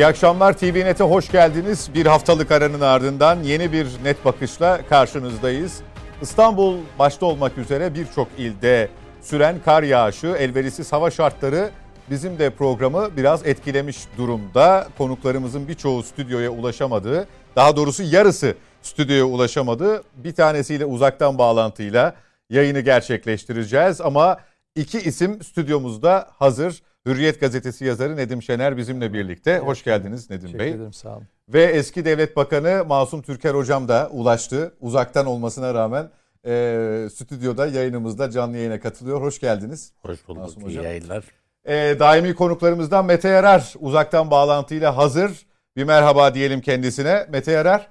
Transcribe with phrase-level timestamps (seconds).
[0.00, 1.90] İyi akşamlar TVNet'e hoş geldiniz.
[1.94, 5.80] Bir haftalık aranın ardından yeni bir net bakışla karşınızdayız.
[6.22, 8.88] İstanbul başta olmak üzere birçok ilde
[9.22, 11.70] süren kar yağışı, elverişsiz hava şartları
[12.10, 14.88] bizim de programı biraz etkilemiş durumda.
[14.98, 17.28] Konuklarımızın birçoğu stüdyoya ulaşamadı.
[17.56, 20.02] Daha doğrusu yarısı stüdyoya ulaşamadı.
[20.16, 22.14] Bir tanesiyle uzaktan bağlantıyla
[22.50, 24.36] yayını gerçekleştireceğiz ama
[24.76, 26.82] iki isim stüdyomuzda hazır.
[27.06, 29.50] Hürriyet gazetesi yazarı Nedim Şener bizimle birlikte.
[29.50, 29.62] Evet.
[29.62, 30.66] Hoş geldiniz Nedim Teşekkür Bey.
[30.66, 31.26] Teşekkür ederim sağ olun.
[31.48, 34.74] Ve eski devlet bakanı Masum Türker hocam da ulaştı.
[34.80, 36.10] Uzaktan olmasına rağmen
[36.46, 39.20] e, stüdyoda yayınımızda canlı yayına katılıyor.
[39.20, 39.92] Hoş geldiniz.
[40.02, 40.42] Hoş bulduk.
[40.42, 41.24] Masum İyi yayınlar.
[41.64, 45.46] E, daimi konuklarımızdan Mete Yarar uzaktan bağlantıyla hazır.
[45.76, 47.26] Bir merhaba diyelim kendisine.
[47.30, 47.88] Mete Yarar.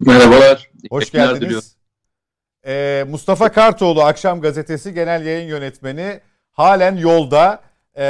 [0.00, 0.70] Merhabalar.
[0.90, 1.76] Hoş geldiniz.
[2.66, 6.20] E, Mustafa Kartoğlu Akşam Gazetesi Genel Yayın Yönetmeni
[6.52, 7.60] halen yolda.
[8.00, 8.04] E,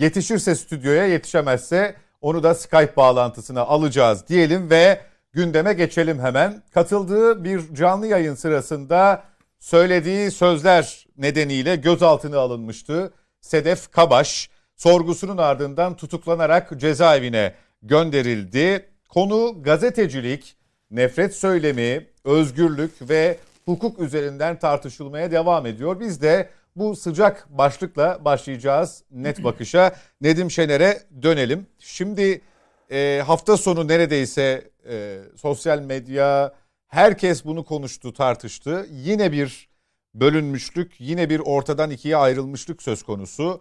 [0.00, 5.00] yetişirse stüdyoya yetişemezse onu da Skype bağlantısına alacağız diyelim ve
[5.32, 6.62] gündeme geçelim hemen.
[6.74, 9.22] Katıldığı bir canlı yayın sırasında
[9.58, 13.12] söylediği sözler nedeniyle gözaltına alınmıştı.
[13.40, 18.86] Sedef Kabaş sorgusunun ardından tutuklanarak cezaevine gönderildi.
[19.08, 20.56] Konu gazetecilik,
[20.90, 26.00] nefret söylemi, özgürlük ve hukuk üzerinden tartışılmaya devam ediyor.
[26.00, 29.96] Biz de bu sıcak başlıkla başlayacağız net bakışa.
[30.20, 31.66] Nedim Şener'e dönelim.
[31.78, 32.40] Şimdi
[32.90, 36.54] e, hafta sonu neredeyse e, sosyal medya
[36.88, 38.86] herkes bunu konuştu, tartıştı.
[38.90, 39.68] Yine bir
[40.14, 43.60] bölünmüşlük, yine bir ortadan ikiye ayrılmışlık söz konusu.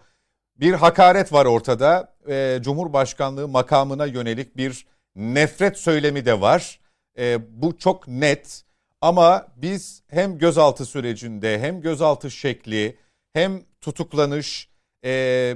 [0.56, 2.16] Bir hakaret var ortada.
[2.30, 4.86] E, Cumhurbaşkanlığı makamına yönelik bir
[5.16, 6.80] nefret söylemi de var.
[7.17, 8.64] E, bu çok net.
[9.02, 12.98] Ama biz hem gözaltı sürecinde hem gözaltı şekli
[13.34, 14.70] hem tutuklanış
[15.06, 15.56] e,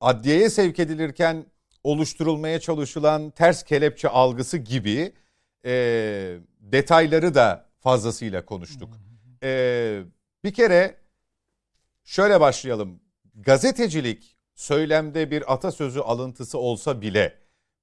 [0.00, 1.46] adliyeye sevk edilirken
[1.84, 5.12] oluşturulmaya çalışılan ters kelepçe algısı gibi
[5.64, 5.72] e,
[6.60, 8.98] detayları da fazlasıyla konuştuk.
[9.42, 10.02] E,
[10.44, 10.96] bir kere
[12.04, 13.00] şöyle başlayalım.
[13.34, 17.34] Gazetecilik söylemde bir atasözü alıntısı olsa bile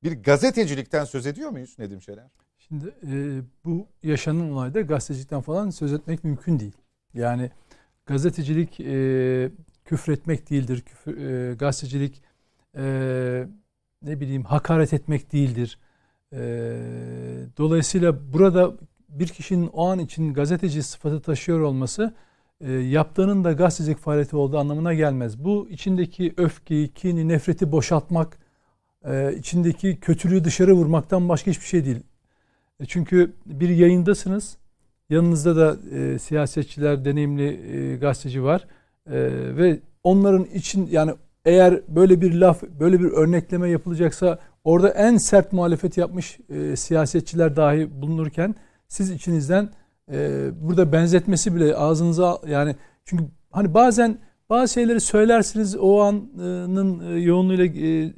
[0.03, 2.31] bir gazetecilikten söz ediyor muyuz Nedim Şener?
[2.58, 6.78] Şimdi e, bu yaşanan olayda gazetecilikten falan söz etmek mümkün değil.
[7.14, 7.52] Yani
[8.07, 9.51] gazetecilik e,
[9.85, 10.81] küfretmek değildir.
[10.81, 12.22] Küfür, e, gazetecilik
[12.78, 12.84] e,
[14.03, 15.79] ne bileyim hakaret etmek değildir.
[16.34, 16.40] E,
[17.57, 18.73] dolayısıyla burada
[19.09, 22.13] bir kişinin o an için gazeteci sıfatı taşıyor olması
[22.62, 25.44] e, yaptığının da gazetecilik faaliyeti olduğu anlamına gelmez.
[25.44, 28.38] Bu içindeki öfkeyi, kini, nefreti boşaltmak,
[29.06, 32.00] e, içindeki kötülüğü dışarı vurmaktan başka hiçbir şey değil.
[32.79, 34.57] E, çünkü bir yayındasınız.
[35.09, 38.68] Yanınızda da e, siyasetçiler, deneyimli e, gazeteci var.
[39.06, 39.16] E,
[39.57, 41.12] ve onların için yani
[41.45, 47.56] eğer böyle bir laf, böyle bir örnekleme yapılacaksa orada en sert muhalefet yapmış e, siyasetçiler
[47.56, 48.56] dahi bulunurken
[48.88, 49.69] siz içinizden
[50.12, 52.75] e, burada benzetmesi bile ağzınıza yani
[53.06, 54.17] çünkü hani bazen
[54.50, 58.13] bazı şeyleri söylersiniz o anın e, yoğunluğuyla e,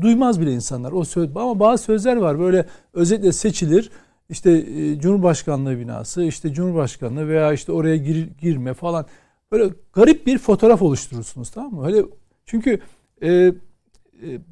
[0.00, 3.90] duymaz bile insanlar o söz ama bazı sözler var böyle özetle seçilir
[4.28, 9.06] işte e, Cumhurbaşkanlığı binası işte Cumhurbaşkanlığı veya işte oraya gir, girme falan
[9.52, 11.86] böyle garip bir fotoğraf oluşturursunuz tamam mı?
[11.86, 12.02] Öyle
[12.46, 12.80] çünkü
[13.22, 13.52] e, e,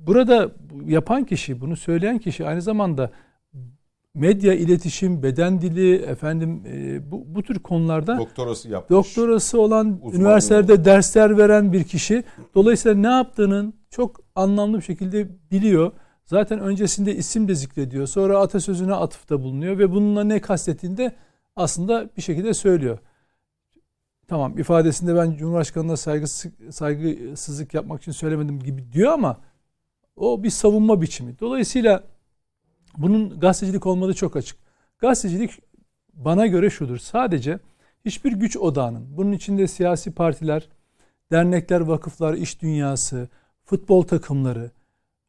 [0.07, 0.51] burada
[0.87, 3.11] yapan kişi bunu söyleyen kişi aynı zamanda
[4.15, 8.91] medya, iletişim, beden dili, efendim e, bu, bu tür konularda doktorası yapmış.
[8.91, 10.17] Doktorası olan, Uzmanlığı.
[10.17, 12.25] üniversitelerde dersler veren bir kişi.
[12.55, 15.93] Dolayısıyla ne yaptığının çok anlamlı bir şekilde biliyor.
[16.27, 18.07] Zaten öncesinde isim de zikrediyor.
[18.07, 21.17] Sonra atasözüne atıfta bulunuyor ve bununla ne kastettiğinde
[21.57, 22.99] aslında bir şekilde söylüyor.
[24.29, 29.41] Tamam ifadesinde ben Cumhurbaşkanı'na saygısız, saygısızlık yapmak için söylemedim gibi diyor ama
[30.17, 31.39] o bir savunma biçimi.
[31.39, 32.05] Dolayısıyla
[32.97, 34.59] bunun gazetecilik olmadığı çok açık.
[34.99, 35.51] Gazetecilik
[36.15, 36.99] bana göre şudur.
[36.99, 37.59] Sadece
[38.05, 40.69] hiçbir güç odağının, bunun içinde siyasi partiler,
[41.33, 43.29] dernekler, vakıflar, iş dünyası,
[43.65, 44.71] futbol takımları,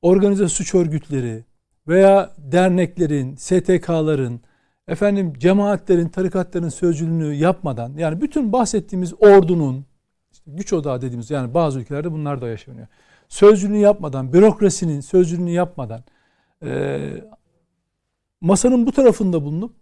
[0.01, 1.45] organize suç örgütleri
[1.87, 4.41] veya derneklerin, STK'ların,
[4.87, 9.85] efendim cemaatlerin, tarikatların sözcülüğünü yapmadan yani bütün bahsettiğimiz ordunun
[10.31, 12.87] işte güç odağı dediğimiz yani bazı ülkelerde bunlar da yaşanıyor.
[13.29, 16.03] Sözcülüğünü yapmadan, bürokrasinin sözcülüğünü yapmadan
[16.63, 16.99] e,
[18.41, 19.75] masanın bu tarafında bulunup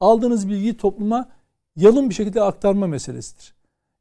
[0.00, 1.28] aldığınız bilgiyi topluma
[1.76, 3.54] yalın bir şekilde aktarma meselesidir.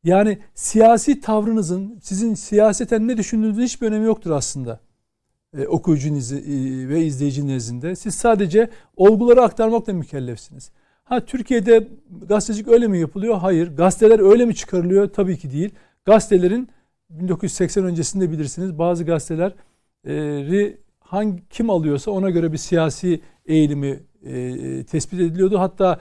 [0.03, 4.79] Yani siyasi tavrınızın sizin siyaseten ne düşündüğünüzün hiçbir önemi yoktur aslında.
[5.57, 7.95] E, okuyucu e, ve izleyici nezdinde.
[7.95, 10.71] Siz sadece olguları aktarmakla mükellefsiniz.
[11.03, 11.87] Ha Türkiye'de
[12.27, 13.37] gazetecilik öyle mi yapılıyor?
[13.37, 13.75] Hayır.
[13.75, 15.09] Gazeteler öyle mi çıkarılıyor?
[15.09, 15.69] Tabii ki değil.
[16.05, 16.69] Gazetelerin
[17.09, 25.19] 1980 öncesinde bilirsiniz bazı gazeteleri hangi kim alıyorsa ona göre bir siyasi eğilimi e, tespit
[25.19, 25.59] ediliyordu.
[25.59, 25.99] Hatta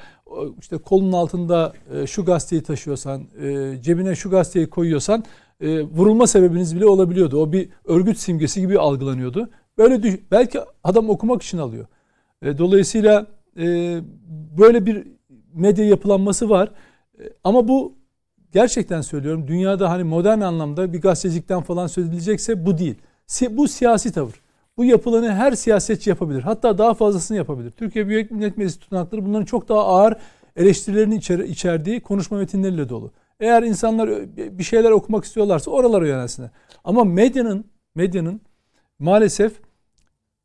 [0.61, 5.25] işte kolun altında e, şu gazeteyi taşıyorsan, e, cebine şu gazeteyi koyuyorsan
[5.61, 7.43] e, vurulma sebebiniz bile olabiliyordu.
[7.43, 9.51] O bir örgüt simgesi gibi algılanıyordu.
[9.79, 11.87] Böyle belki adam okumak için alıyor.
[12.43, 13.27] E, dolayısıyla
[13.59, 13.99] e,
[14.59, 15.06] böyle bir
[15.55, 16.71] medya yapılanması var.
[17.19, 17.95] E, ama bu
[18.53, 22.95] gerçekten söylüyorum dünyada hani modern anlamda bir gazetecilikten falan söz edilecekse bu değil.
[23.27, 24.45] Si, bu siyasi tavır.
[24.77, 26.43] Bu yapılanı her siyasetçi yapabilir.
[26.43, 27.71] Hatta daha fazlasını yapabilir.
[27.71, 30.17] Türkiye Büyük Millet Meclisi tutanakları bunların çok daha ağır
[30.56, 33.11] eleştirilerini içer, içerdiği konuşma metinleriyle dolu.
[33.41, 36.51] Eğer insanlar bir şeyler okumak istiyorlarsa oralara yönelsinler.
[36.85, 37.65] Ama medyanın
[37.95, 38.41] medyanın
[38.99, 39.53] maalesef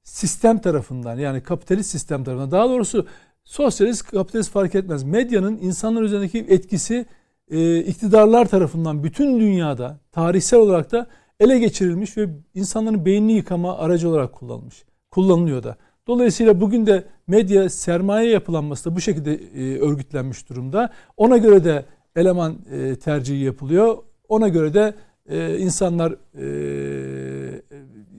[0.03, 3.07] sistem tarafından yani kapitalist sistem tarafından daha doğrusu
[3.43, 5.03] sosyalist kapitalist fark etmez.
[5.03, 7.05] Medyanın insanlar üzerindeki etkisi
[7.51, 11.07] e, iktidarlar tarafından bütün dünyada tarihsel olarak da
[11.39, 14.83] ele geçirilmiş ve insanların beynini yıkama aracı olarak kullanılmış.
[15.11, 15.75] Kullanılıyor da.
[16.07, 20.89] Dolayısıyla bugün de medya sermaye yapılanması da bu şekilde e, örgütlenmiş durumda.
[21.17, 21.85] Ona göre de
[22.19, 23.97] eleman e, tercihi yapılıyor.
[24.29, 24.93] Ona göre de
[25.29, 27.61] e, insanlar e,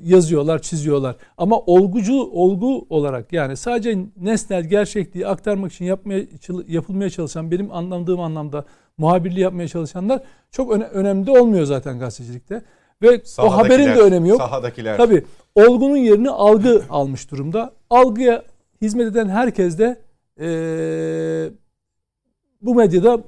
[0.03, 1.17] yazıyorlar, çiziyorlar.
[1.39, 6.27] Ama olgucu olgu olarak yani sadece nesnel gerçekliği aktarmak için yapmaya
[6.69, 8.65] yapılmaya çalışan benim anladığım anlamda
[8.99, 12.63] muhabirliği yapmaya çalışanlar çok öne, önemli olmuyor zaten gazetecilikte.
[13.03, 14.39] Ve o haberin de önemi yok.
[14.39, 14.97] Sahadakiler.
[14.97, 15.25] Tabii
[15.55, 17.73] olgunun yerini algı almış durumda.
[17.91, 18.43] Algıya
[18.83, 20.01] hizmet eden herkes de
[20.41, 20.49] e,
[22.63, 23.21] bu medyada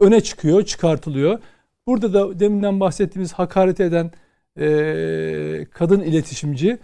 [0.00, 1.38] öne çıkıyor, çıkartılıyor.
[1.86, 4.10] Burada da deminden bahsettiğimiz hakaret eden
[4.58, 6.78] e, kadın iletişimci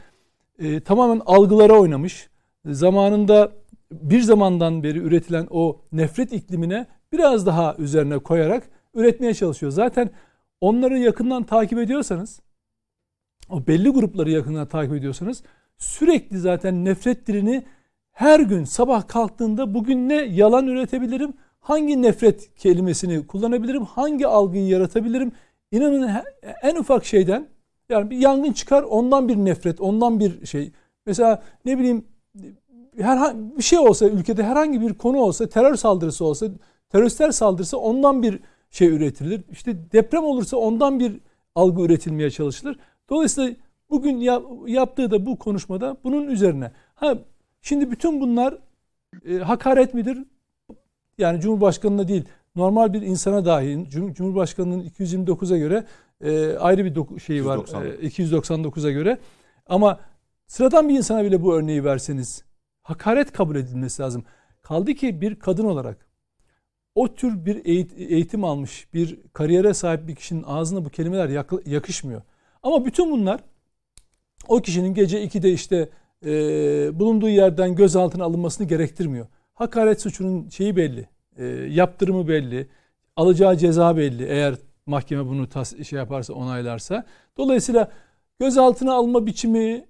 [0.59, 2.29] e, tamamen algılara oynamış.
[2.67, 3.53] Zamanında
[3.93, 8.63] bir zamandan beri üretilen o nefret iklimine biraz daha üzerine koyarak
[8.95, 9.73] üretmeye çalışıyor.
[9.73, 10.11] Zaten
[10.61, 12.41] onları yakından takip ediyorsanız,
[13.51, 15.43] o belli grupları yakından takip ediyorsanız
[15.79, 17.65] sürekli zaten nefret dilini
[18.13, 25.33] her gün sabah kalktığında bugün ne yalan üretebilirim, hangi nefret kelimesini kullanabilirim, hangi algıyı yaratabilirim.
[25.73, 26.11] İnanın
[26.63, 27.49] en ufak şeyden
[27.89, 30.73] yani bir yangın çıkar ondan bir nefret, ondan bir şey.
[31.07, 32.05] Mesela ne bileyim
[32.99, 36.47] herhangi bir şey olsa ülkede herhangi bir konu olsa, terör saldırısı olsa,
[36.89, 39.41] teröristler saldırısı ondan bir şey üretilir.
[39.53, 41.21] İşte deprem olursa ondan bir
[41.55, 42.79] algı üretilmeye çalışılır.
[43.11, 43.55] Dolayısıyla
[43.91, 44.17] bugün
[44.67, 46.73] yaptığı da bu konuşmada bunun üzerine.
[46.95, 47.19] Ha
[47.63, 48.59] şimdi bütün bunlar
[49.29, 50.25] e, hakaret midir?
[51.23, 52.25] Yani Cumhurbaşkanı'na değil,
[52.57, 55.85] normal bir insana dahi Cumhurbaşkanı'nın 229'a göre
[56.21, 57.59] e, ayrı bir şeyi var.
[57.59, 59.19] E, 299'a göre.
[59.67, 60.01] Ama
[60.47, 62.45] sıradan bir insana bile bu örneği verseniz
[62.83, 64.25] hakaret kabul edilmesi lazım.
[64.63, 66.07] Kaldı ki bir kadın olarak
[66.95, 67.65] o tür bir
[68.11, 72.23] eğitim almış, bir kariyere sahip bir kişinin ağzına bu kelimeler yakışmıyor.
[72.63, 73.41] Ama bütün bunlar
[74.49, 75.89] o kişinin gece 2'de işte
[76.25, 76.31] e,
[77.01, 79.27] bulunduğu yerden gözaltına alınmasını gerektirmiyor.
[79.55, 82.69] Hakaret suçunun şeyi belli, e, yaptırımı belli,
[83.17, 84.55] alacağı ceza belli eğer
[84.87, 87.05] mahkeme bunu tas şey yaparsa onaylarsa.
[87.37, 87.91] Dolayısıyla
[88.41, 89.87] gözaltına alma biçimi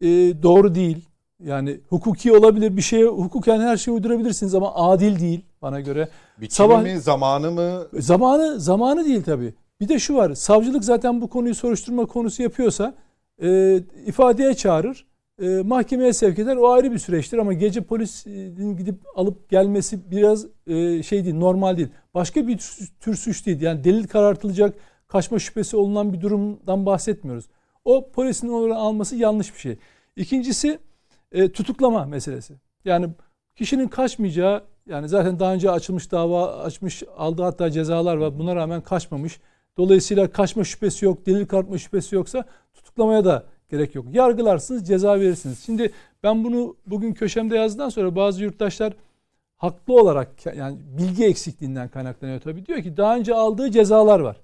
[0.00, 0.08] e,
[0.42, 1.08] doğru değil.
[1.44, 6.08] Yani hukuki olabilir bir şeye hukuken her şeyi uydurabilirsiniz ama adil değil bana göre.
[6.40, 7.86] Biçimi Sabah, mi zamanı mı?
[7.92, 9.54] Zamanı zamanı değil tabii.
[9.80, 12.94] Bir de şu var savcılık zaten bu konuyu soruşturma konusu yapıyorsa
[13.42, 15.06] e, ifadeye çağırır.
[15.42, 16.56] E, mahkemeye sevk eder.
[16.56, 21.76] O ayrı bir süreçtir ama gece polisin gidip alıp gelmesi biraz e, şey değil, normal
[21.76, 21.88] değil.
[22.14, 22.58] Başka bir
[23.00, 23.60] tür suç değil.
[23.60, 24.74] Yani delil karartılacak,
[25.08, 27.48] kaçma şüphesi olunan bir durumdan bahsetmiyoruz.
[27.84, 29.76] O polisin onu alması yanlış bir şey.
[30.16, 30.78] İkincisi
[31.32, 32.54] e, tutuklama meselesi.
[32.84, 33.08] Yani
[33.56, 38.38] kişinin kaçmayacağı yani zaten daha önce açılmış dava açmış aldığı hatta cezalar var.
[38.38, 39.40] Buna rağmen kaçmamış.
[39.76, 44.06] Dolayısıyla kaçma şüphesi yok, delil kartma şüphesi yoksa tutuklamaya da gerek yok.
[44.12, 45.64] Yargılarsınız, ceza verirsiniz.
[45.66, 45.92] Şimdi
[46.22, 48.92] ben bunu bugün köşemde yazdıktan sonra bazı yurttaşlar
[49.56, 52.66] haklı olarak yani bilgi eksikliğinden kaynaklanıyor tabii.
[52.66, 54.36] Diyor ki daha önce aldığı cezalar var.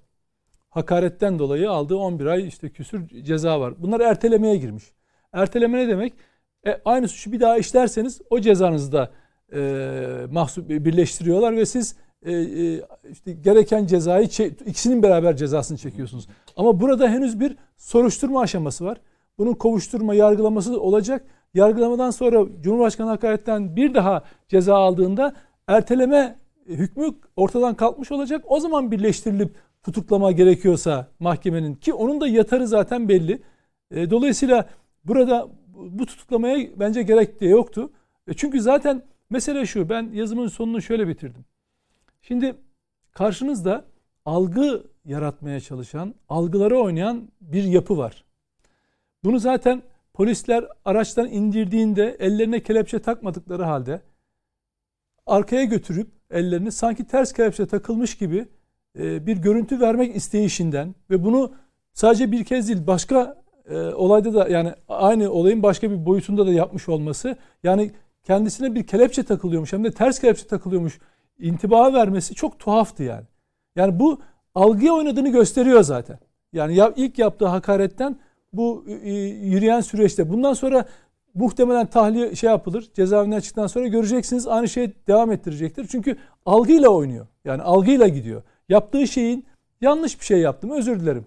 [0.70, 3.74] Hakaretten dolayı aldığı 11 ay işte küsür ceza var.
[3.78, 4.84] Bunlar ertelemeye girmiş.
[5.32, 6.12] Erteleme ne demek?
[6.66, 9.10] E, aynı suçu bir daha işlerseniz o cezanızı da
[9.54, 14.24] e, mahsup birleştiriyorlar ve siz e, e, işte gereken cezayı
[14.66, 16.28] ikisinin beraber cezasını çekiyorsunuz.
[16.56, 19.00] Ama burada henüz bir soruşturma aşaması var.
[19.42, 21.24] Bunun kovuşturma, yargılaması olacak.
[21.54, 25.34] Yargılamadan sonra Cumhurbaşkanı hakaretten bir daha ceza aldığında
[25.66, 27.06] erteleme hükmü
[27.36, 28.44] ortadan kalkmış olacak.
[28.48, 33.42] O zaman birleştirilip tutuklama gerekiyorsa mahkemenin ki onun da yatarı zaten belli.
[33.90, 34.68] E, dolayısıyla
[35.04, 37.90] burada bu tutuklamaya bence gerek de yoktu.
[38.28, 41.44] E, çünkü zaten mesele şu ben yazımın sonunu şöyle bitirdim.
[42.22, 42.54] Şimdi
[43.12, 43.84] karşınızda
[44.24, 48.24] algı yaratmaya çalışan, algıları oynayan bir yapı var.
[49.24, 49.82] Bunu zaten
[50.14, 54.00] polisler araçtan indirdiğinde ellerine kelepçe takmadıkları halde
[55.26, 58.48] arkaya götürüp ellerini sanki ters kelepçe takılmış gibi
[58.98, 61.52] e, bir görüntü vermek isteyişinden ve bunu
[61.92, 66.52] sadece bir kez değil başka e, olayda da yani aynı olayın başka bir boyutunda da
[66.52, 67.90] yapmış olması yani
[68.24, 70.98] kendisine bir kelepçe takılıyormuş hem de ters kelepçe takılıyormuş
[71.38, 73.24] intiba vermesi çok tuhaftı yani.
[73.76, 74.20] Yani bu
[74.54, 76.18] algıya oynadığını gösteriyor zaten.
[76.52, 78.18] Yani ya, ilk yaptığı hakaretten
[78.52, 80.84] bu e, yürüyen süreçte bundan sonra
[81.34, 82.90] muhtemelen tahliye şey yapılır.
[82.94, 85.86] Cezaevinden çıktıktan sonra göreceksiniz aynı şey devam ettirecektir.
[85.90, 86.16] Çünkü
[86.46, 87.26] algıyla oynuyor.
[87.44, 88.42] Yani algıyla gidiyor.
[88.68, 89.44] Yaptığı şeyin
[89.80, 91.26] yanlış bir şey yaptım özür dilerim.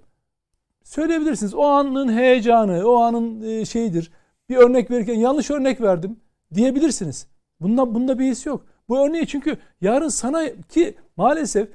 [0.84, 1.54] Söyleyebilirsiniz.
[1.54, 4.12] O anın heyecanı, o anın e, şeyidir.
[4.50, 6.18] Bir örnek verirken yanlış örnek verdim
[6.54, 7.28] diyebilirsiniz.
[7.62, 8.66] Bunda bunda bir his yok.
[8.90, 11.70] Bu örneği çünkü yarın sana ki maalesef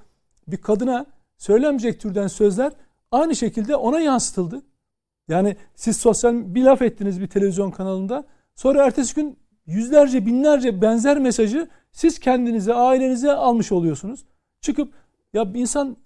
[0.48, 1.06] bir kadına
[1.38, 2.72] söylemeyecek türden sözler
[3.10, 4.62] aynı şekilde ona yansıtıldı.
[5.30, 8.24] Yani siz sosyal bir laf ettiniz bir televizyon kanalında.
[8.54, 14.24] Sonra ertesi gün yüzlerce binlerce benzer mesajı siz kendinize ailenize almış oluyorsunuz.
[14.60, 14.92] Çıkıp
[15.32, 15.96] ya bir insan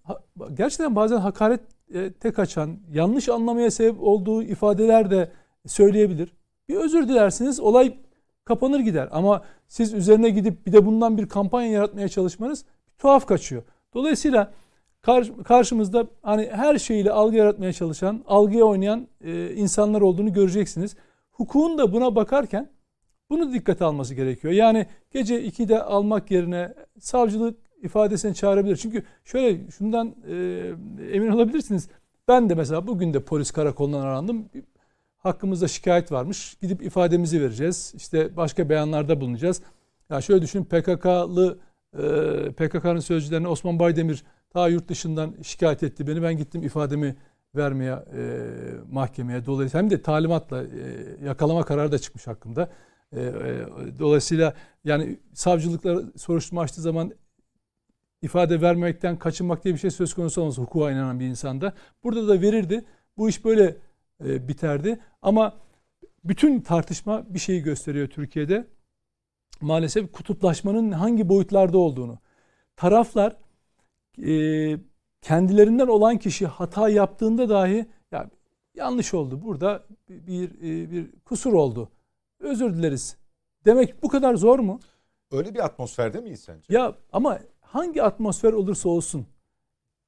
[0.55, 5.31] gerçekten bazen hakarete kaçan yanlış anlamaya sebep olduğu ifadeler de
[5.67, 6.33] söyleyebilir.
[6.69, 7.95] Bir özür dilersiniz olay
[8.45, 9.09] kapanır gider.
[9.13, 12.65] Ama siz üzerine gidip bir de bundan bir kampanya yaratmaya çalışmanız
[12.99, 13.63] tuhaf kaçıyor.
[13.95, 14.53] Dolayısıyla
[15.45, 20.97] karşımızda hani her şeyle algı yaratmaya çalışan, algıya oynayan e, insanlar olduğunu göreceksiniz.
[21.33, 22.69] Hukukun da buna bakarken
[23.31, 24.55] bunu dikkate alması gerekiyor.
[24.55, 28.77] Yani gece 2'de almak yerine savcılık ifadesini çağırabilir.
[28.77, 30.35] Çünkü şöyle şundan e,
[31.13, 31.89] emin olabilirsiniz.
[32.29, 34.49] Ben de mesela bugün de polis karakolundan arandım.
[35.17, 36.57] Hakkımızda şikayet varmış.
[36.63, 37.93] Gidip ifademizi vereceğiz.
[37.97, 39.63] İşte başka beyanlarda bulunacağız.
[40.11, 41.59] Ya şöyle düşünün PKK'lı
[41.95, 42.03] e,
[42.53, 46.23] PKK'nın sözcülerine Osman Baydemir ta yurt dışından şikayet etti beni.
[46.23, 47.17] Ben gittim ifademi
[47.57, 48.23] vermeye e,
[48.91, 49.47] mahkemeye.
[49.47, 50.69] Dolayısıyla hem de talimatla e,
[51.25, 52.71] yakalama kararı da çıkmış hakkımda.
[53.13, 53.33] E, e,
[53.99, 57.13] dolayısıyla yani savcılıklar soruşturma açtığı zaman
[58.23, 61.73] ifade vermekten kaçınmak diye bir şey söz konusu olmaz hukuka inanan bir insanda.
[62.05, 62.85] Burada da verirdi.
[63.17, 63.77] Bu iş böyle
[64.25, 65.01] e, biterdi.
[65.23, 65.57] Ama
[66.25, 68.67] bütün tartışma bir şeyi gösteriyor Türkiye'de.
[69.61, 72.19] Maalesef kutuplaşmanın hangi boyutlarda olduğunu.
[72.77, 73.44] Taraflar
[74.19, 74.33] e,
[75.23, 78.31] kendilerinden olan kişi hata yaptığında dahi ya
[78.75, 79.43] yanlış oldu.
[79.45, 81.91] Burada bir, bir, e, bir kusur oldu.
[82.41, 83.17] Özür dileriz.
[83.65, 84.81] Demek bu kadar zor mu?
[85.33, 86.75] Öyle bir atmosferde miyiz sence?
[86.75, 89.27] Ya ama hangi atmosfer olursa olsun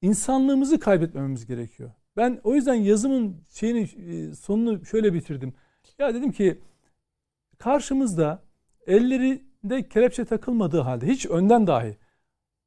[0.03, 1.91] insanlığımızı kaybetmememiz gerekiyor.
[2.17, 5.55] Ben o yüzden yazımın şeyini e, sonunu şöyle bitirdim.
[5.99, 6.61] Ya dedim ki
[7.59, 8.43] karşımızda
[8.87, 11.97] ellerinde kelepçe takılmadığı halde hiç önden dahi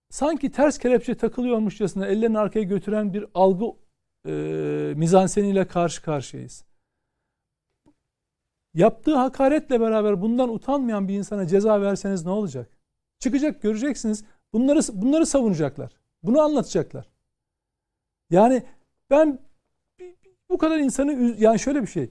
[0.10, 3.66] sanki ters kelepçe takılıyormuşçasına ellerini arkaya götüren bir algı
[4.26, 4.32] e,
[4.96, 6.66] mizanseniyle karşı karşıyayız.
[8.74, 12.78] Yaptığı hakaretle beraber bundan utanmayan bir insana ceza verseniz ne olacak?
[13.20, 14.26] Çıkacak göreceksiniz.
[14.54, 15.92] Bunları bunları savunacaklar.
[16.24, 17.10] Bunu anlatacaklar.
[18.30, 18.64] Yani
[19.10, 19.40] ben
[20.50, 22.10] bu kadar insanı yani şöyle bir şey.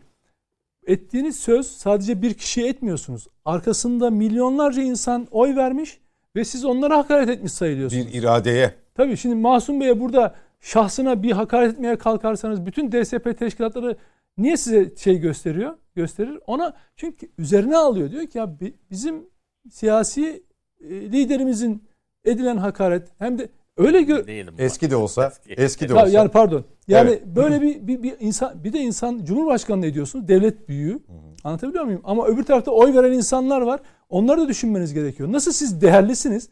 [0.87, 3.29] Ettiğiniz söz sadece bir kişiye etmiyorsunuz.
[3.45, 6.01] Arkasında milyonlarca insan oy vermiş
[6.37, 8.07] ve siz onlara hakaret etmiş sayılıyorsunuz.
[8.07, 8.75] Bir iradeye.
[8.95, 13.97] Tabii şimdi Masum Bey'e burada şahsına bir hakaret etmeye kalkarsanız bütün DSP teşkilatları
[14.39, 15.77] niye size şey gösteriyor?
[15.95, 16.39] Gösterir.
[16.47, 18.11] Ona çünkü üzerine alıyor.
[18.11, 18.57] Diyor ki ya
[18.91, 19.27] bizim
[19.71, 20.43] siyasi
[20.81, 21.85] e, liderimizin
[22.25, 26.09] edilen hakaret hem de öyle gör Değilim eski de olsa eski, eski de olsa.
[26.09, 26.65] Yani pardon.
[26.89, 27.27] Yani evet.
[27.27, 30.29] böyle bir, bir bir insan bir de insan Cumhurbaşkanı ne diyorsunuz?
[30.29, 30.99] Devlet büyüğü.
[31.45, 32.01] Anlatabiliyor muyum?
[32.05, 33.81] Ama öbür tarafta oy veren insanlar var.
[34.09, 35.33] Onları da düşünmeniz gerekiyor.
[35.33, 36.49] Nasıl siz değerlisiniz?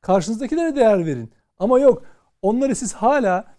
[0.00, 1.30] Karşınızdakilere değer verin.
[1.58, 2.02] Ama yok.
[2.42, 3.54] Onları siz hala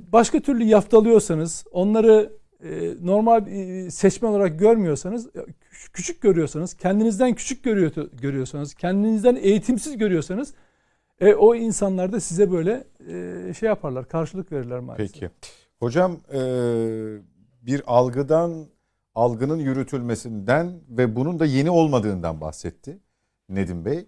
[0.00, 2.32] başka türlü yaftalıyorsanız, onları
[2.64, 5.28] e, normal e, seçmen olarak görmüyorsanız,
[5.92, 10.54] küçük görüyorsanız, kendinizden küçük görüyor, görüyorsanız, kendinizden eğitimsiz görüyorsanız
[11.20, 15.12] e, o insanlar da size böyle e, şey yaparlar, karşılık verirler maalesef.
[15.12, 15.30] Peki.
[15.78, 16.40] Hocam e,
[17.62, 18.66] bir algıdan
[19.16, 22.98] algının yürütülmesinden ve bunun da yeni olmadığından bahsetti
[23.48, 24.06] Nedim Bey.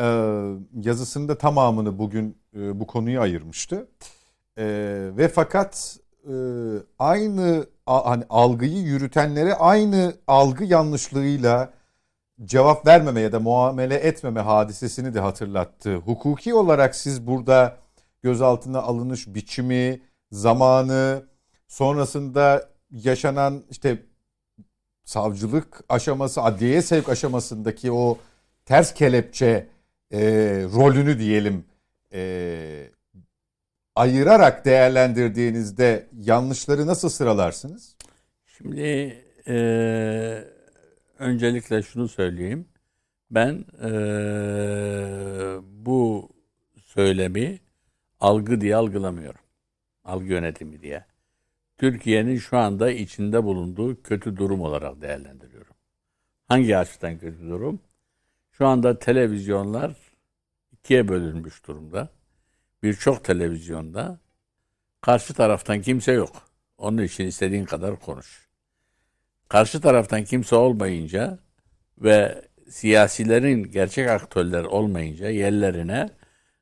[0.00, 3.88] Ee, yazısında tamamını bugün e, bu konuyu ayırmıştı.
[4.58, 6.34] Ee, ve fakat e,
[6.98, 11.72] aynı a, hani algıyı yürütenlere aynı algı yanlışlığıyla
[12.44, 15.96] cevap vermeme ya da muamele etmeme hadisesini de hatırlattı.
[15.96, 17.76] Hukuki olarak siz burada
[18.22, 20.00] gözaltına alınış biçimi,
[20.32, 21.22] zamanı,
[21.68, 24.07] sonrasında yaşanan işte
[25.08, 28.18] savcılık aşaması, adliyeye sevk aşamasındaki o
[28.64, 29.66] ters kelepçe
[30.12, 30.20] e,
[30.74, 31.64] rolünü diyelim
[32.12, 32.90] e,
[33.96, 37.96] ayırarak değerlendirdiğinizde yanlışları nasıl sıralarsınız?
[38.46, 38.80] Şimdi
[39.46, 39.56] e,
[41.18, 42.68] öncelikle şunu söyleyeyim.
[43.30, 43.90] Ben e,
[45.62, 46.30] bu
[46.76, 47.58] söylemi
[48.20, 49.40] algı diye algılamıyorum.
[50.04, 51.04] Algı yönetimi diye.
[51.78, 55.74] Türkiye'nin şu anda içinde bulunduğu kötü durum olarak değerlendiriyorum.
[56.48, 57.80] Hangi açıdan kötü durum?
[58.52, 59.92] Şu anda televizyonlar
[60.72, 62.08] ikiye bölünmüş durumda.
[62.82, 64.20] Birçok televizyonda
[65.00, 66.42] karşı taraftan kimse yok.
[66.78, 68.48] Onun için istediğin kadar konuş.
[69.48, 71.38] Karşı taraftan kimse olmayınca
[71.98, 76.10] ve siyasilerin gerçek aktörler olmayınca yerlerine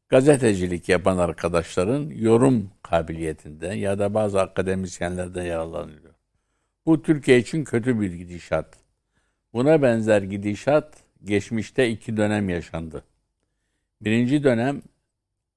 [0.08, 6.14] gazetecilik yapan arkadaşların yorum kabiliyetinden ya da bazı akademisyenlerden yararlanıyor.
[6.86, 8.76] Bu Türkiye için kötü bir gidişat.
[9.52, 10.94] Buna benzer gidişat
[11.24, 13.04] geçmişte iki dönem yaşandı.
[14.00, 14.82] Birinci dönem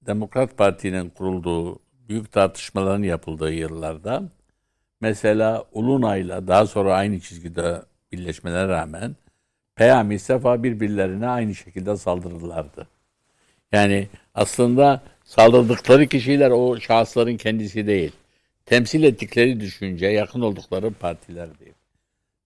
[0.02, 1.80] Demokrat Parti'nin kurulduğu,
[2.10, 4.24] büyük tartışmaların yapıldığı yıllarda
[5.02, 9.16] mesela Ulunay'la daha sonra aynı çizgide birleşmelerine rağmen
[9.76, 12.88] Peyami Sefa birbirlerine aynı şekilde saldırırlardı.
[13.72, 18.12] Yani aslında saldırdıkları kişiler o şahısların kendisi değil.
[18.66, 21.74] Temsil ettikleri düşünce, yakın oldukları partiler değil.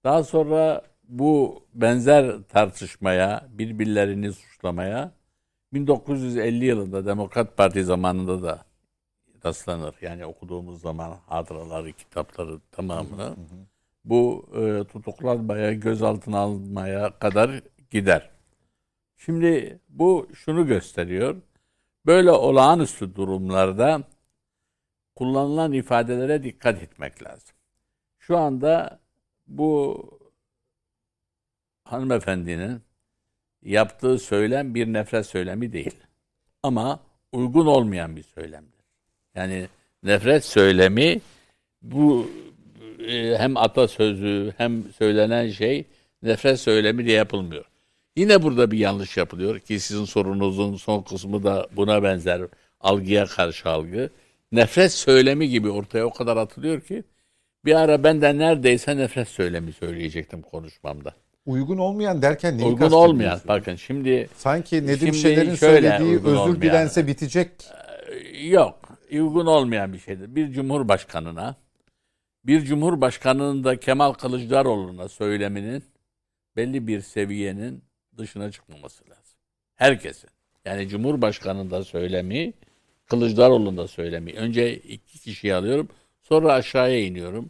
[0.04, 5.12] Daha sonra bu benzer tartışmaya, birbirlerini suçlamaya
[5.74, 8.66] 1950 yılında Demokrat Parti zamanında da
[9.46, 9.96] rastlanır.
[10.02, 13.36] Yani okuduğumuz zaman hatıraları, kitapları tamamını hı hı.
[14.06, 17.62] bu e, tutuklanmaya, gözaltına almaya kadar
[17.92, 18.30] gider.
[19.26, 21.42] Şimdi bu şunu gösteriyor.
[22.06, 24.04] Böyle olağanüstü durumlarda
[25.16, 27.56] kullanılan ifadelere dikkat etmek lazım.
[28.20, 29.00] Şu anda
[29.48, 30.00] bu
[31.84, 32.82] hanımefendinin
[33.62, 35.96] yaptığı söylem bir nefret söylemi değil.
[36.64, 37.00] Ama
[37.32, 38.86] uygun olmayan bir söylemdir.
[39.36, 39.68] Yani
[40.04, 41.22] nefret söylemi
[41.82, 42.32] bu
[43.00, 45.86] e, hem atasözü hem söylenen şey
[46.24, 47.73] nefret söylemi diye yapılmıyor.
[48.16, 52.42] Yine burada bir yanlış yapılıyor ki sizin sorunuzun son kısmı da buna benzer
[52.80, 54.10] algıya karşı algı.
[54.52, 57.04] Nefret söylemi gibi ortaya o kadar atılıyor ki
[57.66, 61.14] bir ara ben de neredeyse nefret söylemi söyleyecektim konuşmamda.
[61.46, 67.08] Uygun olmayan derken neyi Uygun olmayan bakın şimdi sanki Nedim Şener'in söylediği özür olmayan, dilense
[67.08, 67.52] bitecek.
[68.08, 68.80] Ee, yok.
[69.12, 70.36] Uygun olmayan bir şeydir.
[70.36, 71.56] Bir cumhurbaşkanına
[72.46, 75.84] bir cumhurbaşkanının da Kemal Kılıçdaroğlu'na söyleminin
[76.56, 77.84] belli bir seviyenin
[78.18, 79.38] dışına çıkmaması lazım.
[79.76, 80.30] Herkesin.
[80.66, 82.54] Yani Cumhurbaşkanı'nın da söylemi,
[83.06, 84.34] Kılıçdaroğlu'nun da söylemi.
[84.34, 85.90] Önce iki kişiyi alıyorum,
[86.22, 87.50] sonra aşağıya iniyorum.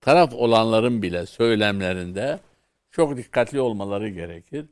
[0.00, 2.40] Taraf olanların bile söylemlerinde
[2.90, 4.66] çok dikkatli olmaları gerekir.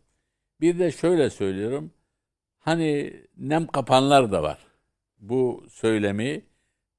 [0.60, 1.92] Bir de şöyle söylüyorum.
[2.58, 4.58] Hani nem kapanlar da var.
[5.18, 6.42] Bu söylemi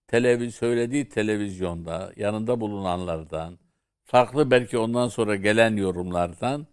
[0.08, 3.60] televiz söylediği televizyonda yanında bulunanlardan,
[4.04, 6.68] farklı belki ondan sonra gelen yorumlardan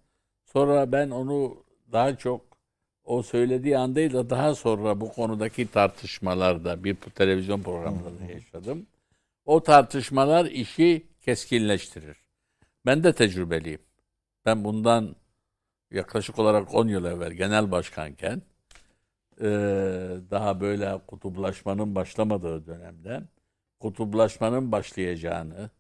[0.53, 2.41] Sonra ben onu daha çok
[3.05, 8.87] o söylediği an değil de daha sonra bu konudaki tartışmalarda bir televizyon programında da yaşadım.
[9.45, 12.17] O tartışmalar işi keskinleştirir.
[12.87, 13.81] Ben de tecrübeliyim.
[14.47, 15.17] Ben bundan
[15.91, 18.43] yaklaşık olarak 10 yıl evvel genel başkanken
[20.31, 23.23] daha böyle kutuplaşmanın başlamadığı dönemde
[23.81, 25.71] kutuplaşmanın başlayacağını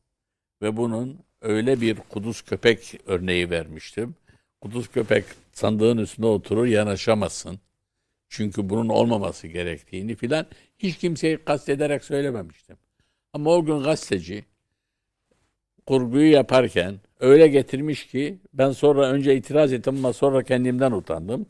[0.62, 4.14] ve bunun öyle bir kuduz köpek örneği vermiştim
[4.60, 7.60] Kuduz köpek sandığın üstünde oturur yanaşamazsın.
[8.28, 10.46] Çünkü bunun olmaması gerektiğini filan
[10.78, 12.76] hiç kimseyi kastederek söylememiştim.
[13.32, 14.44] Ama o gün gazeteci
[15.86, 21.46] kurguyu yaparken öyle getirmiş ki ben sonra önce itiraz ettim ama sonra kendimden utandım.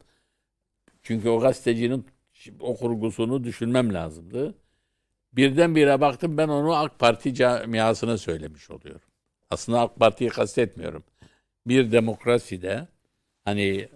[1.03, 2.07] Çünkü o gazetecinin
[2.61, 4.55] o kurgusunu düşünmem lazımdı.
[5.33, 9.09] Birdenbire baktım ben onu AK Parti camiasına söylemiş oluyorum.
[9.51, 11.05] Aslında AK Parti'yi kastetmiyorum.
[11.67, 12.89] Bir demokraside
[13.49, 13.89] hani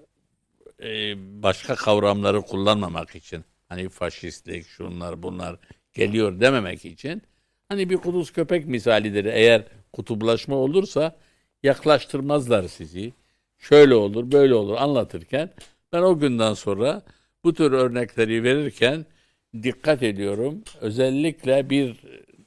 [0.83, 5.57] e, başka kavramları kullanmamak için hani faşistlik şunlar bunlar
[5.93, 7.23] geliyor dememek için
[7.69, 9.25] hani bir kuduz köpek misalidir.
[9.25, 11.17] Eğer kutuplaşma olursa
[11.62, 13.12] yaklaştırmazlar sizi.
[13.59, 15.51] Şöyle olur, böyle olur anlatırken
[15.93, 17.03] ben o günden sonra
[17.45, 19.07] bu tür örnekleri verirken
[19.62, 20.65] dikkat ediyorum.
[20.81, 22.01] Özellikle bir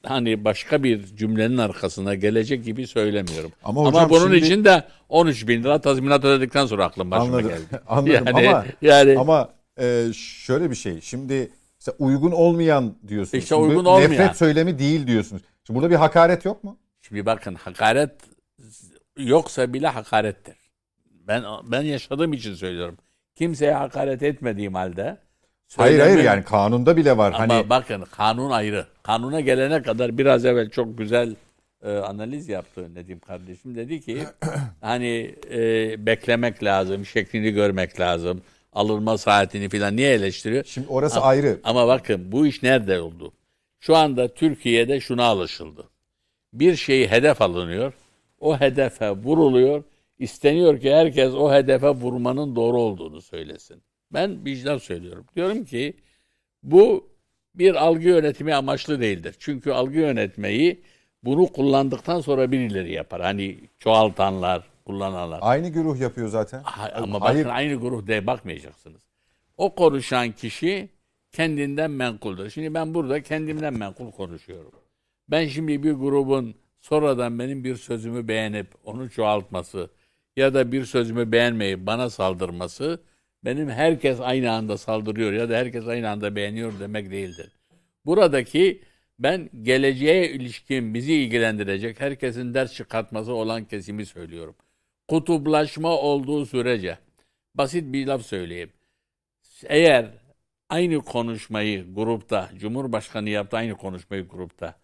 [0.08, 3.52] hani başka bir cümlenin arkasına gelecek gibi söylemiyorum.
[3.64, 4.38] Ama, hocam ama bunun şimdi...
[4.38, 7.50] için de 13 bin lira tazminat ödedikten sonra aklım başıma Anladım.
[7.50, 7.82] geldi.
[7.88, 9.20] Anladım yani, ama, yani...
[9.20, 11.02] ama e, şöyle bir şey.
[11.02, 13.44] Şimdi işte uygun olmayan diyorsunuz.
[13.44, 14.12] İşte uygun Şimdi, olmayan.
[14.12, 15.42] Nefret söylemi değil diyorsunuz.
[15.64, 16.78] Şimdi burada bir hakaret yok mu?
[17.02, 18.12] Şimdi bakın hakaret
[19.18, 20.56] yoksa bile hakarettir.
[21.28, 22.98] Ben ben yaşadığım için söylüyorum.
[23.36, 25.18] Kimseye hakaret etmediğim halde
[25.78, 27.34] Hayır hayır yani kanunda bile var.
[27.34, 28.86] Ama hani bakın kanun ayrı.
[29.04, 31.36] Kanuna gelene kadar biraz evvel çok güzel
[31.84, 33.76] e, analiz yaptı Nedim kardeşim.
[33.76, 34.24] Dedi ki
[34.82, 38.42] hani e, beklemek lazım, şeklini görmek lazım,
[38.74, 40.64] alınma saatini falan niye eleştiriyor?
[40.64, 41.60] Şimdi orası Ama- ayrı.
[41.64, 43.34] Ama bakın bu iş nerede oldu?
[43.80, 45.90] Şu anda Türkiye'de şuna alışıldı.
[46.54, 47.94] Bir şeyi hedef alınıyor.
[48.40, 49.84] O hedefe vuruluyor.
[50.20, 53.84] İsteniyor ki herkes o hedefe vurmanın doğru olduğunu söylesin.
[54.16, 55.26] Ben laf söylüyorum.
[55.36, 55.94] Diyorum ki
[56.64, 57.10] bu
[57.56, 59.36] bir algı yönetimi amaçlı değildir.
[59.40, 60.82] Çünkü algı yönetmeyi
[61.24, 63.22] bunu kullandıktan sonra birileri yapar.
[63.22, 65.40] Hani çoğaltanlar, kullananlar.
[65.42, 66.64] Aynı güruh yapıyor zaten.
[66.64, 67.40] Ha- ama Hayır.
[67.40, 69.02] bakın aynı grup diye bakmayacaksınız.
[69.58, 70.90] O konuşan kişi
[71.32, 72.50] kendinden menkuldür.
[72.50, 74.72] Şimdi ben burada kendimden menkul konuşuyorum.
[75.28, 79.90] Ben şimdi bir grubun sonradan benim bir sözümü beğenip onu çoğaltması
[80.38, 83.00] ya da bir sözümü beğenmeyip bana saldırması
[83.46, 87.52] benim herkes aynı anda saldırıyor ya da herkes aynı anda beğeniyor demek değildir.
[88.06, 88.84] Buradaki
[89.20, 94.56] ben geleceğe ilişkin bizi ilgilendirecek herkesin ders çıkartması olan kesimi söylüyorum.
[95.08, 96.98] Kutuplaşma olduğu sürece
[97.56, 98.72] basit bir laf söyleyeyim.
[99.64, 100.12] Eğer
[100.70, 104.76] aynı konuşmayı grupta, Cumhurbaşkanı yaptı aynı konuşmayı grupta,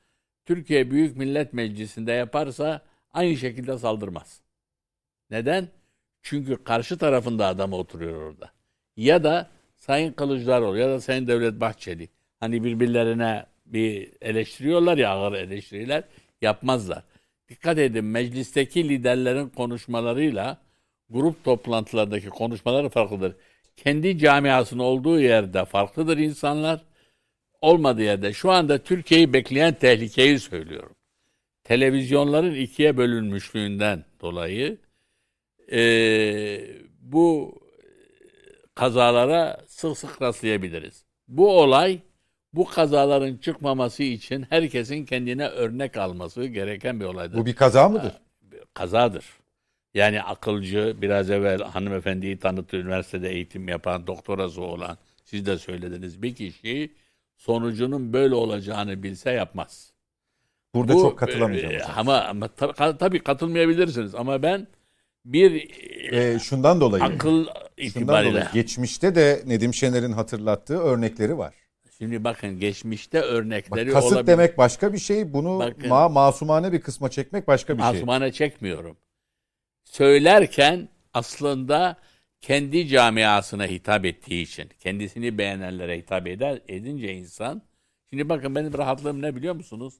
[0.46, 2.82] Türkiye Büyük Millet Meclisi'nde yaparsa
[3.14, 4.42] aynı şekilde saldırmaz.
[5.30, 5.68] Neden?
[6.22, 8.52] Çünkü karşı tarafında adam oturuyor orada.
[8.98, 12.10] Ya da Sayın Kılıçdaroğlu ya da Sayın Devlet Bahçeli.
[12.40, 16.04] Hani birbirlerine bir eleştiriyorlar ya ağır eleştiriler
[16.42, 17.04] yapmazlar.
[17.50, 20.58] Dikkat edin meclisteki liderlerin konuşmalarıyla
[21.10, 23.36] grup toplantılarındaki konuşmaları farklıdır.
[23.78, 26.82] Kendi camiasının olduğu yerde farklıdır insanlar.
[27.62, 30.96] Olmadığı yerde şu anda Türkiye'yi bekleyen tehlikeyi söylüyorum.
[31.64, 34.78] Televizyonların ikiye bölünmüşlüğünden dolayı
[35.72, 37.56] eee, bu
[38.76, 41.06] kazalara sık sık rastlayabiliriz.
[41.28, 42.00] Bu olay
[42.54, 47.38] bu kazaların çıkmaması için herkesin kendine örnek alması gereken bir olaydır.
[47.38, 48.14] Bu bir kaza mıdır?
[48.74, 49.26] kazadır.
[49.94, 56.36] Yani akılcı, biraz evvel hanımefendiyi tanıttı, üniversitede eğitim yapan, doktorası olan, siz de söylediniz bir
[56.36, 56.94] kişi
[57.38, 59.94] sonucunun böyle olacağını bilse yapmaz.
[60.76, 61.74] Burada Bu, çok katılamayacağım.
[61.74, 62.48] e, ama ama
[62.98, 64.68] tabii katılmayabilirsiniz ama ben
[65.26, 65.70] bir
[66.14, 67.04] e, şundan dolayı.
[67.04, 68.48] akıl itibariyle dolayı.
[68.54, 71.54] Geçmişte de Nedim Şener'in hatırlattığı örnekleri var.
[71.98, 74.28] şimdi bakın geçmişte Bak, örnekleri kasıt olabilir.
[74.28, 75.34] demek başka bir şey.
[75.34, 75.88] Bunu Bakın.
[75.90, 77.92] ma masumane bir kısma çekmek başka bir şey.
[77.92, 78.98] Masumane çekmiyorum.
[79.84, 81.98] Söylerken aslında
[82.42, 87.62] kendi camiasına hitap ettiği için, kendisini beğenenlere hitap eder, edince insan.
[88.10, 89.94] Şimdi bakın benim rahatlığım ne biliyor musunuz?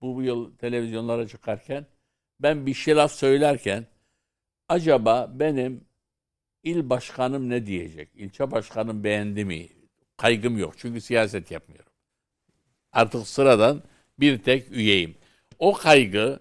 [0.00, 1.86] Bu, bu yıl televizyonlara çıkarken
[2.40, 3.86] ben bir şey laf söylerken
[4.68, 5.84] acaba benim
[6.64, 8.08] il başkanım ne diyecek?
[8.14, 9.68] İlçe başkanım beğendi mi?
[10.16, 10.74] Kaygım yok.
[10.78, 11.92] Çünkü siyaset yapmıyorum.
[12.92, 13.82] Artık sıradan
[14.20, 15.14] bir tek üyeyim.
[15.58, 16.40] O kaygı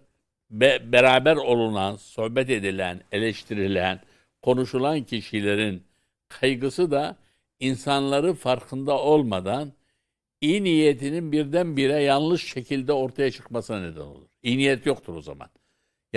[0.51, 4.01] be- beraber olunan, sohbet edilen, eleştirilen,
[4.41, 5.83] konuşulan kişilerin
[6.29, 7.17] kaygısı da
[7.59, 9.73] insanları farkında olmadan
[10.41, 14.27] iyi niyetinin birdenbire yanlış şekilde ortaya çıkmasına neden olur.
[14.43, 15.49] İyi niyet yoktur o zaman.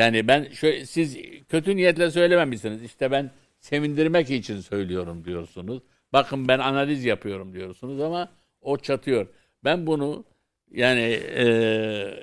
[0.01, 2.83] Yani ben şöyle, siz kötü niyetle söylememişsiniz.
[2.83, 5.83] İşte ben sevindirmek için söylüyorum diyorsunuz.
[6.13, 9.27] Bakın ben analiz yapıyorum diyorsunuz ama o çatıyor.
[9.65, 10.25] Ben bunu
[10.71, 11.01] yani
[11.35, 11.45] e,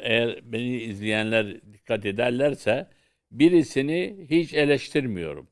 [0.02, 2.88] eğer beni izleyenler dikkat ederlerse
[3.32, 5.48] birisini hiç eleştirmiyorum.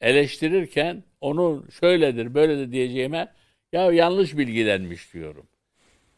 [0.00, 3.28] Eleştirirken onu şöyledir böyledir diyeceğime
[3.72, 5.46] ya yanlış bilgilenmiş diyorum.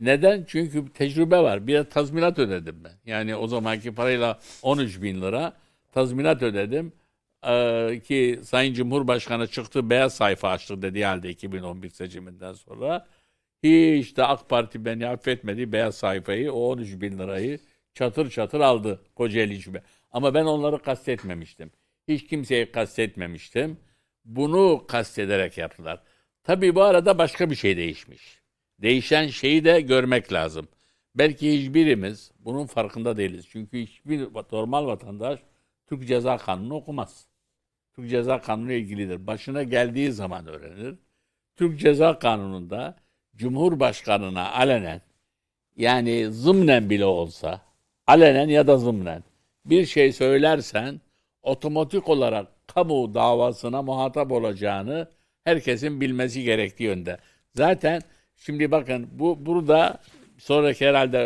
[0.00, 0.44] Neden?
[0.48, 1.66] Çünkü tecrübe var.
[1.66, 2.92] Bir de tazminat ödedim ben.
[3.06, 5.52] Yani o zamanki parayla 13 bin lira
[5.92, 6.92] tazminat ödedim.
[7.46, 13.06] Ee, ki Sayın Cumhurbaşkanı çıktı beyaz sayfa açtı dediği halde 2011 seçiminden sonra.
[13.62, 17.58] Hiç de AK Parti beni affetmedi beyaz sayfayı o 13 bin lirayı
[17.94, 19.82] çatır çatır aldı Kocaeli Şube.
[20.10, 21.70] Ama ben onları kastetmemiştim.
[22.08, 23.78] Hiç kimseyi kastetmemiştim.
[24.24, 26.02] Bunu kastederek yaptılar.
[26.44, 28.37] Tabii bu arada başka bir şey değişmiş.
[28.82, 30.68] Değişen şeyi de görmek lazım.
[31.14, 33.46] Belki hiçbirimiz bunun farkında değiliz.
[33.50, 34.20] Çünkü hiçbir
[34.52, 35.40] normal vatandaş
[35.86, 37.26] Türk Ceza Kanunu okumaz.
[37.96, 39.26] Türk Ceza Kanunu ilgilidir.
[39.26, 40.94] Başına geldiği zaman öğrenir.
[41.56, 42.96] Türk Ceza Kanunu'nda
[43.36, 45.00] Cumhurbaşkanına alenen
[45.76, 47.60] yani zımnen bile olsa
[48.06, 49.24] alenen ya da zımnen
[49.64, 51.00] bir şey söylersen
[51.42, 55.08] otomatik olarak kamu davasına muhatap olacağını
[55.44, 57.18] herkesin bilmesi gerektiği yönde.
[57.54, 58.02] Zaten
[58.38, 60.00] şimdi bakın bu burada
[60.38, 61.18] sonraki herhalde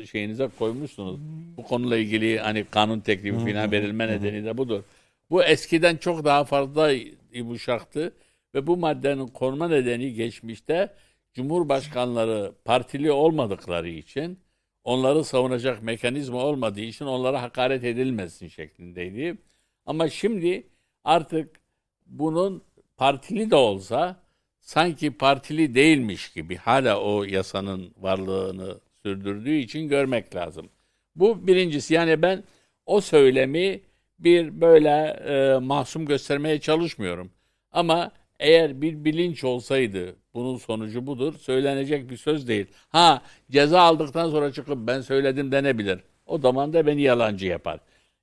[0.00, 1.20] e, şeyinize koymuşsunuz.
[1.56, 4.82] Bu konuyla ilgili hani kanun teklifi falan verilme nedeni de budur.
[5.30, 6.92] Bu eskiden çok daha fazla
[7.32, 8.12] yumuşaktı
[8.54, 10.94] ve bu maddenin konma nedeni geçmişte
[11.34, 14.38] Cumhurbaşkanları partili olmadıkları için
[14.84, 19.38] onları savunacak mekanizma olmadığı için onlara hakaret edilmesin şeklindeydi.
[19.86, 20.66] Ama şimdi
[21.04, 21.60] artık
[22.06, 22.62] bunun
[22.96, 24.21] partili de olsa
[24.62, 30.68] sanki partili değilmiş gibi hala o yasanın varlığını sürdürdüğü için görmek lazım.
[31.16, 32.44] Bu birincisi yani ben
[32.86, 33.80] o söylemi
[34.18, 34.88] bir böyle
[35.28, 37.30] e, masum göstermeye çalışmıyorum.
[37.72, 42.66] Ama eğer bir bilinç olsaydı bunun sonucu budur söylenecek bir söz değil.
[42.88, 46.00] Ha ceza aldıktan sonra çıkıp ben söyledim denebilir.
[46.26, 47.80] O zaman da beni yalancı yapar.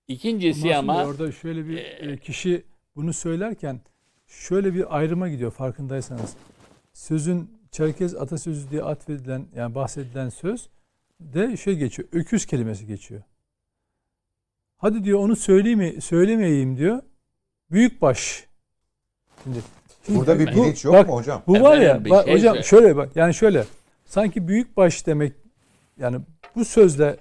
[0.08, 2.64] İkincisi ama Bey, orada şöyle bir e, kişi
[2.96, 3.82] bunu söylerken
[4.30, 6.34] şöyle bir ayrıma gidiyor farkındaysanız.
[6.94, 10.70] Sözün Çerkez atasözü diye atfedilen yani bahsedilen söz
[11.20, 12.10] de şey geçiyor.
[12.12, 13.22] Öküz kelimesi geçiyor.
[14.78, 17.02] Hadi diyor onu söyleyeyim söylemeyeyim diyor.
[17.72, 18.48] Büyükbaş.
[19.44, 19.60] Şimdi,
[20.06, 21.44] şimdi Burada bir bu- bilinç yok bak, mu hocam?
[21.48, 23.66] Bu var ya bak, şey hocam şöyle bak yani şöyle
[24.06, 25.34] sanki büyükbaş demek
[25.98, 26.20] yani
[26.56, 27.18] bu sözle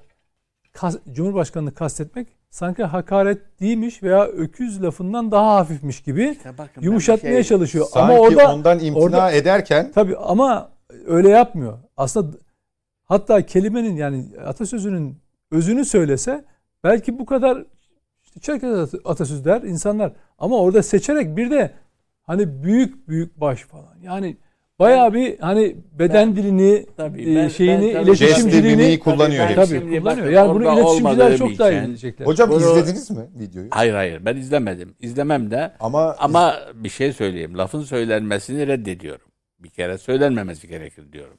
[0.73, 7.35] kas- Cumhurbaşkanını kastetmek sanki hakaret değilmiş veya öküz lafından daha hafifmiş gibi İşte bakın yumuşatmaya
[7.35, 7.87] şey- çalışıyor.
[7.91, 10.71] Sanki ama orada ondan imtina orada- ederken tabii ama
[11.07, 11.79] öyle yapmıyor.
[11.97, 12.37] Aslında
[13.05, 15.19] hatta kelimenin yani atasözünün
[15.51, 16.45] özünü söylese
[16.85, 17.65] belki bu kadar
[18.25, 21.71] işte Çerkez at- atasözü der insanlar ama orada seçerek bir de
[22.23, 23.97] hani büyük büyük baş falan.
[24.03, 24.37] Yani
[24.79, 29.55] bayağı bir hani beden Ben- dilini Tabii, e, ben- şeyini ben iletişimciliğini mimiği kullanıyor Tabii,
[29.55, 30.05] tabii kullanıyor.
[30.05, 32.27] bakın, Yani bunu iletişimciler çok daha iyi bilecekler.
[32.27, 33.69] hocam Bunu- izlediniz mi videoyu?
[33.71, 34.95] Hayır hayır ben izlemedim.
[35.01, 37.59] İzlemem de Ama ama bir şey söyleyeyim.
[37.59, 39.27] Lafın söylenmesini reddediyorum.
[39.59, 41.39] Bir kere söylenmemesi gerekir diyorum.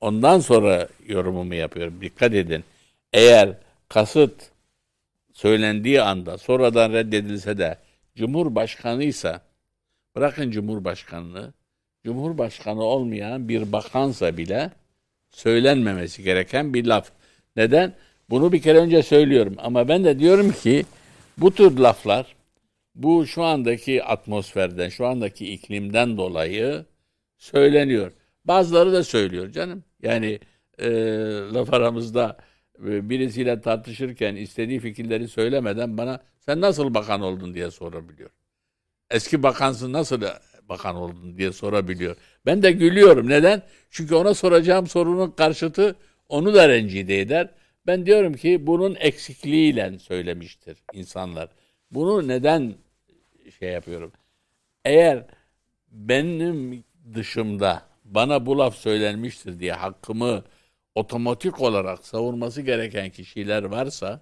[0.00, 1.94] Ondan sonra yorumumu yapıyorum.
[2.00, 2.64] Dikkat edin.
[3.12, 3.48] Eğer
[3.88, 4.34] kasıt
[5.32, 7.78] söylendiği anda sonradan reddedilse de
[8.16, 9.40] Cumhurbaşkanıysa
[10.16, 11.52] bırakın Cumhurbaşkanını
[12.04, 14.70] Cumhurbaşkanı olmayan bir bakansa bile
[15.30, 17.10] söylenmemesi gereken bir laf.
[17.56, 17.94] Neden?
[18.30, 20.84] Bunu bir kere önce söylüyorum ama ben de diyorum ki
[21.38, 22.34] bu tür laflar
[22.94, 26.84] bu şu andaki atmosferden, şu andaki iklimden dolayı
[27.38, 28.12] söyleniyor.
[28.44, 29.84] Bazıları da söylüyor canım.
[30.02, 30.38] Yani
[30.78, 30.88] e,
[31.54, 32.36] laf aramızda
[32.86, 38.30] e, birisiyle tartışırken istediği fikirleri söylemeden bana sen nasıl bakan oldun diye sorabiliyor.
[39.10, 40.22] Eski bakansın nasıl
[40.68, 42.16] bakan oldun diye sorabiliyor.
[42.46, 43.28] Ben de gülüyorum.
[43.28, 43.62] Neden?
[43.90, 45.96] Çünkü ona soracağım sorunun karşıtı
[46.28, 47.48] onu da rencide eder.
[47.86, 51.48] Ben diyorum ki bunun eksikliğiyle söylemiştir insanlar.
[51.90, 52.74] Bunu neden
[53.58, 54.12] şey yapıyorum?
[54.84, 55.24] Eğer
[55.90, 60.44] benim dışımda bana bu laf söylenmiştir diye hakkımı
[60.94, 64.20] otomatik olarak savunması gereken kişiler varsa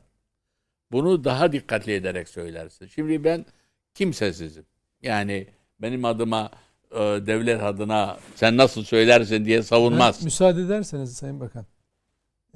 [0.92, 2.87] bunu daha dikkatli ederek söylersin.
[2.87, 3.46] Şimdi ben
[3.94, 4.66] kimsesizim.
[5.02, 5.46] Yani
[5.83, 6.51] benim adıma
[6.90, 10.16] e, devlet adına sen nasıl söylersin diye savunmaz.
[10.18, 11.66] Ben müsaade ederseniz Sayın Bakan.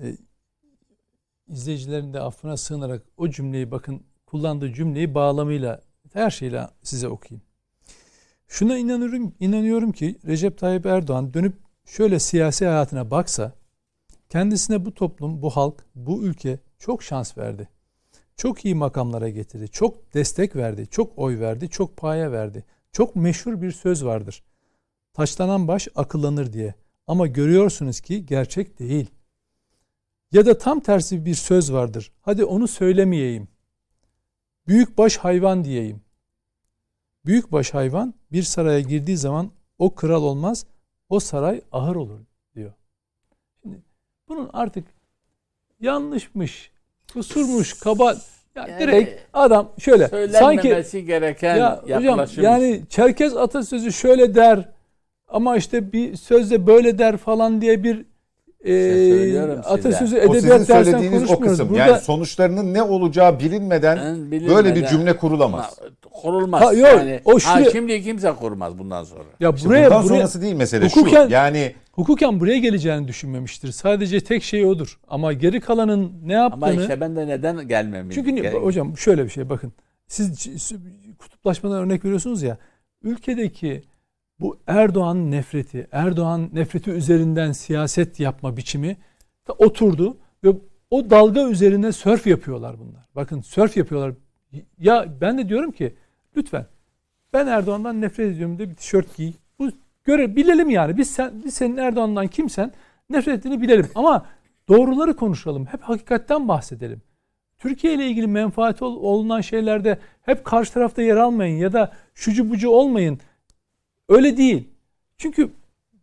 [0.02, 0.16] E,
[1.48, 5.80] izleyicilerin de affına sığınarak o cümleyi bakın kullandığı cümleyi bağlamıyla
[6.12, 7.42] her şeyle size okuyayım.
[8.48, 13.52] Şuna inanıyorum, inanıyorum ki Recep Tayyip Erdoğan dönüp şöyle siyasi hayatına baksa
[14.28, 17.68] kendisine bu toplum, bu halk, bu ülke çok şans verdi.
[18.36, 19.68] Çok iyi makamlara getirdi.
[19.68, 20.86] Çok destek verdi.
[20.86, 21.68] Çok oy verdi.
[21.68, 22.64] Çok paya verdi.
[22.96, 24.42] Çok meşhur bir söz vardır.
[25.12, 26.74] Taşlanan baş akıllanır diye.
[27.06, 29.10] Ama görüyorsunuz ki gerçek değil.
[30.32, 32.12] Ya da tam tersi bir söz vardır.
[32.22, 33.48] Hadi onu söylemeyeyim.
[34.68, 36.00] Büyük baş hayvan diyeyim.
[37.26, 40.66] Büyük baş hayvan bir saraya girdiği zaman o kral olmaz,
[41.08, 42.20] o saray ahır olur
[42.54, 42.72] diyor.
[43.62, 43.82] Şimdi
[44.28, 44.84] bunun artık
[45.80, 46.70] yanlışmış,
[47.12, 48.16] kusurmuş, kaba
[48.56, 52.44] ya Yani- direkt adam şöyle sanki gereken ya hocam yaklaşım.
[52.44, 54.68] yani Çerkez atasözü şöyle der
[55.28, 58.04] ama işte bir sözde böyle der falan diye bir
[58.64, 59.74] e, söylüyorum size.
[59.74, 61.68] atasözü o sizin edebiyat dersinden söylediğiniz o kısım.
[61.68, 64.40] Burada Yani sonuçlarının ne olacağı bilinmeden Ben böyle
[64.74, 65.78] bir bilinmeden- cümle kurulamaz.
[66.12, 66.62] Kurulmaz.
[66.62, 69.22] Ha, yok, yani, o ha, şuraya- şimdi kimse kurmaz bundan sonra.
[69.40, 71.32] ya İşte buraya bundan buraya sonrası değil mesele Hukuken- şu.
[71.32, 73.72] Yani hukuken buraya geleceğini düşünmemiştir.
[73.72, 74.98] Sadece tek şey odur.
[75.08, 79.24] Ama geri kalanın ne Ama yaptığını işte ben de neden gelmemi Çünkü gerek- hocam şöyle
[79.24, 79.72] bir şey bakın.
[80.06, 80.78] Siz
[81.18, 82.58] kutuplaşmadan örnek veriyorsunuz ya.
[83.02, 83.82] Ülkedeki
[84.40, 88.96] bu Erdoğan nefreti, Erdoğan nefreti üzerinden siyaset yapma biçimi
[89.58, 90.48] oturdu ve
[90.90, 93.06] o dalga üzerine sörf yapıyorlar bunlar.
[93.14, 94.14] Bakın sörf yapıyorlar.
[94.78, 95.94] Ya ben de diyorum ki
[96.36, 96.66] lütfen
[97.32, 99.32] ben Erdoğan'dan nefret ediyorum diye bir tişört giy.
[100.06, 100.96] Göre bilelim yani.
[100.96, 102.72] Biz sen biz senin Erdoğan'dan kimsen
[103.10, 104.26] nefret ettiğini bilelim ama
[104.68, 105.66] doğruları konuşalım.
[105.66, 107.02] Hep hakikatten bahsedelim.
[107.58, 112.50] Türkiye ile ilgili menfaati ol- olunan şeylerde hep karşı tarafta yer almayın ya da şucu
[112.50, 113.18] bucu olmayın.
[114.08, 114.68] Öyle değil.
[115.18, 115.50] Çünkü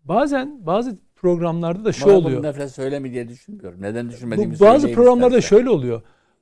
[0.03, 2.37] bazen bazı programlarda da şu Bana oluyor.
[2.39, 3.81] bunu nefret söylemi diye düşünmüyorum.
[3.81, 5.57] Neden düşünmediğimi Bu, bazı programlarda istersen.
[5.57, 6.01] şöyle oluyor.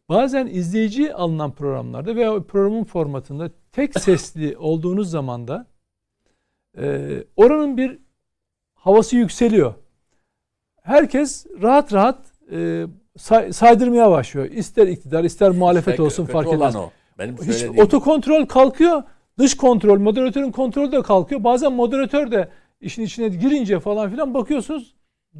[0.10, 5.65] Bazen izleyici alınan programlarda veya programın formatında tek sesli olduğunuz zaman da
[6.78, 7.98] e, oranın bir
[8.74, 9.74] havası yükseliyor.
[10.84, 12.18] Herkes rahat rahat
[12.52, 12.86] e,
[13.18, 14.46] say- saydırmaya başlıyor.
[14.52, 16.76] İster iktidar ister muhalefet İşte olsun kötü fark olan etmez.
[16.76, 16.90] o.
[17.20, 19.04] Benim Hiç otokontrol kalkıyor.
[19.40, 21.44] Dış kontrol, moderatörün kontrolü de kalkıyor.
[21.44, 22.50] Bazen moderatör de
[22.82, 24.94] işin içine girince falan filan bakıyorsunuz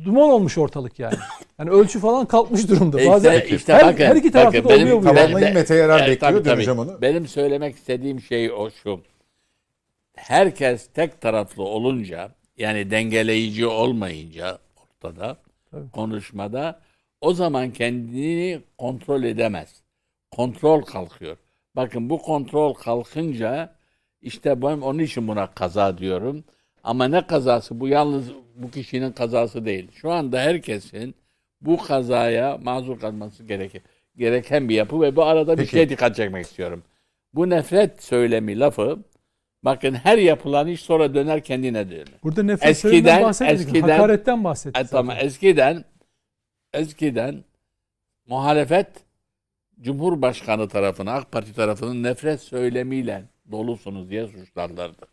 [0.06, 1.15] duman olmuş ortalık yani.
[1.60, 3.00] Yani ölçü falan kalkmış durumda.
[3.00, 5.06] İşte- Bazen işte her, bakın, her iki tarafta bakın da benim- oluyor bu.
[5.08, 5.15] yani.
[5.17, 6.80] Tamamlayın Mete Yarar Evet, bekliyor tabii, tabii.
[6.82, 7.02] onu.
[7.02, 9.00] Benim söylemek istediğim şey o şu.
[10.27, 15.38] Herkes tek taraflı olunca yani dengeleyici olmayınca ortada
[15.71, 15.91] Tabii.
[15.91, 16.79] konuşmada
[17.21, 19.81] o zaman kendini kontrol edemez.
[20.31, 21.38] Kontrol kalkıyor.
[21.75, 23.75] Bakın bu kontrol kalkınca
[24.21, 26.43] işte ben onun için buna kaza diyorum.
[26.84, 27.79] Ama ne kazası?
[27.79, 29.91] Bu yalnız bu kişinin kazası değil.
[29.91, 31.15] Şu anda herkesin
[31.62, 33.81] bu kazaya mazur kalması gerekir.
[34.17, 35.71] Gereken bir yapı ve bu arada bir Peki.
[35.71, 36.84] şey dikkat çekmek istiyorum.
[37.34, 38.99] Bu nefret söylemi lafı
[39.63, 42.08] bakın her yapılan iş sonra döner kendine dönür.
[42.24, 43.67] Burada nefret Eskiden- söyleminden bahsetmedik.
[43.67, 44.82] eskiden- Hakaretten bahsettik.
[44.86, 45.86] E, tamam eskiden
[46.74, 47.43] eskiden
[48.28, 48.88] muhalefet
[49.82, 55.06] Cumhurbaşkanı tarafına AK Parti tarafının nefret söylemiyle dolusunuz diye suçlarlardı.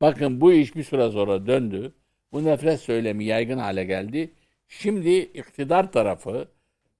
[0.00, 1.92] Bakın bu iş bir süre sonra döndü.
[2.32, 4.30] Bu nefret söylemi yaygın hale geldi.
[4.68, 6.48] Şimdi iktidar tarafı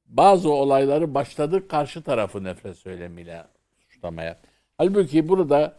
[0.07, 3.44] bazı olayları başladı karşı tarafı nefret söylemiyle
[3.79, 4.38] suçlamaya.
[4.79, 5.77] Halbuki burada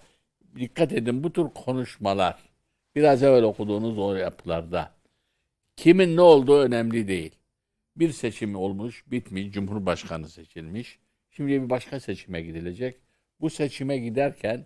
[0.56, 2.52] dikkat edin bu tür konuşmalar
[2.96, 4.92] biraz evvel okuduğunuz o yapılarda
[5.76, 7.36] kimin ne olduğu önemli değil.
[7.96, 11.00] Bir seçim olmuş, bitmiş, Cumhurbaşkanı seçilmiş.
[11.30, 12.96] Şimdi bir başka seçime gidilecek.
[13.42, 14.66] Bu seçime giderken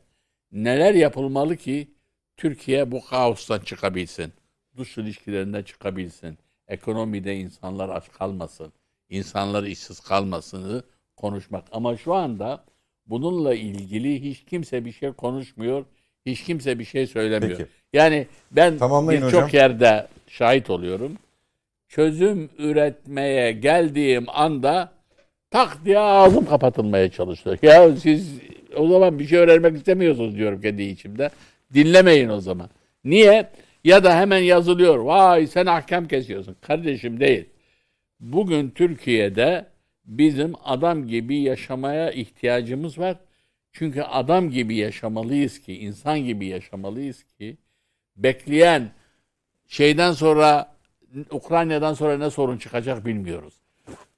[0.51, 1.91] neler yapılmalı ki
[2.37, 4.33] Türkiye bu kaostan çıkabilsin?
[4.77, 6.37] Dış ilişkilerinden çıkabilsin.
[6.67, 8.73] Ekonomide insanlar aç kalmasın.
[9.09, 10.83] insanlar işsiz kalmasını
[11.15, 11.67] konuşmak.
[11.71, 12.65] Ama şu anda
[13.07, 15.85] bununla ilgili hiç kimse bir şey konuşmuyor.
[16.25, 17.57] Hiç kimse bir şey söylemiyor.
[17.57, 17.69] Peki.
[17.93, 18.73] Yani ben
[19.09, 21.17] birçok yerde şahit oluyorum.
[21.87, 24.91] Çözüm üretmeye geldiğim anda
[25.51, 27.57] tak diye ağzım kapatılmaya çalışıyor.
[27.61, 28.39] Ya siz
[28.75, 31.29] o zaman bir şey öğrenmek istemiyorsunuz diyorum kendi içimde.
[31.73, 32.69] Dinlemeyin o zaman.
[33.03, 33.49] Niye?
[33.83, 34.97] Ya da hemen yazılıyor.
[34.97, 36.55] Vay sen ahkam kesiyorsun.
[36.61, 37.45] Kardeşim değil.
[38.19, 39.65] Bugün Türkiye'de
[40.05, 43.17] bizim adam gibi yaşamaya ihtiyacımız var.
[43.71, 47.57] Çünkü adam gibi yaşamalıyız ki, insan gibi yaşamalıyız ki
[48.17, 48.91] bekleyen
[49.67, 50.75] şeyden sonra
[51.31, 53.53] Ukrayna'dan sonra ne sorun çıkacak bilmiyoruz.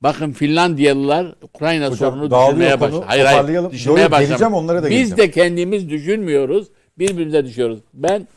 [0.02, 3.04] Bakın Finlandiyalılar Ukrayna Hocam, sorunu düşünmeye başladı.
[3.08, 3.72] Hayır hayır.
[3.72, 4.46] Düşünmeye başladı.
[4.46, 5.18] onlara da Biz geleceğim.
[5.18, 6.68] de kendimiz düşünmüyoruz.
[7.00, 7.80] Birbirimize düşüyoruz.
[7.94, 8.28] Ben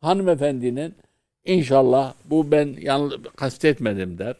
[0.00, 0.94] hanımefendinin
[1.44, 4.36] inşallah bu ben yanlış kastetmedim der.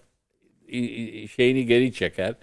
[1.37, 2.35] Şeyini geri çeker.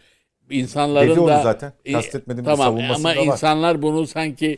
[0.49, 1.73] İnsanların Dedi onu da zaten.
[1.91, 3.25] Kastetmedim bir tamam savunmasında ama var.
[3.25, 4.57] insanlar bunu sanki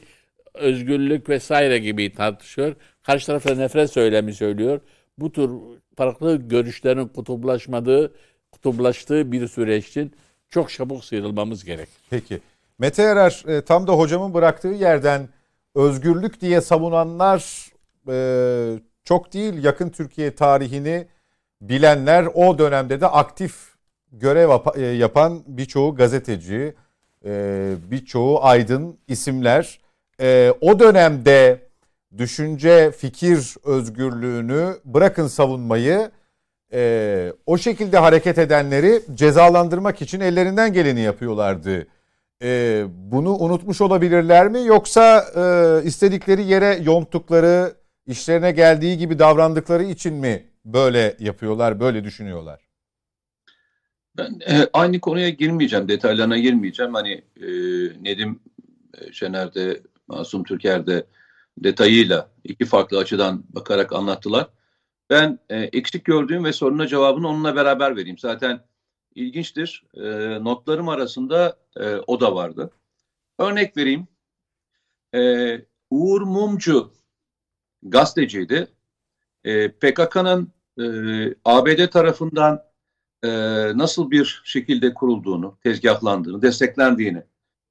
[0.53, 2.75] özgürlük vesaire gibi tartışıyor.
[3.03, 4.79] Karşı tarafta nefret söylemi söylüyor.
[5.17, 5.49] Bu tür
[5.95, 8.13] farklı görüşlerin kutuplaşmadığı,
[8.51, 10.13] kutuplaştığı bir süreçtin
[10.49, 11.89] çok çabuk sıyrılmamız gerek.
[12.09, 12.39] Peki.
[12.79, 15.29] Mete Erer e, tam da hocamın bıraktığı yerden
[15.75, 17.71] özgürlük diye savunanlar
[18.09, 21.07] e, çok değil yakın Türkiye tarihini
[21.61, 23.68] bilenler o dönemde de aktif
[24.11, 26.73] görev e, yapan birçoğu gazeteci,
[27.25, 29.79] e, birçoğu aydın isimler
[30.21, 31.59] e, o dönemde
[32.17, 36.11] düşünce, fikir özgürlüğünü bırakın savunmayı
[37.45, 41.87] o şekilde hareket edenleri cezalandırmak için ellerinden geleni yapıyorlardı.
[43.11, 45.25] Bunu unutmuş olabilirler mi yoksa
[45.83, 47.73] istedikleri yere yonttukları,
[48.05, 52.68] işlerine geldiği gibi davrandıkları için mi böyle yapıyorlar, böyle düşünüyorlar?
[54.19, 56.93] Ben e, aynı konuya girmeyeceğim, detaylarına girmeyeceğim.
[56.93, 57.47] Hani e,
[58.03, 58.39] Nedim
[58.97, 61.05] e, Şener'de, Masum Türker'de
[61.57, 64.49] detayıyla iki farklı açıdan bakarak anlattılar.
[65.09, 68.17] Ben e, eksik gördüğüm ve soruna cevabını onunla beraber vereyim.
[68.17, 68.61] Zaten
[69.15, 69.83] ilginçtir.
[69.93, 70.03] E,
[70.43, 72.71] notlarım arasında e, o da vardı.
[73.39, 74.07] Örnek vereyim.
[75.15, 75.21] E,
[75.89, 76.91] Uğur Mumcu
[77.83, 78.67] gazeteciydi.
[79.43, 80.85] E, PKK'nın e,
[81.45, 82.68] ABD tarafından
[83.23, 83.29] e,
[83.77, 87.23] nasıl bir şekilde kurulduğunu, tezgahlandığını, desteklendiğini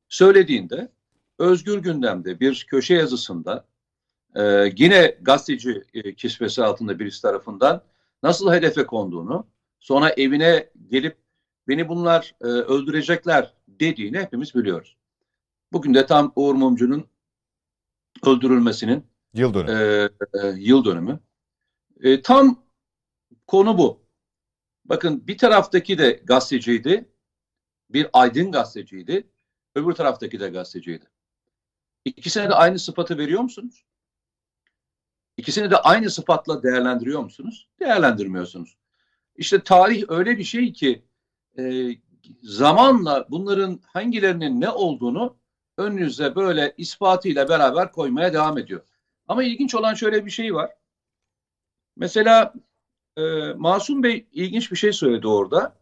[0.09, 0.89] söylediğinde
[1.39, 3.65] Özgür Gündem'de bir köşe yazısında
[4.35, 7.83] e, yine gazeteci e, kisvesi altında birisi tarafından
[8.23, 9.47] nasıl hedefe konduğunu,
[9.81, 11.17] sonra evine gelip
[11.69, 14.97] beni bunlar e, öldürecekler dediğini hepimiz biliyoruz.
[15.73, 17.05] Bugün de tam Uğur Mumcu'nun
[18.27, 19.73] öldürülmesinin Yıl dönümü.
[19.73, 21.21] e, e, yıl dönümü.
[22.03, 22.63] E, tam
[23.47, 24.08] konu bu.
[24.89, 27.09] Bakın bir taraftaki de gazeteciydi.
[27.91, 29.31] Bir aydın gazeteciydi.
[29.75, 31.05] Öbür taraftaki de gazeteciydi.
[32.05, 33.85] İkisine de aynı sıfatı veriyor musunuz?
[35.37, 37.69] İkisini de aynı sıfatla değerlendiriyor musunuz?
[37.81, 38.77] Değerlendirmiyorsunuz.
[39.37, 41.05] İşte tarih öyle bir şey ki
[41.59, 41.91] e,
[42.43, 45.37] zamanla bunların hangilerinin ne olduğunu
[45.79, 48.81] önünüze böyle ispatıyla beraber koymaya devam ediyor.
[49.29, 50.75] Ama ilginç olan şöyle bir şey var.
[51.97, 52.55] Mesela
[53.19, 55.77] e, Masum Bey ilginç bir şey söyledi orada.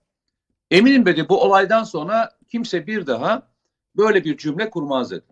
[0.71, 3.49] Eminim dedi bu olaydan sonra kimse bir daha
[3.97, 5.27] böyle bir cümle kurmaz dedi.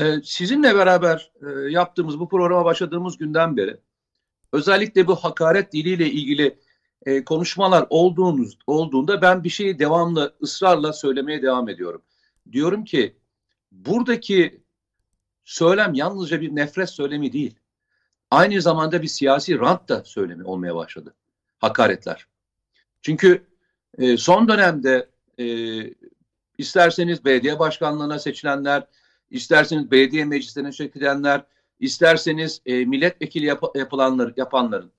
[0.00, 3.76] E, sizinle beraber e, yaptığımız bu programa başladığımız günden beri
[4.52, 6.58] özellikle bu hakaret diliyle ilgili
[7.06, 12.02] e, konuşmalar olduğunuz, olduğunda ben bir şeyi devamlı ısrarla söylemeye devam ediyorum.
[12.52, 13.16] Diyorum ki
[13.72, 14.62] buradaki
[15.44, 17.59] söylem yalnızca bir nefret söylemi değil.
[18.30, 21.14] Aynı zamanda bir siyasi rant da söylemi olmaya başladı.
[21.58, 22.26] Hakaretler.
[23.02, 23.46] Çünkü
[23.98, 25.08] e, son dönemde
[25.38, 25.46] e,
[26.58, 28.86] isterseniz belediye başkanlığına seçilenler,
[29.30, 31.44] isterseniz belediye meclislerine seçilenler,
[31.80, 34.92] isterseniz e, milletvekili yap yapılanlar, yapanların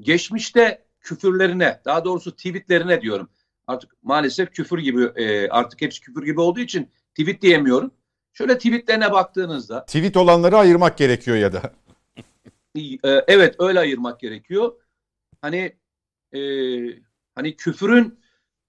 [0.00, 3.28] geçmişte küfürlerine, daha doğrusu tweetlerine diyorum.
[3.66, 7.90] Artık maalesef küfür gibi, e, artık hepsi küfür gibi olduğu için tweet diyemiyorum.
[8.32, 9.84] Şöyle tweetlerine baktığınızda.
[9.84, 11.72] Tweet olanları ayırmak gerekiyor ya da.
[12.74, 14.80] E, evet öyle ayırmak gerekiyor.
[15.40, 15.76] Hani
[16.34, 16.40] e,
[17.34, 18.20] hani küfürün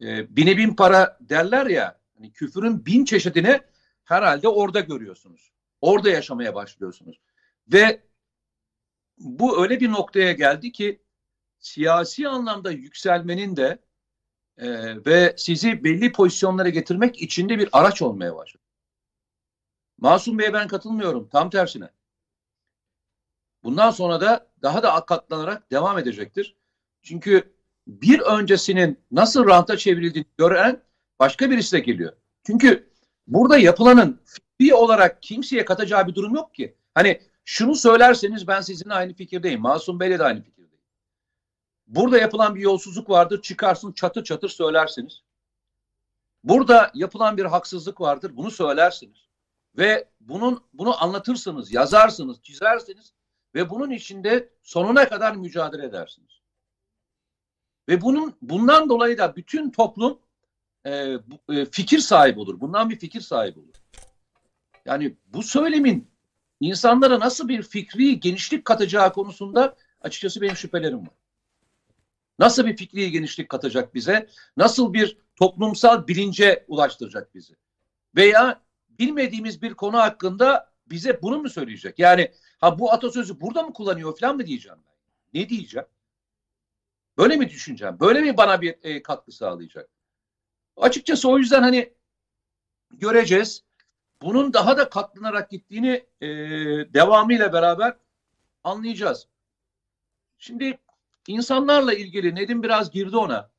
[0.01, 1.99] e, bine bin para derler ya.
[2.17, 3.59] Hani küfürün bin çeşidini
[4.03, 5.51] herhalde orada görüyorsunuz.
[5.81, 7.19] Orada yaşamaya başlıyorsunuz.
[7.73, 8.01] Ve
[9.17, 11.01] bu öyle bir noktaya geldi ki
[11.59, 13.79] siyasi anlamda yükselmenin de
[14.57, 14.67] e,
[15.05, 18.63] ve sizi belli pozisyonlara getirmek için de bir araç olmaya başladı.
[19.97, 21.29] Masum Bey'e ben katılmıyorum.
[21.29, 21.89] Tam tersine.
[23.63, 26.55] Bundan sonra da daha da katlanarak devam edecektir.
[27.01, 27.53] Çünkü
[27.87, 30.83] bir öncesinin nasıl ranta çevrildiğini gören
[31.19, 32.13] başka birisi de geliyor.
[32.47, 32.89] Çünkü
[33.27, 36.75] burada yapılanın fikri olarak kimseye katacağı bir durum yok ki.
[36.93, 39.61] Hani şunu söylerseniz ben sizinle aynı fikirdeyim.
[39.61, 40.83] Masum Bey'le de aynı fikirdeyim.
[41.87, 43.41] Burada yapılan bir yolsuzluk vardır.
[43.41, 45.23] Çıkarsın çatır çatır söylersiniz.
[46.43, 48.31] Burada yapılan bir haksızlık vardır.
[48.37, 49.27] Bunu söylersiniz.
[49.77, 53.13] Ve bunun bunu anlatırsınız, yazarsınız, çizersiniz
[53.55, 56.41] ve bunun içinde sonuna kadar mücadele edersiniz.
[57.89, 60.19] Ve bunun bundan dolayı da bütün toplum
[60.85, 61.17] e,
[61.49, 62.59] e, fikir sahibi olur.
[62.59, 63.75] Bundan bir fikir sahibi olur.
[64.85, 66.11] Yani bu söylemin
[66.59, 71.15] insanlara nasıl bir fikri genişlik katacağı konusunda açıkçası benim şüphelerim var.
[72.39, 74.27] Nasıl bir fikri genişlik katacak bize?
[74.57, 77.53] Nasıl bir toplumsal bilince ulaştıracak bizi?
[78.15, 81.99] Veya bilmediğimiz bir konu hakkında bize bunu mu söyleyecek?
[81.99, 82.31] Yani
[82.63, 85.41] ha bu atasözü burada mı kullanıyor falan mı diyeceğim ben?
[85.41, 85.87] Ne diyeceğim?
[87.17, 87.99] Böyle mi düşüneceğim?
[87.99, 89.89] Böyle mi bana bir e, katkı sağlayacak?
[90.77, 91.93] Açıkçası o yüzden hani
[92.91, 93.63] göreceğiz.
[94.21, 96.27] Bunun daha da katlanarak gittiğini e,
[96.93, 97.97] devamıyla beraber
[98.63, 99.27] anlayacağız.
[100.37, 100.79] Şimdi
[101.27, 103.51] insanlarla ilgili Nedim biraz girdi ona.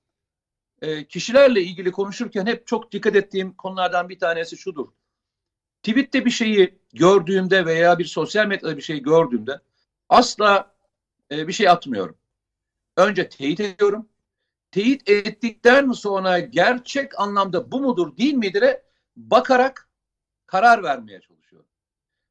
[0.83, 4.89] E, kişilerle ilgili konuşurken hep çok dikkat ettiğim konulardan bir tanesi şudur.
[5.83, 9.61] Tweet'te bir şeyi gördüğümde veya bir sosyal medyada bir şey gördüğümde
[10.09, 10.75] asla
[11.31, 12.17] e, bir şey atmıyorum.
[12.97, 14.09] Önce teyit ediyorum.
[14.71, 18.65] Teyit ettikten sonra gerçek anlamda bu mudur değil midir
[19.17, 19.89] bakarak
[20.47, 21.69] karar vermeye çalışıyorum.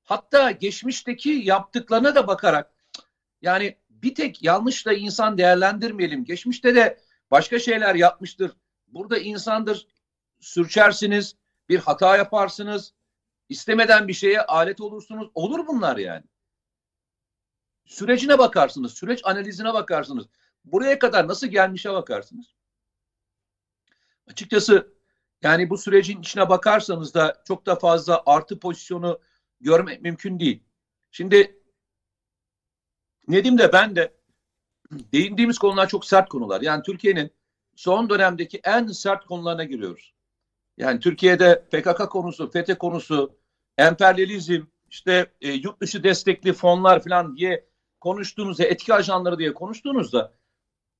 [0.03, 2.73] Hatta geçmişteki yaptıklarına da bakarak
[3.41, 6.25] yani bir tek yanlışla insan değerlendirmeyelim.
[6.25, 6.99] Geçmişte de
[7.31, 8.51] başka şeyler yapmıştır.
[8.87, 9.87] Burada insandır.
[10.39, 11.35] Sürçersiniz,
[11.69, 12.93] bir hata yaparsınız.
[13.49, 15.29] İstemeden bir şeye alet olursunuz.
[15.35, 16.23] Olur bunlar yani.
[17.85, 20.25] Sürecine bakarsınız, süreç analizine bakarsınız.
[20.65, 22.45] Buraya kadar nasıl gelmişe bakarsınız.
[24.27, 24.93] Açıkçası
[25.41, 29.19] yani bu sürecin içine bakarsanız da çok da fazla artı pozisyonu
[29.61, 30.63] görmek mümkün değil.
[31.11, 31.63] Şimdi
[33.27, 34.13] Nedim de ben de
[34.91, 36.61] değindiğimiz konular çok sert konular.
[36.61, 37.31] Yani Türkiye'nin
[37.75, 40.13] son dönemdeki en sert konularına giriyoruz.
[40.77, 43.35] Yani Türkiye'de PKK konusu, FETÖ konusu,
[43.77, 47.65] emperyalizm, işte e, yurt dışı destekli fonlar falan diye
[48.01, 50.33] konuştuğunuzda, etki ajanları diye konuştuğunuzda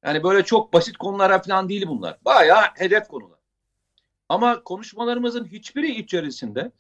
[0.03, 2.17] yani böyle çok basit konulara falan değil bunlar.
[2.25, 3.39] Bayağı hedef konular.
[4.29, 6.71] Ama konuşmalarımızın hiçbiri içerisinde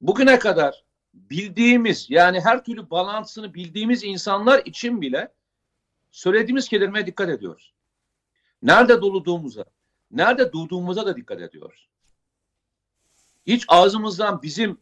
[0.00, 5.32] bugüne kadar bildiğimiz yani her türlü balansını bildiğimiz insanlar için bile
[6.10, 7.72] söylediğimiz kelimeye dikkat ediyoruz.
[8.62, 9.64] Nerede doluduğumuza,
[10.10, 11.88] nerede durduğumuza da dikkat ediyoruz.
[13.46, 14.78] Hiç ağzımızdan bizim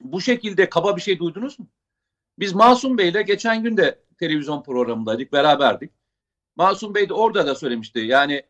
[0.00, 1.66] bu şekilde kaba bir şey duydunuz mu?
[2.38, 5.92] Biz Masum Bey'le geçen gün de televizyon programındaydık, beraberdik.
[6.56, 7.98] Masum Bey de orada da söylemişti.
[7.98, 8.42] Yani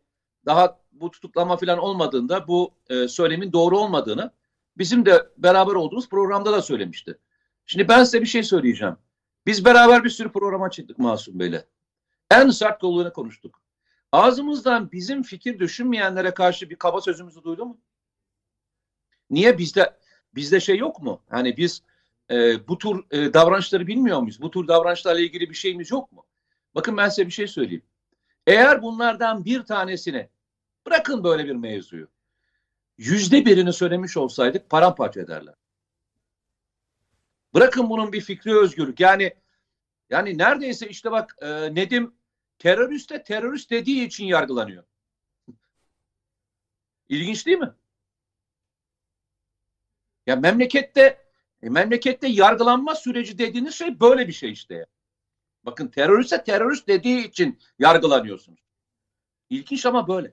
[0.47, 4.31] daha bu tutuklama falan olmadığında bu e, söylemin doğru olmadığını
[4.79, 7.19] bizim de beraber olduğumuz programda da söylemişti.
[7.67, 8.97] Şimdi ben size bir şey söyleyeceğim.
[9.47, 11.65] Biz beraber bir sürü programa çıktık Masum Bey'le.
[12.31, 13.61] En sert kolunu konuştuk.
[14.13, 17.79] Ağzımızdan bizim fikir düşünmeyenlere karşı bir kaba sözümüzü duydu mu?
[19.31, 19.97] Niye bizde
[20.35, 21.23] bizde şey yok mu?
[21.31, 21.83] Hani biz
[22.31, 24.43] e, bu tür e, davranışları bilmiyor muyuz?
[24.43, 26.27] Bu tür davranışlarla ilgili bir şeyimiz yok mu?
[26.75, 27.83] Bakın ben size bir şey söyleyeyim.
[28.47, 30.29] Eğer bunlardan bir tanesine
[30.87, 32.09] bırakın böyle bir mevzuyu.
[32.99, 35.55] Yüzde birini söylemiş olsaydık paramparça ederler.
[37.55, 39.01] Bırakın bunun bir fikri özgürlük.
[39.01, 39.35] Yani
[40.11, 42.15] yani neredeyse işte bak e, Nedim
[42.59, 44.85] teröriste terörist dediği için yargılanıyor.
[47.09, 47.75] İlginç değil mi?
[50.27, 51.19] Ya memlekette
[51.63, 54.75] e, memlekette yargılanma süreci dediğiniz şey böyle bir şey işte.
[54.75, 54.87] Ya.
[55.65, 58.61] Bakın teröriste terörist dediği için yargılanıyorsunuz.
[59.51, 60.33] İlginç ama böyle.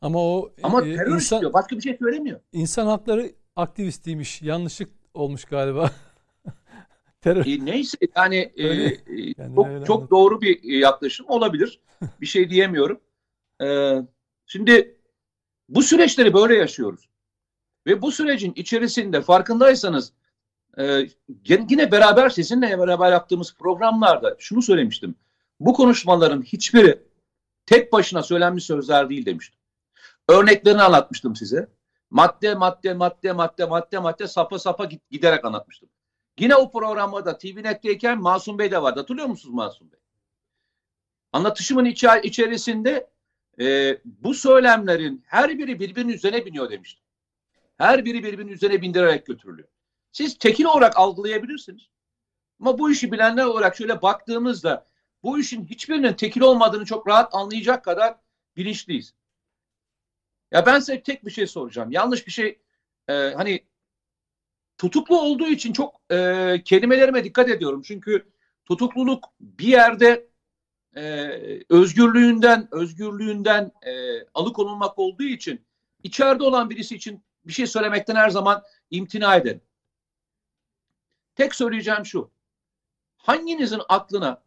[0.00, 1.52] Ama o ama e, terörist insan, diyor.
[1.52, 2.40] Başka bir şey söylemiyor.
[2.52, 4.42] İnsan hakları aktivistiymiş.
[4.42, 5.90] Yanlışlık olmuş galiba.
[7.20, 7.46] Terör.
[7.46, 8.98] E, neyse yani, e, e
[9.38, 11.80] yani çok çok doğru bir yaklaşım olabilir.
[12.20, 13.00] bir şey diyemiyorum.
[13.62, 13.96] E,
[14.46, 14.96] şimdi
[15.68, 17.09] bu süreçleri böyle yaşıyoruz.
[17.86, 20.12] Ve bu sürecin içerisinde farkındaysanız
[20.78, 21.08] e,
[21.48, 25.14] yine beraber sizinle beraber yaptığımız programlarda şunu söylemiştim.
[25.60, 27.02] Bu konuşmaların hiçbiri
[27.66, 29.60] tek başına söylenmiş sözler değil demiştim.
[30.28, 31.68] Örneklerini anlatmıştım size.
[32.10, 35.88] Madde madde madde madde madde madde sapa sapa giderek anlatmıştım.
[36.38, 39.00] Yine o programda TVNet'teyken Masum Bey de vardı.
[39.00, 40.00] Hatırlıyor musunuz Masum Bey?
[41.32, 41.84] Anlatışımın
[42.22, 43.10] içerisinde
[43.60, 47.04] e, bu söylemlerin her biri birbirinin üzerine biniyor demiştim.
[47.80, 49.68] Her biri birbirinin üzerine bindirerek götürülüyor.
[50.12, 51.88] Siz tekil olarak algılayabilirsiniz.
[52.60, 54.86] Ama bu işi bilenler olarak şöyle baktığımızda
[55.22, 58.16] bu işin hiçbirinin tekil olmadığını çok rahat anlayacak kadar
[58.56, 59.14] bilinçliyiz.
[60.50, 61.90] Ya ben size tek bir şey soracağım.
[61.90, 62.58] Yanlış bir şey
[63.08, 63.64] e, hani
[64.78, 66.16] tutuklu olduğu için çok e,
[66.64, 67.82] kelimelerime dikkat ediyorum.
[67.82, 68.32] Çünkü
[68.64, 70.28] tutukluluk bir yerde
[70.96, 71.02] e,
[71.68, 73.92] özgürlüğünden özgürlüğünden e,
[74.34, 75.66] alıkonulmak olduğu için
[76.02, 79.60] içeride olan birisi için bir şey söylemekten her zaman imtina ederim.
[81.34, 82.30] Tek söyleyeceğim şu.
[83.16, 84.42] Hanginizin aklına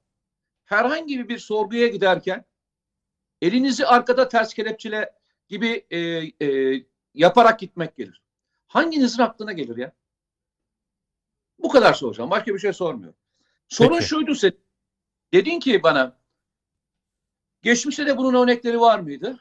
[0.65, 2.45] herhangi bir sorguya giderken
[3.41, 5.13] elinizi arkada ters kelepçele
[5.49, 5.97] gibi e,
[6.47, 6.83] e,
[7.13, 8.21] yaparak gitmek gelir?
[8.67, 9.91] Hanginizin aklına gelir ya?
[11.59, 12.31] Bu kadar soracağım.
[12.31, 13.19] Başka bir şey sormuyorum.
[13.67, 14.07] Sorun Peki.
[14.07, 14.51] şuydu sen.
[15.33, 16.17] Dedin ki bana
[17.61, 19.39] geçmişte de bunun örnekleri var mıydı?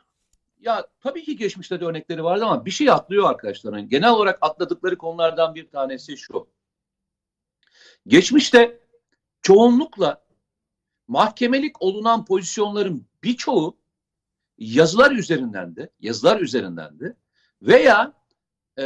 [0.62, 3.88] Ya tabii ki geçmişte de örnekleri vardı ama bir şey atlıyor arkadaşların.
[3.88, 6.48] Genel olarak atladıkları konulardan bir tanesi şu.
[8.06, 8.80] Geçmişte
[9.42, 10.24] çoğunlukla
[11.08, 13.78] mahkemelik olunan pozisyonların birçoğu
[14.58, 17.16] yazılar üzerinden de yazılar üzerinden de
[17.62, 18.12] veya
[18.78, 18.84] e,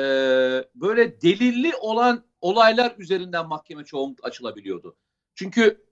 [0.74, 4.97] böyle delilli olan olaylar üzerinden mahkeme çoğunluk açılabiliyordu.
[5.35, 5.85] Çünkü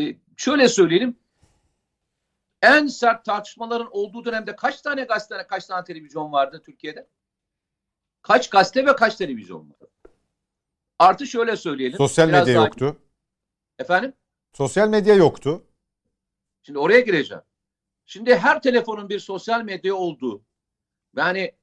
[0.00, 1.19] e, şöyle söyleyelim
[2.62, 7.08] en sert tartışmaların olduğu dönemde kaç tane gazete, kaç tane televizyon vardı Türkiye'de?
[8.22, 9.88] Kaç gazete ve kaç televizyon var?
[10.98, 11.96] Artı şöyle söyleyelim.
[11.96, 12.64] Sosyal medya daha...
[12.64, 12.96] yoktu.
[13.78, 14.12] Efendim?
[14.52, 15.64] Sosyal medya yoktu.
[16.62, 17.42] Şimdi oraya gireceğim.
[18.06, 20.44] Şimdi her telefonun bir sosyal medya olduğu
[21.16, 21.54] yani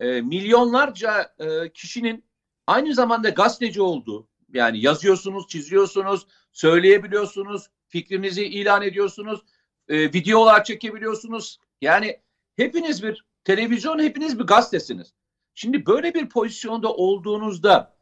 [0.00, 2.24] e, milyonlarca e, kişinin
[2.66, 9.40] aynı zamanda gazeteci olduğu yani yazıyorsunuz, çiziyorsunuz, söyleyebiliyorsunuz, fikrinizi ilan ediyorsunuz,
[9.88, 11.58] e, videolar çekebiliyorsunuz.
[11.80, 12.20] Yani
[12.56, 15.14] hepiniz bir televizyon, hepiniz bir gazetesiniz.
[15.54, 17.96] Şimdi böyle bir pozisyonda olduğunuzda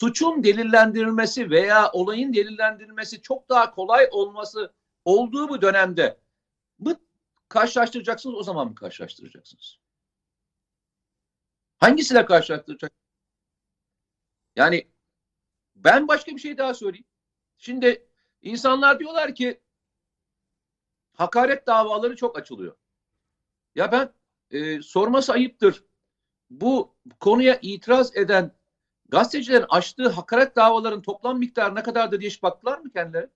[0.00, 4.72] suçun delillendirilmesi veya olayın delillendirilmesi çok daha kolay olması
[5.04, 6.20] olduğu bu dönemde
[6.78, 6.96] mı
[7.48, 9.78] karşılaştıracaksınız o zaman mı karşılaştıracaksınız?
[11.78, 12.92] Hangisiyle karşılaştıracak?
[14.56, 14.88] Yani
[15.76, 17.06] ben başka bir şey daha söyleyeyim.
[17.58, 18.08] Şimdi
[18.42, 19.60] insanlar diyorlar ki
[21.20, 22.76] hakaret davaları çok açılıyor.
[23.74, 24.12] Ya ben
[24.50, 25.84] e, sorması ayıptır.
[26.50, 28.52] Bu konuya itiraz eden
[29.08, 33.28] gazetecilerin açtığı hakaret davaların toplam miktarı ne kadardır diye hiç baktılar mı kendileri?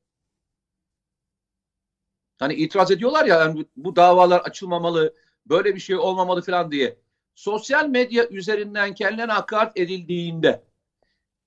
[2.38, 5.14] Hani itiraz ediyorlar ya yani bu davalar açılmamalı,
[5.46, 6.98] böyle bir şey olmamalı falan diye.
[7.34, 10.64] Sosyal medya üzerinden kendilerine hakaret edildiğinde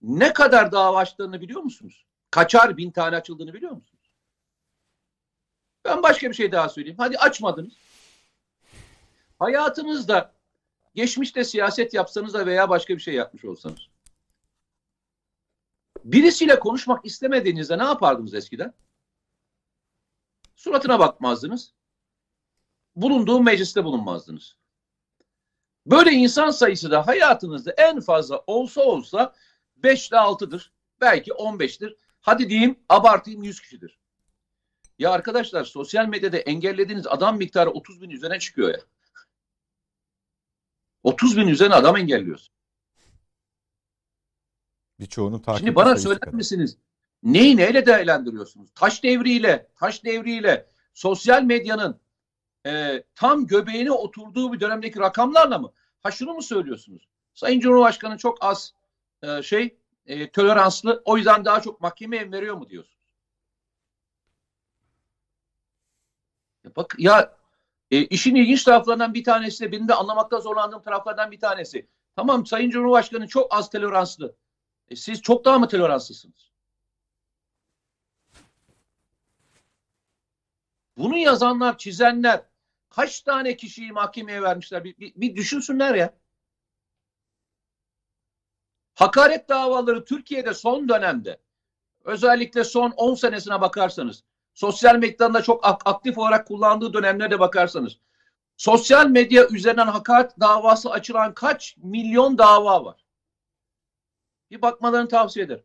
[0.02, 2.06] ne kadar dava açtığını biliyor musunuz?
[2.32, 3.97] Kaçar bin tane açıldığını biliyor musunuz?
[5.88, 6.98] Ben başka bir şey daha söyleyeyim.
[7.00, 7.74] Hadi açmadınız.
[9.40, 10.34] Hayatınızda
[10.96, 13.80] geçmişte siyaset yapsanız da veya başka bir şey yapmış olsanız.
[16.04, 18.74] Birisiyle konuşmak istemediğinizde ne yapardınız eskiden?
[20.56, 21.74] Suratına bakmazdınız.
[22.96, 24.58] Bulunduğu mecliste bulunmazdınız.
[25.86, 29.34] Böyle insan sayısı da hayatınızda en fazla olsa olsa
[29.76, 30.72] 5 ile 6'dır.
[31.02, 31.96] Belki 15'tir.
[32.22, 34.00] Hadi diyeyim abartayım 100 kişidir.
[35.00, 38.80] Ya arkadaşlar sosyal medyada engellediğiniz adam miktarı 30 bin üzerine çıkıyor ya.
[41.04, 42.54] 30 bin üzerine adam engelliyorsun.
[45.00, 46.78] Birçoğunun takip Şimdi bana söyler misiniz?
[47.24, 48.70] Neyi neyle değerlendiriyorsunuz?
[48.76, 52.00] Taş devriyle, taş devriyle sosyal medyanın
[52.66, 55.74] e, tam göbeğine oturduğu bir dönemdeki rakamlarla mı?
[56.02, 57.08] Ha şunu mu söylüyorsunuz?
[57.34, 58.74] Sayın Cumhurbaşkanı çok az
[59.24, 62.97] e, şey e, toleranslı o yüzden daha çok mahkemeye veriyor mu diyorsunuz?
[66.76, 67.38] Bak ya
[67.91, 71.88] e, işin ilginç taraflarından bir tanesi de benim de anlamakta zorlandığım taraflardan bir tanesi.
[72.15, 74.36] Tamam Sayın Cumhurbaşkanı çok az toleranslı.
[74.89, 76.51] E, siz çok daha mı toleranslısınız?
[80.97, 82.41] Bunu yazanlar, çizenler
[82.89, 84.84] kaç tane kişiyi mahkemeye vermişler?
[84.84, 86.13] Bir, bir, bir düşünsünler ya.
[88.95, 91.39] Hakaret davaları Türkiye'de son dönemde
[92.03, 94.24] özellikle son 10 senesine bakarsanız
[94.58, 97.99] sosyal medyada çok aktif olarak kullandığı dönemlere bakarsanız
[98.58, 103.05] sosyal medya üzerinden hakaret davası açılan kaç milyon dava var?
[104.51, 105.64] Bir bakmalarını tavsiye ederim.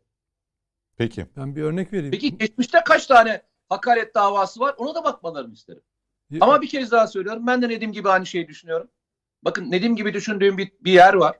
[0.97, 1.27] Peki.
[1.37, 2.11] Ben bir örnek vereyim.
[2.11, 4.75] Peki geçmişte kaç tane hakaret davası var?
[4.77, 5.83] Ona da bakmalarını isterim.
[6.29, 6.39] Ya.
[6.41, 7.47] Ama bir kez daha söylüyorum.
[7.47, 8.89] Ben de Nedim gibi aynı şeyi düşünüyorum.
[9.41, 11.39] Bakın Nedim gibi düşündüğüm bir, bir yer var.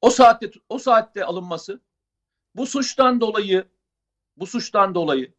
[0.00, 1.80] O saatte o saatte alınması
[2.54, 3.64] bu suçtan dolayı
[4.36, 5.34] bu suçtan dolayı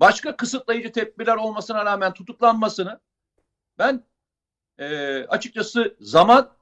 [0.00, 3.00] başka kısıtlayıcı tedbirler olmasına rağmen tutuklanmasını
[3.78, 4.04] ben
[4.78, 6.52] e, açıkçası zaman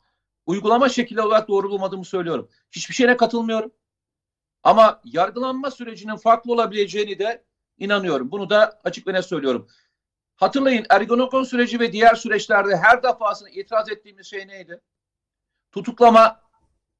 [0.47, 2.49] uygulama şekli olarak doğru bulmadığımı söylüyorum.
[2.70, 3.72] Hiçbir şeyine katılmıyorum.
[4.62, 7.45] Ama yargılanma sürecinin farklı olabileceğini de
[7.78, 8.30] inanıyorum.
[8.30, 9.68] Bunu da açık ve net söylüyorum.
[10.37, 14.80] Hatırlayın Ergonokon süreci ve diğer süreçlerde her defasında itiraz ettiğimiz şey neydi?
[15.72, 16.41] Tutuklama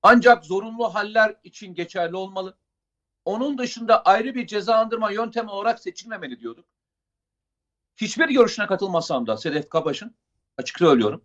[0.03, 2.57] ancak zorunlu haller için geçerli olmalı.
[3.25, 6.67] Onun dışında ayrı bir cezalandırma yöntemi olarak seçilmemeli diyorduk.
[7.97, 10.15] Hiçbir görüşüne katılmasam da Sedef Kabaş'ın
[10.59, 11.25] açık söylüyorum.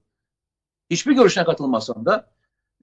[0.89, 2.31] Hiçbir görüşüne katılmasam da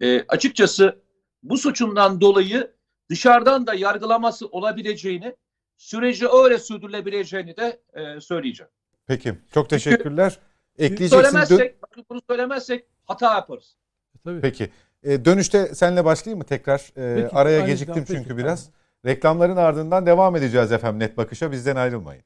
[0.00, 1.02] e, açıkçası
[1.42, 2.74] bu suçundan dolayı
[3.10, 5.36] dışarıdan da yargılaması olabileceğini,
[5.76, 8.70] süreci öyle sürdürülebileceğini de e, söyleyeceğim.
[9.06, 9.34] Peki.
[9.54, 10.38] Çok teşekkürler.
[10.78, 11.16] Ekleyeceksin.
[11.16, 13.76] Söylemezsek, bakın bunu söylemezsek hata yaparız.
[14.24, 14.40] Tabii.
[14.40, 14.70] Peki.
[15.02, 16.80] E, dönüşte senle başlayayım mı tekrar?
[16.96, 18.64] E, peki, araya geciktim çünkü peki, biraz.
[18.64, 18.85] Tamam.
[19.06, 21.52] Reklamların ardından devam edeceğiz efendim Net Bakış'a.
[21.52, 22.22] Bizden ayrılmayın.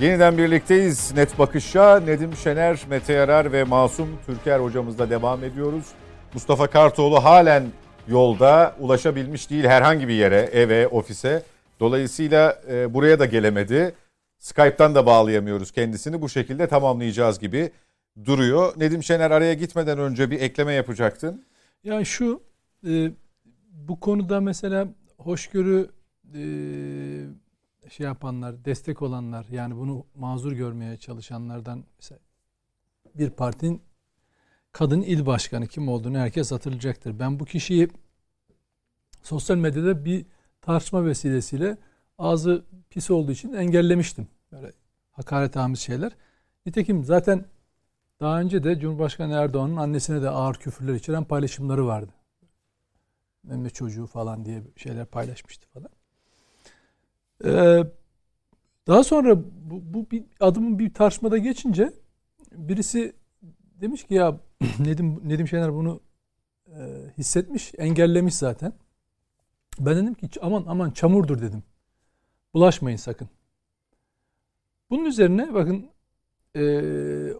[0.00, 1.12] Yeniden birlikteyiz.
[1.16, 5.84] Net Bakış'a Nedim Şener, Mete Yarar ve Masum Türker hocamızla devam ediyoruz.
[6.34, 7.64] Mustafa Kartoğlu halen
[8.08, 11.42] yolda ulaşabilmiş değil herhangi bir yere, eve, ofise.
[11.80, 13.94] Dolayısıyla e, buraya da gelemedi.
[14.38, 16.22] Skype'tan da bağlayamıyoruz kendisini.
[16.22, 17.70] Bu şekilde tamamlayacağız gibi
[18.24, 18.72] duruyor.
[18.76, 21.44] Nedim Şener araya gitmeden önce bir ekleme yapacaktın.
[21.84, 22.42] Yani şu
[22.86, 23.10] e,
[23.72, 25.90] bu konuda mesela hoşgörü
[26.34, 26.40] e,
[27.90, 32.18] şey yapanlar, destek olanlar yani bunu mazur görmeye çalışanlardan mesela
[33.14, 33.82] bir partinin
[34.72, 37.18] kadın il başkanı kim olduğunu herkes hatırlayacaktır.
[37.18, 37.88] Ben bu kişiyi
[39.22, 40.26] sosyal medyada bir
[40.68, 41.76] tartışma vesilesiyle
[42.18, 44.28] ağzı pis olduğu için engellemiştim.
[44.52, 44.72] Böyle
[45.10, 46.12] hakaret amiz şeyler.
[46.66, 47.44] Nitekim zaten
[48.20, 52.12] daha önce de Cumhurbaşkanı Erdoğan'ın annesine de ağır küfürler içeren paylaşımları vardı.
[53.42, 55.90] Mehmet çocuğu falan diye şeyler paylaşmıştı falan.
[57.44, 57.84] Ee,
[58.86, 61.92] daha sonra bu, bu bir adımın bir tartışmada geçince
[62.52, 63.12] birisi
[63.80, 64.40] demiş ki ya
[64.78, 66.00] Nedim Nedim Şener bunu
[66.66, 66.78] e,
[67.18, 68.72] hissetmiş, engellemiş zaten.
[69.80, 71.62] Ben dedim ki aman aman çamurdur dedim.
[72.54, 73.28] Bulaşmayın sakın.
[74.90, 75.86] Bunun üzerine bakın
[76.56, 76.62] e,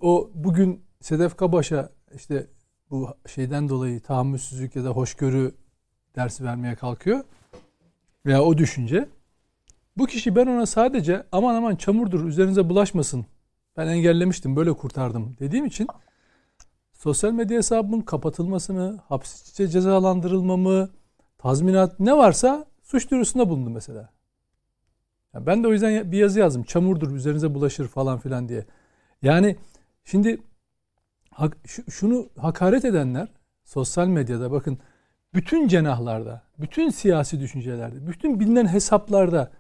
[0.01, 2.47] o bugün Sedef Kabaş'a işte
[2.91, 5.55] bu şeyden dolayı tahammülsüzlük ya da hoşgörü
[6.17, 7.25] dersi vermeye kalkıyor.
[8.27, 9.09] Veya o düşünce.
[9.97, 13.27] Bu kişi ben ona sadece aman aman çamurdur üzerinize bulaşmasın.
[13.77, 15.89] Ben engellemiştim böyle kurtardım dediğim için
[16.93, 20.91] sosyal medya hesabımın kapatılmasını, hapiste cezalandırılmamı,
[21.39, 24.09] tazminat ne varsa suç duyurusunda bulundum mesela.
[25.35, 26.63] Yani ben de o yüzden bir yazı yazdım.
[26.63, 28.65] Çamurdur üzerinize bulaşır falan filan diye.
[29.23, 29.57] Yani
[30.05, 30.41] şimdi
[31.91, 33.29] şunu hakaret edenler
[33.65, 34.79] sosyal medyada bakın
[35.35, 39.51] bütün cenahlarda, bütün siyasi düşüncelerde, bütün bilinen hesaplarda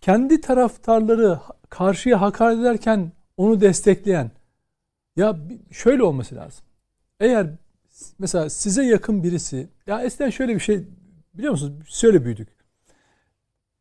[0.00, 4.30] kendi taraftarları karşıya hakaret ederken onu destekleyen
[5.16, 5.36] ya
[5.70, 6.64] şöyle olması lazım.
[7.20, 7.46] Eğer
[8.18, 10.84] mesela size yakın birisi ya eskiden şöyle bir şey
[11.34, 11.88] biliyor musunuz?
[11.88, 12.48] Şöyle büyüdük.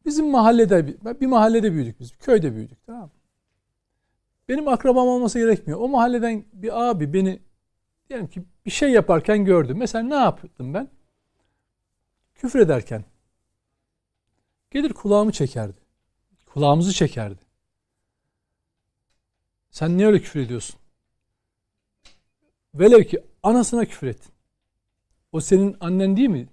[0.06, 0.88] Bizim mahallede
[1.22, 2.18] bir mahallede büyüdük biz.
[2.18, 3.10] Köyde büyüdük tamam mı?
[4.50, 5.80] Benim akrabam olması gerekmiyor.
[5.80, 7.40] O mahalleden bir abi beni
[8.10, 9.74] diyelim ki bir şey yaparken gördü.
[9.74, 10.88] Mesela ne yaptım ben?
[12.36, 13.06] Küfür ederken.
[14.72, 15.78] Gelir kulağımı çekerdi.
[16.46, 17.42] Kulağımızı çekerdi.
[19.72, 20.76] Sen niye öyle küfür ediyorsun?
[22.76, 24.32] Velev ki anasına küfür ettin.
[25.32, 26.48] O senin annen değil mi?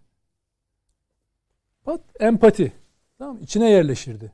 [1.87, 2.73] Bak empati.
[3.19, 4.33] Tamam içine yerleşirdi.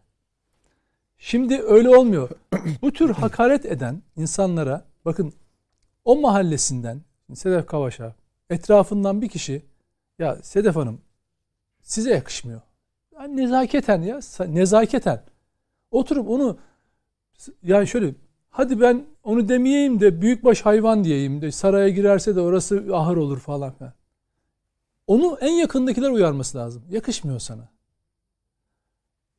[1.18, 2.30] Şimdi öyle olmuyor.
[2.82, 5.32] Bu tür hakaret eden insanlara bakın
[6.04, 7.00] o mahallesinden
[7.34, 8.14] Sedef Kavaş'a
[8.50, 9.62] etrafından bir kişi
[10.18, 11.00] ya Sedef Hanım
[11.82, 12.60] size yakışmıyor.
[13.14, 15.22] Yani nezaketen ya nezaketen
[15.90, 16.58] oturup onu
[17.62, 18.14] yani şöyle
[18.56, 23.38] hadi ben onu demeyeyim de büyükbaş hayvan diyeyim de saraya girerse de orası ahır olur
[23.38, 23.74] falan.
[25.06, 26.82] Onu en yakındakiler uyarması lazım.
[26.90, 27.68] Yakışmıyor sana.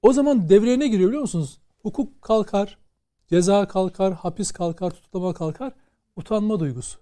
[0.01, 1.57] O zaman devreye ne giriyor biliyor musunuz?
[1.81, 2.77] Hukuk kalkar,
[3.29, 5.73] ceza kalkar, hapis kalkar, tutuklama kalkar,
[6.15, 6.99] utanma duygusu.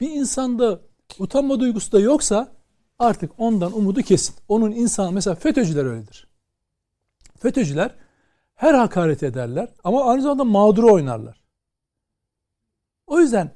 [0.00, 0.80] Bir insanda
[1.18, 2.52] utanma duygusu da yoksa
[2.98, 4.34] artık ondan umudu kesin.
[4.48, 6.26] Onun insan mesela FETÖ'cüler öyledir.
[7.38, 7.94] FETÖ'cüler
[8.64, 11.40] her hakaret ederler ama aynı zamanda mağduru oynarlar.
[13.06, 13.50] O yüzden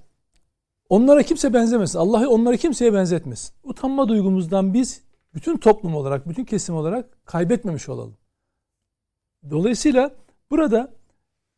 [0.88, 1.98] onlara kimse benzemesin.
[1.98, 3.54] Allah onları kimseye benzetmesin.
[3.62, 5.02] Utanma duygumuzdan biz
[5.34, 8.16] bütün toplum olarak, bütün kesim olarak kaybetmemiş olalım.
[9.50, 10.10] Dolayısıyla
[10.50, 10.92] burada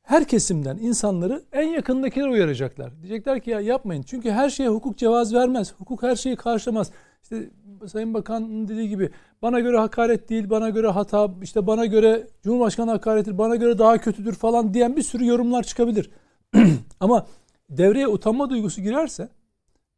[0.03, 3.03] her kesimden insanları en yakındakiler uyaracaklar.
[3.03, 4.03] Diyecekler ki ya yapmayın.
[4.03, 5.75] Çünkü her şeye hukuk cevaz vermez.
[5.79, 6.91] Hukuk her şeyi karşılamaz.
[7.23, 7.51] İşte
[7.89, 9.11] Sayın Bakan'ın dediği gibi
[9.43, 13.99] bana göre hakaret değil, bana göre hata, işte bana göre Cumhurbaşkanı hakarettir, bana göre daha
[13.99, 16.11] kötüdür falan diyen bir sürü yorumlar çıkabilir.
[17.01, 17.27] Ama
[17.71, 19.29] devreye utanma duygusu girerse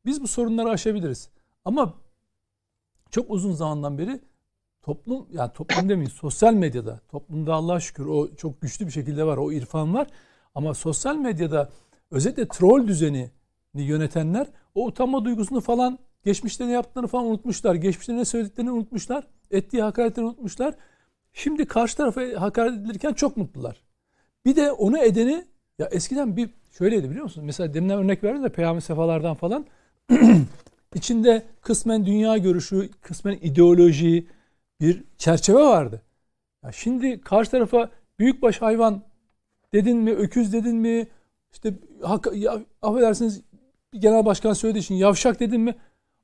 [0.07, 1.29] biz bu sorunları aşabiliriz.
[1.65, 1.95] Ama
[3.11, 4.21] çok uzun zamandan beri
[4.83, 9.37] toplum yani toplum demeyin sosyal medyada toplumda Allah'a şükür o çok güçlü bir şekilde var
[9.37, 10.07] o irfan var
[10.55, 11.71] ama sosyal medyada
[12.11, 13.31] özellikle troll düzeni
[13.75, 17.75] yönetenler o utanma duygusunu falan geçmişte ne yaptıklarını falan unutmuşlar.
[17.75, 19.27] Geçmişte ne söylediklerini unutmuşlar.
[19.51, 20.75] Ettiği hakaretleri unutmuşlar.
[21.33, 23.83] Şimdi karşı tarafa hakaret edilirken çok mutlular.
[24.45, 25.45] Bir de onu edeni
[25.79, 27.47] ya eskiden bir şöyleydi biliyor musunuz?
[27.47, 29.67] Mesela deminden örnek verdim de peyami sefalardan falan
[30.95, 34.27] içinde kısmen dünya görüşü, kısmen ideoloji,
[34.81, 36.03] bir çerçeve vardı.
[36.65, 39.03] Ya şimdi karşı tarafa büyükbaş hayvan
[39.73, 41.07] dedin mi, öküz dedin mi,
[41.53, 41.75] işte
[42.35, 43.43] ya, affedersiniz
[43.93, 45.75] genel başkan söylediği için yavşak dedin mi?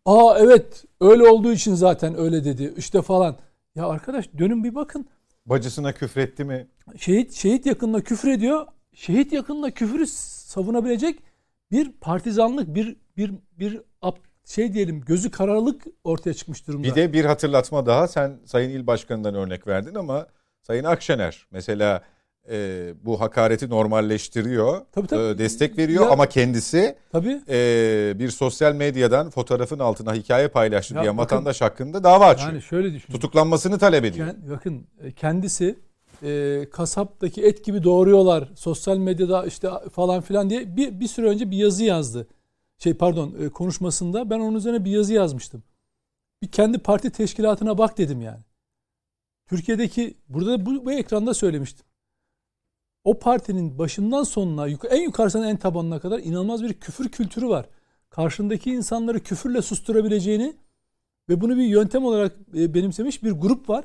[0.07, 3.37] Aa evet öyle olduğu için zaten öyle dedi işte falan.
[3.75, 5.09] Ya arkadaş dönün bir bakın.
[5.47, 6.67] Bacısına küfretti mi?
[6.97, 8.67] Şehit şehit yakınına küfür ediyor.
[8.95, 11.23] Şehit yakınına küfürü savunabilecek
[11.71, 13.81] bir partizanlık, bir bir bir
[14.49, 16.89] şey diyelim gözü kararlık ortaya çıkmış durumda.
[16.89, 20.27] Bir de bir hatırlatma daha sen Sayın İl Başkanı'ndan örnek verdin ama
[20.63, 22.03] Sayın Akşener mesela
[22.51, 25.23] e, bu hakareti normalleştiriyor, tabii, tabii.
[25.23, 27.41] E, destek veriyor ya, ama kendisi tabii.
[27.49, 32.53] E, bir sosyal medyadan fotoğrafın altına hikaye paylaştı ya, diye bakın, vatandaş hakkında dava açıyor.
[32.53, 33.15] Yani şöyle düşünün.
[33.15, 34.27] Tutuklanmasını talep ediyor.
[34.27, 35.79] Kend, bakın e, kendisi
[36.23, 41.51] e, kasaptaki et gibi doğuruyorlar sosyal medyada işte falan filan diye bir, bir süre önce
[41.51, 42.27] bir yazı yazdı
[42.79, 45.63] şey pardon e, konuşmasında ben onun üzerine bir yazı yazmıştım.
[46.43, 48.41] Bir kendi parti teşkilatına bak dedim yani.
[49.47, 51.87] Türkiye'deki burada da bu, bu ekranda söylemiştim.
[53.09, 57.67] O partinin başından sonuna en yukarısından en tabanına kadar inanılmaz bir küfür kültürü var.
[58.11, 60.57] Karşındaki insanları küfürle susturabileceğini
[61.29, 63.85] ve bunu bir yöntem olarak e, benimsemiş bir grup var.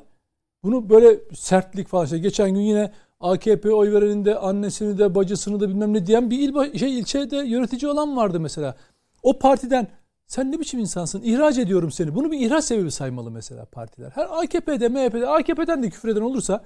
[0.62, 5.68] Bunu böyle sertlik falan işte geçen gün yine AKP oy vereninde annesini de bacısını da
[5.68, 8.76] bilmem ne diyen bir il, şey, ilçede yönetici olan vardı mesela.
[9.22, 9.88] O partiden
[10.26, 11.22] sen ne biçim insansın?
[11.22, 12.14] İhraç ediyorum seni.
[12.14, 14.10] Bunu bir ihraç sebebi saymalı mesela partiler.
[14.14, 16.64] Her AKP'de, MHP'de, AKP'den de küfür eden olursa,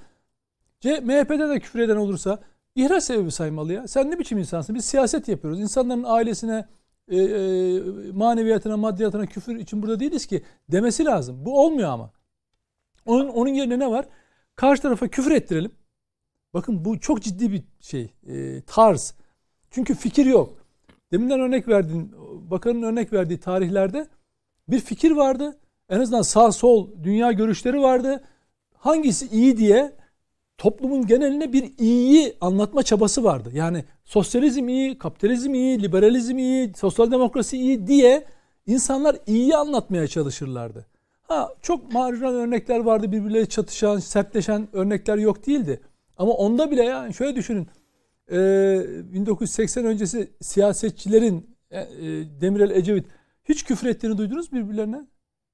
[0.84, 2.38] MHP'de de küfür eden olursa
[2.74, 3.88] ihraç sebebi saymalı ya.
[3.88, 4.74] Sen ne biçim insansın?
[4.74, 5.60] Biz siyaset yapıyoruz.
[5.60, 6.68] İnsanların ailesine,
[7.08, 7.80] e, e,
[8.12, 11.44] maneviyatına, maddiyatına küfür için burada değiliz ki demesi lazım.
[11.44, 12.12] Bu olmuyor ama.
[13.06, 14.06] Onun, onun yerine ne var?
[14.56, 15.72] Karşı tarafa küfür ettirelim.
[16.54, 19.14] Bakın bu çok ciddi bir şey, e, tarz.
[19.70, 20.58] Çünkü fikir yok.
[21.12, 22.12] Deminden örnek verdin,
[22.50, 24.08] bakanın örnek verdiği tarihlerde
[24.68, 25.58] bir fikir vardı.
[25.88, 28.24] En azından sağ sol dünya görüşleri vardı.
[28.74, 29.97] Hangisi iyi diye
[30.58, 33.50] toplumun geneline bir iyiyi anlatma çabası vardı.
[33.52, 38.24] Yani sosyalizm iyi, kapitalizm iyi, liberalizm iyi, sosyal demokrasi iyi diye
[38.66, 40.86] insanlar iyiyi anlatmaya çalışırlardı.
[41.22, 45.80] Ha çok marjinal örnekler vardı birbirleri çatışan, sertleşen örnekler yok değildi.
[46.16, 47.66] Ama onda bile ya şöyle düşünün.
[48.32, 48.36] E,
[49.12, 51.86] 1980 öncesi siyasetçilerin e, e,
[52.40, 53.06] Demirel Ecevit
[53.44, 55.06] hiç küfür ettiğini duydunuz birbirlerine?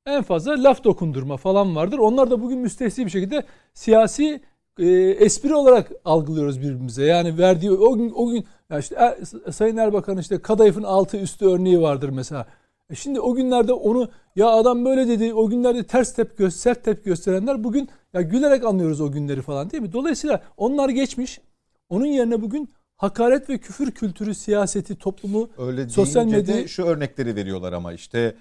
[0.07, 1.99] En fazla laf dokundurma falan vardır.
[1.99, 3.45] Onlar da bugün müstehsi bir şekilde
[3.75, 4.41] siyasi
[4.79, 7.05] e, espri olarak algılıyoruz birbirimize.
[7.05, 9.19] Yani verdiği o gün o gün ya işte er,
[9.53, 12.47] Sayın Erbakan işte kadayıfın altı üstü örneği vardır mesela.
[12.91, 17.05] E şimdi o günlerde onu ya adam böyle dedi o günlerde ters tep sert tep
[17.05, 19.93] gösterenler bugün ya gülerek anlıyoruz o günleri falan değil mi?
[19.93, 21.41] Dolayısıyla onlar geçmiş.
[21.89, 27.73] Onun yerine bugün hakaret ve küfür kültürü siyaseti toplumu Öyle sosyal medya şu örnekleri veriyorlar
[27.73, 28.35] ama işte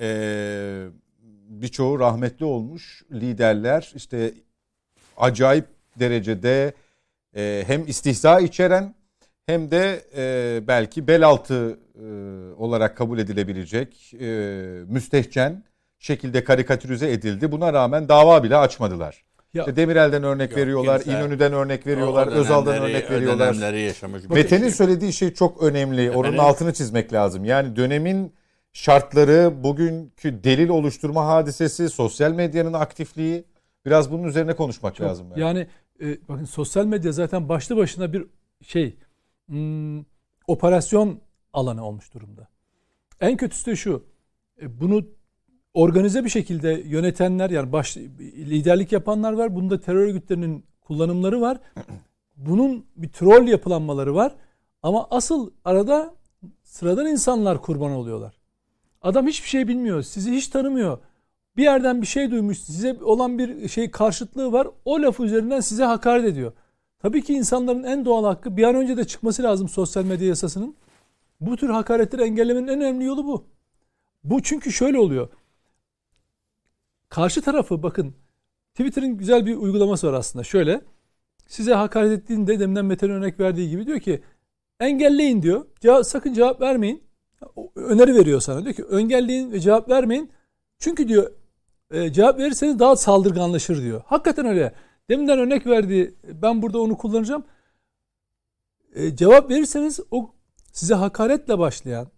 [0.00, 0.86] ee,
[1.48, 4.34] birçoğu rahmetli olmuş liderler işte
[5.16, 6.72] acayip derecede
[7.36, 8.94] e, hem istihza içeren
[9.46, 12.04] hem de e, belki bel altı e,
[12.56, 14.26] olarak kabul edilebilecek e,
[14.86, 15.64] müstehcen
[15.98, 17.52] şekilde karikatürize edildi.
[17.52, 19.24] Buna rağmen dava bile açmadılar.
[19.54, 23.72] Ya, işte Demirel'den örnek yok, veriyorlar, kimse, İnönü'den örnek veriyorlar, o Özal'dan örnek veriyorlar.
[23.72, 24.24] yaşamış.
[24.28, 26.02] Mete'nin söylediği şey çok önemli.
[26.02, 26.18] Efendim?
[26.18, 27.44] Onun altını çizmek lazım.
[27.44, 28.32] Yani dönemin
[28.72, 33.44] şartları, bugünkü delil oluşturma hadisesi, sosyal medyanın aktifliği
[33.86, 35.26] biraz bunun üzerine konuşmak çok, lazım.
[35.36, 35.66] Yani, yani
[36.02, 38.26] e, bakın sosyal medya zaten başlı başına bir
[38.62, 38.96] şey
[39.46, 40.04] hmm,
[40.46, 41.20] operasyon
[41.52, 42.48] alanı olmuş durumda.
[43.20, 44.04] En kötüsü de şu.
[44.62, 45.06] E, bunu
[45.74, 49.56] organize bir şekilde yönetenler yani baş liderlik yapanlar var.
[49.56, 51.60] Bunda terör örgütlerinin kullanımları var.
[52.36, 54.34] Bunun bir troll yapılanmaları var.
[54.82, 56.14] Ama asıl arada
[56.62, 58.38] sıradan insanlar kurban oluyorlar.
[59.02, 60.02] Adam hiçbir şey bilmiyor.
[60.02, 60.98] Sizi hiç tanımıyor.
[61.58, 62.58] Bir yerden bir şey duymuş.
[62.58, 64.68] Size olan bir şey karşıtlığı var.
[64.84, 66.52] O laf üzerinden size hakaret ediyor.
[66.98, 70.76] Tabii ki insanların en doğal hakkı bir an önce de çıkması lazım sosyal medya yasasının.
[71.40, 73.44] Bu tür hakaretleri engellemenin en önemli yolu bu.
[74.24, 75.28] Bu çünkü şöyle oluyor.
[77.08, 78.14] Karşı tarafı bakın
[78.74, 80.44] Twitter'ın güzel bir uygulaması var aslında.
[80.44, 80.80] Şöyle
[81.46, 84.22] size hakaret ettiğinde deminden Mete'nin örnek verdiği gibi diyor ki
[84.80, 85.66] engelleyin diyor.
[85.80, 87.02] Cevap, sakın cevap vermeyin.
[87.76, 88.64] Öneri veriyor sana.
[88.64, 90.30] Diyor ki engelleyin ve cevap vermeyin.
[90.78, 91.30] Çünkü diyor
[91.90, 94.02] e, cevap verirseniz daha saldırganlaşır diyor.
[94.06, 94.74] Hakikaten öyle.
[95.10, 96.14] Deminden örnek verdi.
[96.24, 97.44] Ben burada onu kullanacağım.
[98.94, 100.30] E, cevap verirseniz o
[100.72, 102.08] size hakaretle başlayan,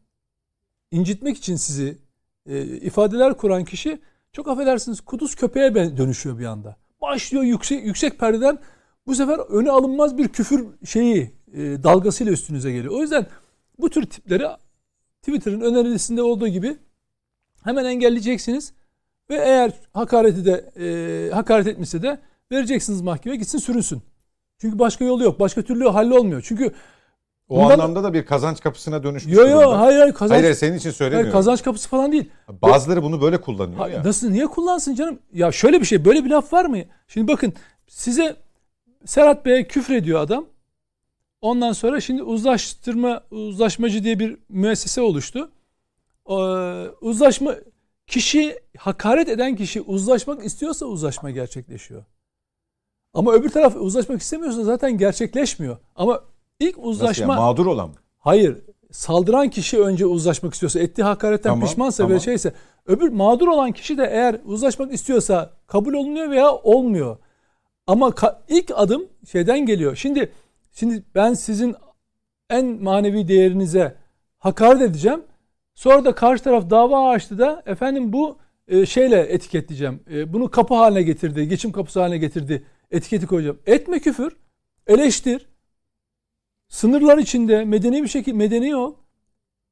[0.90, 1.98] incitmek için sizi
[2.46, 4.00] e, ifadeler kuran kişi
[4.32, 6.76] çok affedersiniz kuduz köpeğe dönüşüyor bir anda.
[7.02, 8.58] Başlıyor yüksek yüksek perdeden
[9.06, 12.94] bu sefer öne alınmaz bir küfür şeyi e, dalgasıyla üstünüze geliyor.
[12.94, 13.26] O yüzden
[13.78, 14.46] bu tür tipleri
[15.22, 16.76] Twitter'ın önerisinde olduğu gibi
[17.64, 18.72] hemen engelleyeceksiniz
[19.30, 22.18] ve eğer hakareti de e, hakaret etmişse de
[22.52, 24.02] vereceksiniz mahkemeye gitsin sürünsün.
[24.58, 25.40] Çünkü başka yolu yok.
[25.40, 26.42] Başka türlü hallolmuyor.
[26.46, 26.72] Çünkü
[27.48, 30.42] o Bundan, anlamda da bir kazanç kapısına dönüşmüş Yok yok hayır hayır kazanç.
[30.42, 31.24] Hayır senin için söylemiyorum.
[31.24, 32.30] Hayır, kazanç kapısı falan değil.
[32.48, 34.04] Bazıları bunu böyle kullanıyor hayır, ya.
[34.04, 35.18] Nasıl niye kullansın canım?
[35.32, 36.78] Ya şöyle bir şey böyle bir laf var mı?
[37.08, 37.52] Şimdi bakın
[37.88, 38.36] size
[39.04, 40.46] Serhat Bey'e küfür ediyor adam.
[41.40, 45.50] Ondan sonra şimdi uzlaştırma uzlaşmacı diye bir müessese oluştu.
[46.28, 46.34] Ee,
[47.00, 47.54] uzlaşma
[48.10, 52.04] kişi hakaret eden kişi uzlaşmak istiyorsa uzlaşma gerçekleşiyor.
[53.14, 55.76] Ama öbür taraf uzlaşmak istemiyorsa zaten gerçekleşmiyor.
[55.96, 56.20] Ama
[56.60, 57.08] ilk uzlaşma...
[57.08, 57.94] Nasıl yani, mağdur olan mı?
[58.18, 58.56] Hayır.
[58.90, 62.16] Saldıran kişi önce uzlaşmak istiyorsa, ettiği hakaretten tamam, pişmansa tamam.
[62.16, 62.54] ve şeyse,
[62.86, 67.16] öbür mağdur olan kişi de eğer uzlaşmak istiyorsa kabul olunuyor veya olmuyor.
[67.86, 68.12] Ama
[68.48, 69.96] ilk adım şeyden geliyor.
[69.96, 70.32] Şimdi
[70.72, 71.76] şimdi ben sizin
[72.50, 73.96] en manevi değerinize
[74.38, 75.22] hakaret edeceğim.
[75.80, 80.00] Sonra da karşı taraf dava açtı da efendim bu e, şeyle etiketleyeceğim.
[80.10, 83.58] E, bunu kapı haline getirdi, geçim kapısı haline getirdi etiketi koyacağım.
[83.66, 84.36] Etme küfür,
[84.86, 85.48] eleştir.
[86.68, 88.94] Sınırlar içinde medeni bir şekilde medeni ol.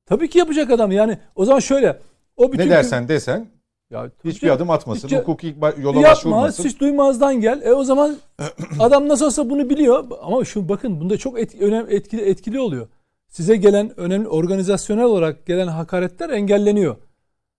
[0.06, 0.92] Tabii ki yapacak adam.
[0.92, 2.00] Yani o zaman şöyle.
[2.36, 3.48] O bütün ne dersen desen
[3.90, 5.08] ya, hiçbir adım atmasın.
[5.08, 6.64] Hiç, hukuki yola yapma, başvurmasın.
[6.64, 7.62] Hiç duymazdan gel.
[7.62, 8.16] E o zaman
[8.78, 10.04] adam nasıl olsa bunu biliyor.
[10.22, 12.88] Ama şu bakın bunda çok etki, önemli, etkili, etkili oluyor.
[13.28, 16.96] Size gelen önemli organizasyonel olarak gelen hakaretler engelleniyor.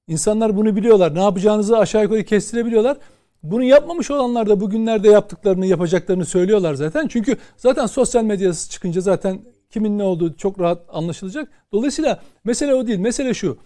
[0.08, 1.16] İnsanlar bunu biliyorlar.
[1.16, 2.98] Ne yapacağınızı aşağı yukarı kestirebiliyorlar.
[3.44, 7.08] Bunu yapmamış olanlar da bugünlerde yaptıklarını yapacaklarını söylüyorlar zaten.
[7.08, 11.50] Çünkü zaten sosyal medyası çıkınca zaten kimin ne olduğu çok rahat anlaşılacak.
[11.72, 13.00] Dolayısıyla mesele o değil.
[13.00, 13.58] Mesele şu.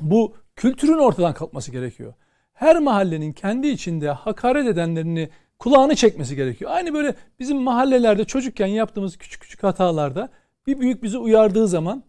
[0.00, 2.14] Bu kültürün ortadan kalkması gerekiyor.
[2.52, 5.28] Her mahallenin kendi içinde hakaret edenlerini
[5.58, 6.70] kulağını çekmesi gerekiyor.
[6.74, 10.28] Aynı böyle bizim mahallelerde çocukken yaptığımız küçük küçük hatalarda
[10.68, 12.02] bir büyük bizi uyardığı zaman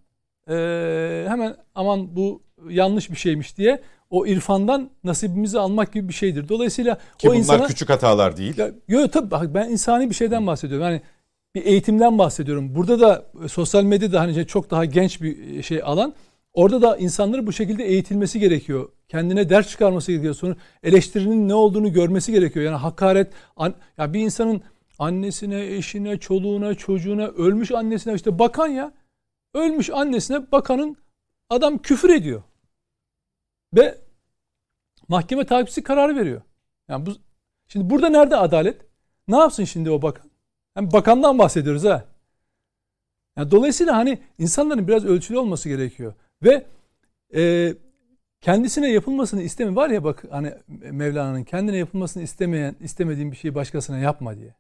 [0.50, 6.50] ee, hemen aman bu yanlış bir şeymiş diye o irfandan nasibimizi almak gibi bir şeydir.
[6.50, 8.56] Dolayısıyla Ki o bunlar insana, küçük hatalar değil.
[8.88, 10.86] Yok tabii bak ben insani bir şeyden bahsediyorum.
[10.86, 11.02] Yani
[11.56, 12.76] bir eğitimden bahsediyorum.
[12.76, 16.14] Burada da sosyal medyada hani çok daha genç bir şey alan.
[16.54, 18.90] Orada da insanların bu şekilde eğitilmesi gerekiyor.
[19.08, 20.34] Kendine ders çıkarması gerekiyor.
[20.34, 22.66] Sonra eleştirinin ne olduğunu görmesi gerekiyor.
[22.66, 23.28] Yani hakaret,
[23.98, 24.62] ya bir insanın
[25.00, 28.94] annesine, eşine, çoluğuna, çocuğuna, ölmüş annesine işte bakan ya.
[29.54, 30.98] Ölmüş annesine bakanın
[31.50, 32.44] adam küfür ediyor.
[33.74, 33.98] Ve
[35.08, 36.42] mahkeme takipçisi kararı veriyor.
[36.88, 37.12] Yani bu
[37.68, 38.82] şimdi burada nerede adalet?
[39.28, 40.30] Ne yapsın şimdi o bakan?
[40.78, 42.06] Yani bakandan bahsediyoruz ha.
[43.38, 46.14] Yani dolayısıyla hani insanların biraz ölçülü olması gerekiyor.
[46.44, 46.66] Ve
[47.36, 47.74] e,
[48.42, 53.98] kendisine yapılmasını istemi var ya bak hani Mevlana'nın kendine yapılmasını istemeyen istemediğin bir şeyi başkasına
[53.98, 54.56] yapma diye.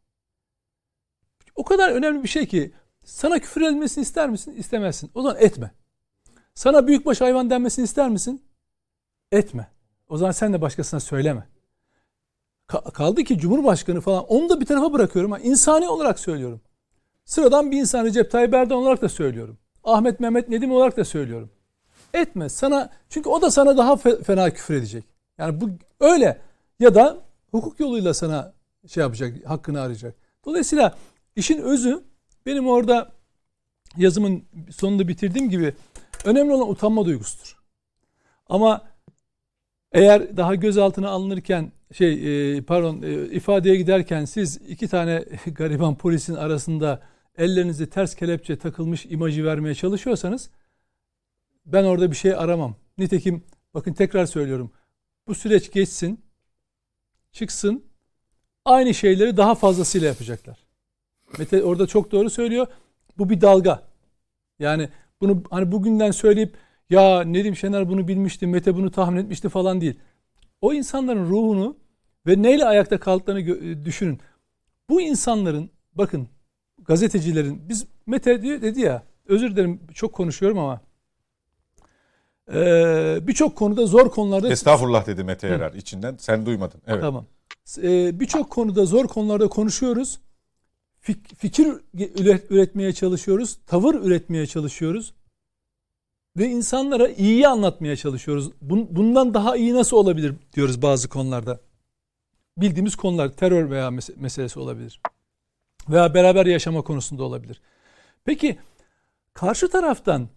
[1.59, 2.71] O kadar önemli bir şey ki
[3.03, 4.55] sana küfür edilmesini ister misin?
[4.57, 5.11] İstemezsin.
[5.15, 5.71] O zaman etme.
[6.53, 8.41] Sana büyükbaş hayvan denmesini ister misin?
[9.31, 9.67] Etme.
[10.09, 11.47] O zaman sen de başkasına söyleme.
[12.67, 15.33] Kaldı ki Cumhurbaşkanı falan onu da bir tarafa bırakıyorum.
[15.33, 16.61] ama insani olarak söylüyorum.
[17.25, 19.57] Sıradan bir insan Recep Tayyip Erdoğan olarak da söylüyorum.
[19.83, 21.49] Ahmet Mehmet Nedim olarak da söylüyorum.
[22.13, 25.03] Etme sana çünkü o da sana daha fena küfür edecek.
[25.37, 26.41] Yani bu öyle
[26.79, 27.17] ya da
[27.51, 28.53] hukuk yoluyla sana
[28.87, 30.15] şey yapacak, hakkını arayacak.
[30.45, 30.95] Dolayısıyla
[31.39, 32.03] işin özü
[32.45, 33.11] benim orada
[33.97, 35.73] yazımın sonunda bitirdiğim gibi
[36.25, 37.57] önemli olan utanma duygusudur.
[38.49, 38.89] Ama
[39.91, 46.35] eğer daha gözaltına alınırken şey e, pardon e, ifadeye giderken siz iki tane gariban polisin
[46.35, 47.01] arasında
[47.37, 50.49] ellerinizi ters kelepçe takılmış imajı vermeye çalışıyorsanız
[51.65, 52.75] ben orada bir şey aramam.
[52.97, 54.71] Nitekim bakın tekrar söylüyorum.
[55.27, 56.21] Bu süreç geçsin,
[57.31, 57.85] çıksın.
[58.65, 60.68] Aynı şeyleri daha fazlasıyla yapacaklar.
[61.37, 62.67] Mete orada çok doğru söylüyor.
[63.17, 63.83] Bu bir dalga.
[64.59, 64.89] Yani
[65.21, 66.57] bunu hani bugünden söyleyip
[66.89, 69.99] ya Nedim Şener bunu bilmişti, Mete bunu tahmin etmişti falan değil.
[70.61, 71.77] O insanların ruhunu
[72.27, 74.19] ve neyle ayakta kaldıklarını düşünün.
[74.89, 76.27] Bu insanların bakın
[76.81, 80.81] gazetecilerin biz Mete dedi ya özür dilerim çok konuşuyorum ama
[82.53, 86.81] ee, birçok konuda zor konularda Estağfurullah dedi Mete Erer içinden sen duymadın.
[86.87, 87.01] Evet.
[87.01, 87.25] Tamam.
[87.77, 90.19] Ee, birçok konuda zor konularda konuşuyoruz.
[91.01, 91.67] Fik, fikir
[92.49, 93.57] üretmeye çalışıyoruz.
[93.67, 95.13] Tavır üretmeye çalışıyoruz.
[96.37, 98.51] Ve insanlara iyiyi anlatmaya çalışıyoruz.
[98.61, 101.59] Bundan daha iyi nasıl olabilir diyoruz bazı konularda.
[102.57, 105.01] Bildiğimiz konular terör veya meselesi olabilir.
[105.89, 107.61] Veya beraber yaşama konusunda olabilir.
[108.25, 108.59] Peki
[109.33, 110.29] karşı taraftan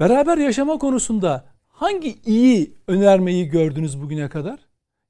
[0.00, 4.58] beraber yaşama konusunda hangi iyi önermeyi gördünüz bugüne kadar?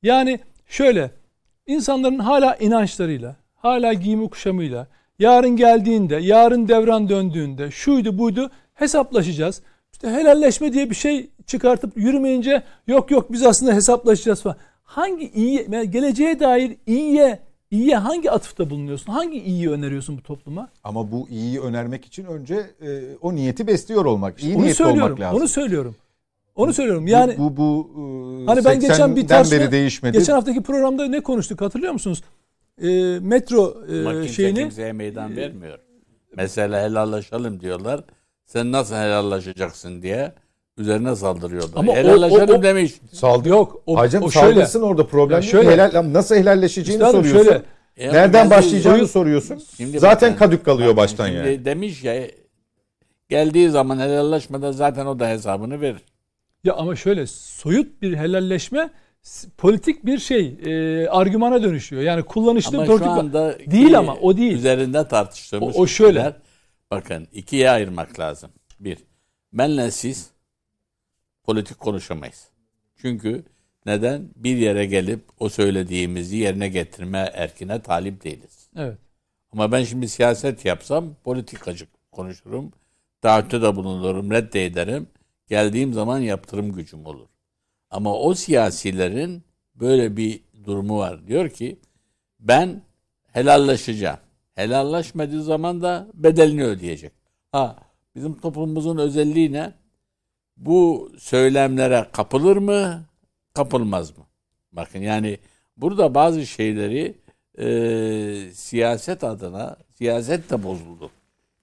[0.02, 1.10] Yani şöyle
[1.66, 4.86] insanların hala inançlarıyla, hala giyimi kuşamıyla,
[5.18, 9.62] yarın geldiğinde, yarın devran döndüğünde, şuydu buydu hesaplaşacağız.
[9.92, 14.56] İşte helalleşme diye bir şey çıkartıp yürümeyince yok yok biz aslında hesaplaşacağız falan.
[14.82, 17.38] Hangi iyi, yani geleceğe dair iyiye
[17.70, 19.12] İyiye hangi atıfta bulunuyorsun?
[19.12, 20.68] Hangi iyiyi öneriyorsun bu topluma?
[20.84, 24.42] Ama bu iyiyi önermek için önce e, o niyeti besliyor olmak.
[24.42, 25.40] İyi onu niyetli olmak lazım.
[25.40, 25.96] Onu söylüyorum.
[26.56, 27.06] Onu söylüyorum.
[27.06, 30.18] Yani bu bu, bu e, hani ben geçen bir tartışma, beri değişmedi.
[30.18, 32.22] Geçen haftaki programda ne konuştuk hatırlıyor musunuz?
[32.82, 33.74] E, metro
[34.24, 35.78] e, şeyini kimseye meydan vermiyor.
[36.36, 38.00] Mesela helallaşalım diyorlar.
[38.46, 40.32] Sen nasıl helallaşacaksın diye
[40.78, 41.80] üzerine saldırıyorlar.
[41.80, 42.94] Ama Helallaşalım o, o, demiş.
[43.12, 43.48] Saldı.
[43.48, 43.82] Yok.
[43.86, 47.44] O, Hacım o şöyle, orada problem şöyle, helal, nasıl helalleşeceğini işte soruyorsun.
[47.44, 47.62] Şöyle,
[47.96, 49.62] yani Nereden başlayacağını soyu, soruyorsun.
[49.76, 51.64] Şimdi zaten bakın, kadük kalıyor baştan şimdi yani.
[51.64, 52.26] Demiş ya
[53.28, 56.02] geldiği zaman helalleşmeden zaten o da hesabını verir.
[56.64, 58.90] Ya ama şöyle soyut bir helalleşme
[59.58, 62.02] politik bir şey e, argümana dönüşüyor.
[62.02, 64.52] Yani kullanışlı ama politik şu anda değil ama o değil.
[64.52, 66.18] Üzerinde tartıştığımız o, o şöyle.
[66.18, 66.34] Şeyler,
[66.90, 68.50] bakın ikiye ayırmak lazım.
[68.80, 68.98] Bir,
[69.52, 70.30] benle siz
[71.44, 72.48] politik konuşamayız.
[72.96, 73.44] Çünkü
[73.86, 74.28] neden?
[74.36, 78.68] Bir yere gelip o söylediğimizi yerine getirme erkine talip değiliz.
[78.76, 78.98] Evet.
[79.52, 82.72] Ama ben şimdi siyaset yapsam politikacı konuşurum.
[83.22, 85.06] Taahhütte de bulunurum, reddederim.
[85.48, 87.29] Geldiğim zaman yaptırım gücüm olur.
[87.90, 89.42] Ama o siyasilerin
[89.74, 91.26] böyle bir durumu var.
[91.26, 91.78] Diyor ki
[92.40, 92.82] ben
[93.32, 94.18] helallaşacağım.
[94.54, 97.12] Helallaşmadığı zaman da bedelini ödeyecek.
[97.52, 97.76] Ha
[98.14, 99.72] bizim toplumumuzun özelliği ne?
[100.60, 103.04] bu söylemlere kapılır mı,
[103.54, 104.24] kapılmaz mı?
[104.72, 105.38] Bakın yani
[105.76, 107.14] burada bazı şeyleri
[107.58, 111.10] e, siyaset adına, siyaset de bozuldu.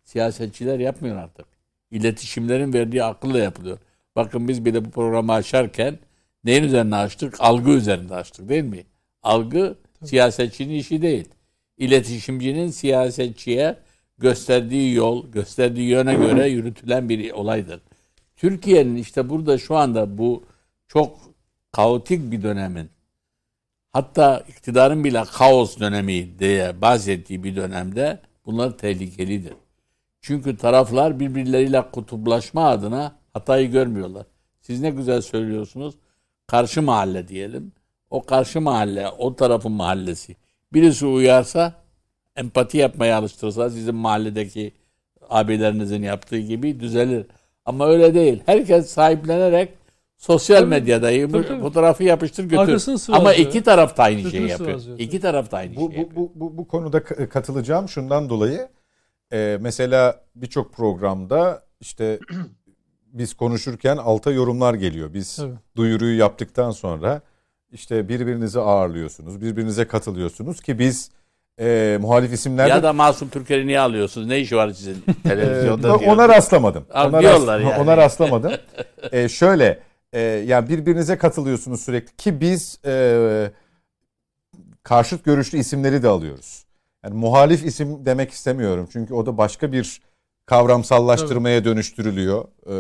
[0.03, 1.45] Siyasetçiler yapmıyor artık.
[1.91, 3.77] İletişimlerin verdiği akılla yapılıyor.
[4.15, 5.99] Bakın biz bile bu programı açarken
[6.47, 7.35] neyin üzerine açtık?
[7.39, 8.83] Algı üzerinde açtık değil mi?
[9.23, 10.09] Algı Tabii.
[10.09, 11.29] siyasetçinin işi değil.
[11.77, 13.75] İletişimcinin siyasetçiye
[14.17, 17.81] gösterdiği yol, gösterdiği yöne göre yürütülen bir olaydır.
[18.35, 20.43] Türkiye'nin işte burada şu anda bu
[20.87, 21.19] çok
[21.71, 22.89] kaotik bir dönemin
[23.93, 29.53] hatta iktidarın bile kaos dönemi diye bahsettiği bir dönemde bunlar tehlikelidir.
[30.21, 34.25] Çünkü taraflar birbirleriyle kutuplaşma adına Hatayı görmüyorlar.
[34.61, 35.95] Siz ne güzel söylüyorsunuz.
[36.47, 37.71] Karşı mahalle diyelim.
[38.09, 40.35] O karşı mahalle, o tarafın mahallesi.
[40.73, 41.73] Birisi uyarsa,
[42.35, 44.71] empati yapmaya alıştırsa sizin mahalledeki
[45.29, 47.25] abilerinizin yaptığı gibi düzelir.
[47.65, 48.43] Ama öyle değil.
[48.45, 49.73] Herkes sahiplenerek
[50.17, 51.61] sosyal Tabii, medyada tabii, tabii.
[51.61, 52.57] fotoğrafı yapıştır götür.
[52.57, 54.69] Arkasını Ama iki taraf da aynı şeyi yapıyor.
[54.69, 54.99] sıvazlıyor.
[54.99, 58.67] İki taraf da aynı Bu, şeyi bu, bu, bu, bu konuda katılacağım şundan dolayı.
[59.33, 62.19] Ee, mesela birçok programda işte
[63.17, 65.13] biz konuşurken alta yorumlar geliyor.
[65.13, 65.53] Biz Tabii.
[65.75, 67.21] duyuruyu yaptıktan sonra
[67.71, 71.11] işte birbirinizi ağırlıyorsunuz, birbirinize katılıyorsunuz ki biz
[71.59, 74.27] e, muhalif isimlerde Ya da Masum Türker'i niye alıyorsunuz?
[74.27, 76.13] Ne işi var sizin televizyonda Ee, diyor.
[76.13, 76.85] ona rastlamadım.
[76.93, 77.81] Abi Ona, rast- yani.
[77.81, 78.51] ona rastlamadım.
[79.11, 79.79] Ee, şöyle
[80.13, 83.51] e, yani birbirinize katılıyorsunuz sürekli ki biz e,
[84.83, 86.65] karşıt görüşlü isimleri de alıyoruz.
[87.03, 90.01] Yani muhalif isim demek istemiyorum çünkü o da başka bir
[90.47, 92.45] kavramsallaştırmaya dönüştürülüyor.
[92.67, 92.75] E,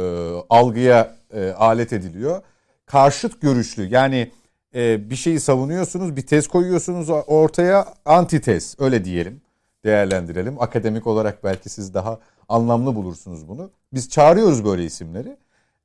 [0.49, 2.41] algıya e, alet ediliyor.
[2.85, 4.31] Karşıt görüşlü yani
[4.75, 9.41] e, bir şeyi savunuyorsunuz, bir tez koyuyorsunuz ortaya antitez öyle diyelim
[9.85, 10.61] değerlendirelim.
[10.61, 13.71] Akademik olarak belki siz daha anlamlı bulursunuz bunu.
[13.93, 15.37] Biz çağırıyoruz böyle isimleri.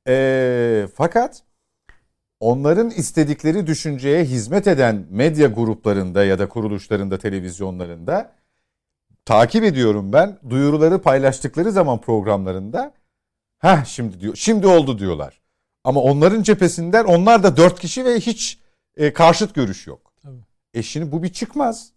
[0.07, 1.43] E, fakat
[2.39, 8.31] onların istedikleri düşünceye hizmet eden medya gruplarında ya da kuruluşlarında, televizyonlarında
[9.25, 10.39] takip ediyorum ben.
[10.49, 12.93] Duyuruları paylaştıkları zaman programlarında
[13.59, 15.41] ha şimdi diyor, şimdi oldu diyorlar.
[15.83, 18.59] Ama onların cephesinden onlar da dört kişi ve hiç
[18.97, 20.13] e, karşıt görüş yok.
[20.21, 20.41] Tabii.
[20.73, 21.91] E şimdi bu bir çıkmaz.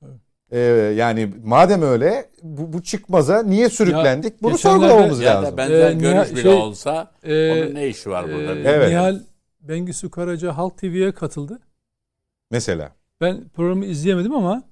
[0.00, 0.12] Tabii.
[0.50, 0.58] E,
[0.96, 4.42] yani madem öyle bu, bu çıkmaza niye sürüklendik?
[4.42, 4.58] Bunu geçenlerde-
[4.88, 5.52] sorgulamamız ya lazım.
[5.52, 8.54] da benzer Ee, görüş Nihal- bile şey, olsa Ee, onun ne işi var burada?
[8.54, 8.88] e, Evet.
[8.88, 9.20] Nihal
[9.60, 11.58] Bengisu Karaca Halk TV'ye katıldı.
[12.50, 12.92] Mesela.
[13.20, 14.62] Ben programı izleyemedim ama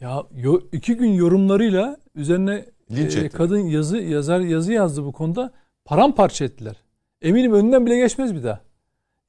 [0.00, 5.52] ya yo- iki gün yorumlarıyla üzerine Linç e, kadın yazı yazar yazı yazdı bu konuda.
[5.84, 6.76] Paramparça ettiler.
[7.22, 8.60] Eminim önünden bile geçmez bir daha.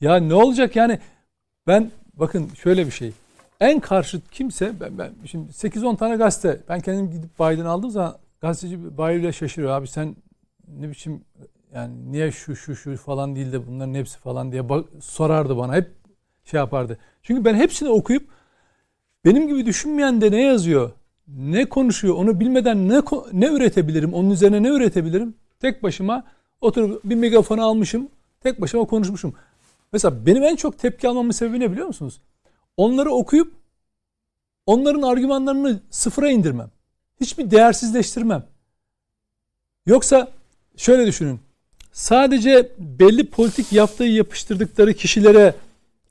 [0.01, 0.99] Ya ne olacak yani
[1.67, 3.11] ben bakın şöyle bir şey.
[3.59, 8.17] En karşıt kimse ben, ben şimdi 8-10 tane gazete ben kendim gidip bayiden aldığım zaman
[8.41, 9.71] gazeteci bayi bile şaşırıyor.
[9.71, 10.15] Abi sen
[10.67, 11.21] ne biçim
[11.73, 15.75] yani niye şu şu şu falan değil de bunların hepsi falan diye bak, sorardı bana.
[15.75, 15.91] Hep
[16.45, 16.97] şey yapardı.
[17.23, 18.29] Çünkü ben hepsini okuyup
[19.25, 20.91] benim gibi düşünmeyen de ne yazıyor,
[21.27, 23.01] ne konuşuyor onu bilmeden ne
[23.33, 25.35] ne üretebilirim, onun üzerine ne üretebilirim?
[25.59, 26.23] Tek başıma
[26.61, 28.09] oturup bir megafonu almışım,
[28.43, 29.33] tek başıma konuşmuşum.
[29.93, 32.21] Mesela benim en çok tepki almamın sebebi ne biliyor musunuz?
[32.77, 33.53] Onları okuyup
[34.65, 36.71] onların argümanlarını sıfıra indirmem.
[37.21, 38.43] Hiçbir değersizleştirmem.
[39.85, 40.31] Yoksa
[40.77, 41.39] şöyle düşünün.
[41.91, 45.55] Sadece belli politik yaptığı yapıştırdıkları kişilere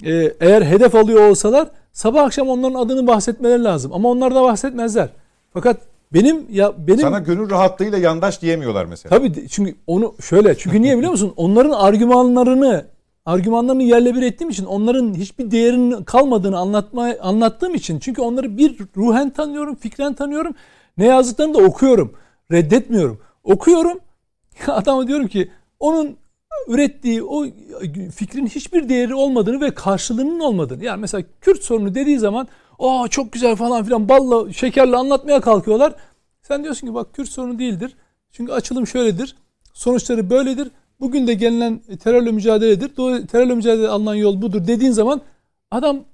[0.04, 3.92] e, eğer hedef alıyor olsalar sabah akşam onların adını bahsetmeleri lazım.
[3.92, 5.08] Ama onlar da bahsetmezler.
[5.52, 5.80] Fakat
[6.12, 9.16] benim ya benim Sana gönül rahatlığıyla yandaş diyemiyorlar mesela.
[9.16, 11.32] Tabii çünkü onu şöyle çünkü niye biliyor musun?
[11.36, 12.86] Onların argümanlarını
[13.26, 18.78] argümanlarını yerle bir ettiğim için onların hiçbir değerinin kalmadığını anlatma anlattığım için çünkü onları bir
[18.96, 20.54] ruhen tanıyorum, fikren tanıyorum.
[20.98, 22.12] Ne yazdıklarını da okuyorum.
[22.52, 23.20] Reddetmiyorum.
[23.44, 23.98] Okuyorum.
[24.66, 26.16] Adama diyorum ki onun
[26.68, 27.46] ürettiği o
[28.14, 30.84] fikrin hiçbir değeri olmadığını ve karşılığının olmadığını.
[30.84, 35.94] Yani mesela Kürt sorunu dediği zaman aa çok güzel falan filan balla şekerle anlatmaya kalkıyorlar.
[36.42, 37.96] Sen diyorsun ki bak Kürt sorunu değildir.
[38.32, 39.36] Çünkü açılım şöyledir.
[39.72, 40.70] Sonuçları böyledir.
[41.00, 42.88] Bugün de gelinen terörle mücadeledir.
[43.26, 45.22] Terörle mücadele alınan yol budur dediğin zaman
[45.70, 46.04] adam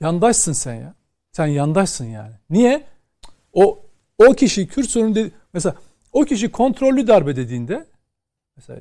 [0.00, 0.94] yandaşsın sen ya.
[1.32, 2.32] Sen yandaşsın yani.
[2.50, 2.84] Niye?
[3.52, 3.78] O
[4.18, 5.74] o kişi Kürt sorunu dedi, mesela
[6.12, 7.86] o kişi kontrollü darbe dediğinde
[8.56, 8.80] mesela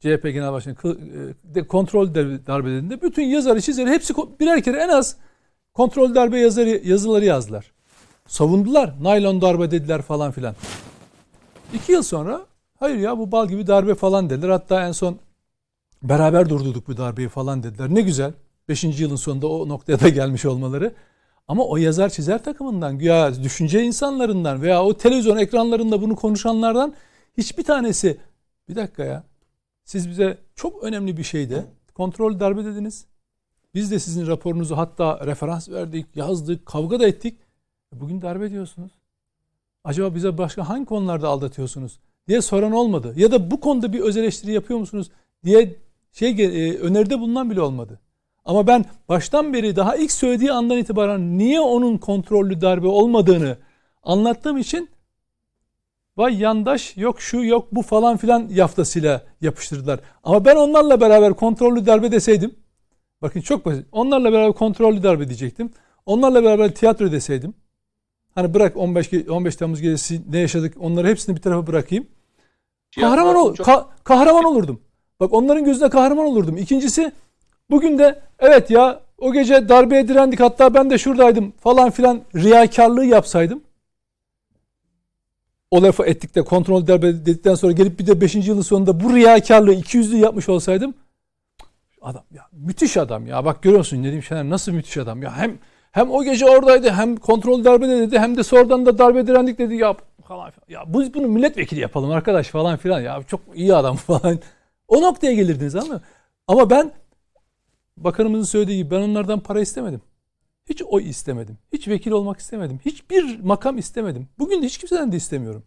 [0.00, 4.76] CHP Genel Başkanı e, de kontrol darbe darbe dediğinde bütün yazarı çizeri hepsi birer kere
[4.76, 5.16] en az
[5.74, 7.72] kontrol darbe yazarı, yazıları yazdılar.
[8.26, 8.94] Savundular.
[9.00, 10.54] Naylon darbe dediler falan filan.
[11.74, 12.46] İki yıl sonra
[12.80, 14.48] hayır ya bu bal gibi darbe falan dediler.
[14.48, 15.18] Hatta en son
[16.02, 17.88] beraber durdurduk bu darbeyi falan dediler.
[17.90, 18.32] Ne güzel.
[18.68, 20.94] Beşinci yılın sonunda o noktaya da gelmiş olmaları.
[21.48, 26.94] Ama o yazar çizer takımından, güya düşünce insanlarından veya o televizyon ekranlarında bunu konuşanlardan
[27.38, 28.18] hiçbir tanesi
[28.68, 29.24] bir dakika ya
[29.86, 31.64] siz bize çok önemli bir şeyde
[31.94, 33.06] kontrol darbe dediniz.
[33.74, 37.38] Biz de sizin raporunuzu hatta referans verdik, yazdık, kavga da ettik.
[37.92, 38.92] Bugün darbe diyorsunuz.
[39.84, 41.98] Acaba bize başka hangi konularda aldatıyorsunuz
[42.28, 43.14] diye soran olmadı.
[43.16, 45.10] Ya da bu konuda bir öz eleştiri yapıyor musunuz
[45.44, 45.76] diye
[46.12, 48.00] şey e, öneride bulunan bile olmadı.
[48.44, 53.56] Ama ben baştan beri daha ilk söylediği andan itibaren niye onun kontrollü darbe olmadığını
[54.02, 54.88] anlattığım için
[56.16, 60.00] vay yandaş yok şu yok bu falan filan yaftasıyla yapıştırdılar.
[60.24, 62.54] Ama ben onlarla beraber kontrollü darbe deseydim
[63.22, 63.86] bakın çok basit.
[63.92, 65.70] Onlarla beraber kontrollü darbe diyecektim.
[66.06, 67.54] Onlarla beraber tiyatro deseydim.
[68.34, 72.06] Hani bırak 15 ge- 15 Temmuz gecesi ne yaşadık onları hepsini bir tarafa bırakayım.
[73.00, 74.80] Kahraman ol, Çok- ka- kahraman olurdum.
[75.20, 76.56] Bak onların gözüne kahraman olurdum.
[76.56, 77.12] İkincisi
[77.70, 83.04] bugün de evet ya o gece darbeye direndik hatta ben de şuradaydım falan filan riyakarlığı
[83.04, 83.62] yapsaydım.
[85.70, 88.34] O lafı ettik de kontrol darbe dedikten sonra gelip bir de 5.
[88.34, 90.94] yılın sonunda bu riyakarlığı 200'lü yapmış olsaydım
[92.06, 93.44] adam ya müthiş adam ya.
[93.44, 95.36] Bak görüyor musun Nedim Şener nasıl müthiş adam ya.
[95.36, 95.58] Hem
[95.92, 99.74] hem o gece oradaydı hem kontrol darbe dedi hem de sonradan da darbe direndik dedi.
[99.74, 99.94] Ya
[100.24, 103.22] falan ya bu bunu milletvekili yapalım arkadaş falan filan ya.
[103.22, 104.38] Çok iyi adam falan.
[104.88, 106.00] O noktaya gelirdiniz ama
[106.48, 106.92] ama ben
[107.96, 110.00] bakanımızın söylediği gibi ben onlardan para istemedim.
[110.66, 111.58] Hiç oy istemedim.
[111.72, 112.80] Hiç vekil olmak istemedim.
[112.84, 114.28] Hiçbir makam istemedim.
[114.38, 115.62] Bugün de hiç kimseden de istemiyorum.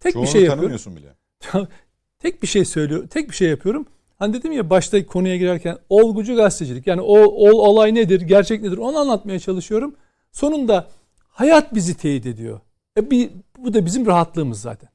[0.00, 0.60] Tek Çoğunu bir şey yapıyorum.
[0.60, 1.68] tanımıyorsun bile.
[2.18, 3.08] tek bir şey söylüyor.
[3.08, 3.86] Tek bir şey yapıyorum.
[4.18, 6.86] Hani dedim ya başta konuya girerken olgucu gazetecilik.
[6.86, 9.94] Yani o, o olay nedir, gerçek nedir onu anlatmaya çalışıyorum.
[10.32, 10.88] Sonunda
[11.28, 12.60] hayat bizi teyit ediyor.
[12.98, 14.88] E bir, bu da bizim rahatlığımız zaten.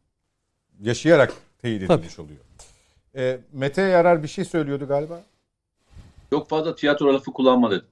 [0.81, 1.99] Yaşayarak teyit Tabii.
[1.99, 2.39] edilmiş oluyor.
[3.15, 5.21] E, Mete Yarar bir şey söylüyordu galiba.
[6.29, 7.85] Çok fazla tiyatro lafı kullanma dedim.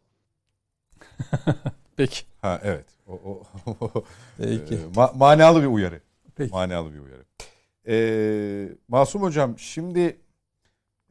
[1.98, 2.24] Peki.
[2.42, 2.86] Ha evet.
[3.08, 3.44] O, o,
[4.38, 4.76] Peki.
[4.76, 6.02] e, ma- manalı bir uyarı.
[6.36, 6.52] Peki.
[6.52, 7.26] Manalı bir uyarı.
[7.88, 10.18] E, Masum Hocam şimdi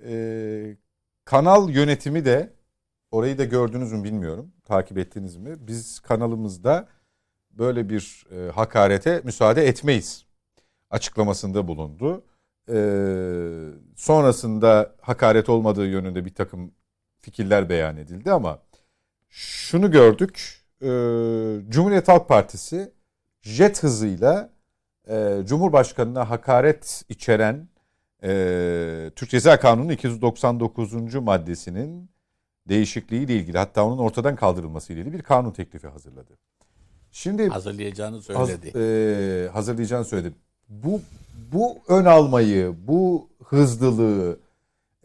[0.05, 0.77] e,
[1.24, 2.52] kanal yönetimi de
[3.11, 4.52] orayı da gördünüz mü bilmiyorum.
[4.65, 5.56] Takip ettiniz mi?
[5.61, 6.89] Biz kanalımızda
[7.51, 10.24] böyle bir e, hakarete müsaade etmeyiz.
[10.90, 12.24] Açıklamasında bulundu.
[12.69, 12.77] E,
[13.97, 16.73] sonrasında hakaret olmadığı yönünde bir takım
[17.20, 18.59] fikirler beyan edildi ama
[19.35, 20.61] şunu gördük.
[20.82, 20.86] E,
[21.69, 22.93] Cumhuriyet Halk Partisi
[23.43, 24.51] jet hızıyla
[25.09, 27.69] e, Cumhurbaşkanına hakaret içeren
[28.23, 31.15] e, Türk Ceza Kanunu 299.
[31.15, 32.11] maddesinin
[32.69, 36.39] değişikliğiyle ilgili hatta onun ortadan kaldırılması ile ilgili bir kanun teklifi hazırladı.
[37.11, 38.78] Şimdi Hazırlayacağını haz, söyledi.
[38.78, 40.35] e, hazırlayacağını söyledi.
[40.69, 41.01] Bu
[41.52, 44.39] bu ön almayı, bu hızlılığı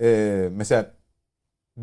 [0.02, 0.92] e, mesela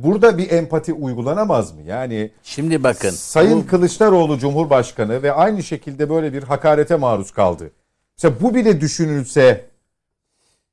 [0.02, 1.82] burada bir empati uygulanamaz mı?
[1.82, 3.10] Yani Şimdi bakın.
[3.10, 7.70] Sayın bu- Kılıçdaroğlu Cumhurbaşkanı ve aynı şekilde böyle bir hakarete maruz kaldı.
[8.18, 9.70] Mesela bu bile düşünülse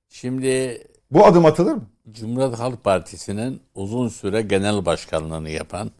[0.10, 1.86] şimdi bu adım atılır mı?
[2.12, 5.91] Cumhuriyet Halk Partisi'nin uzun süre genel başkanlığını yapan,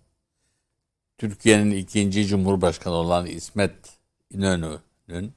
[1.18, 3.72] Türkiye'nin ikinci cumhurbaşkanı olan İsmet
[4.32, 5.34] İnönü'nün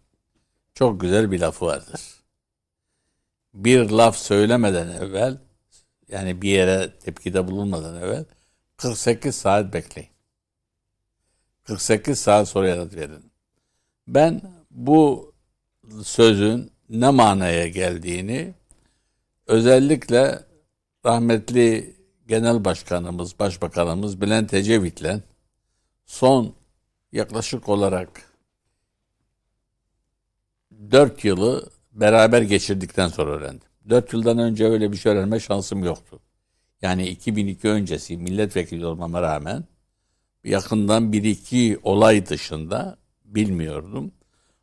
[0.75, 2.01] çok güzel bir lafı vardır.
[3.55, 5.39] Bir laf söylemeden evvel,
[6.09, 8.25] yani bir yere tepkide bulunmadan evvel
[8.77, 10.11] 48 saat bekleyin.
[11.65, 13.33] 48 saat sonra yanıt verin.
[14.09, 15.33] Ben bu
[16.03, 18.55] sözün ne manaya geldiğini
[19.47, 20.45] özellikle
[21.07, 21.97] rahmetli
[22.29, 25.23] Genel Başkanımız, Başbakanımız Bülent Ecevit'le
[26.07, 26.55] son
[27.13, 28.33] yaklaşık olarak
[30.91, 33.66] 4 yılı beraber geçirdikten sonra öğrendim.
[33.89, 36.21] 4 yıldan önce öyle bir şey öğrenme şansım yoktu.
[36.83, 39.65] Yani 2002 öncesi milletvekili olmama rağmen
[40.45, 44.13] yakından bir iki olay dışında bilmiyordum.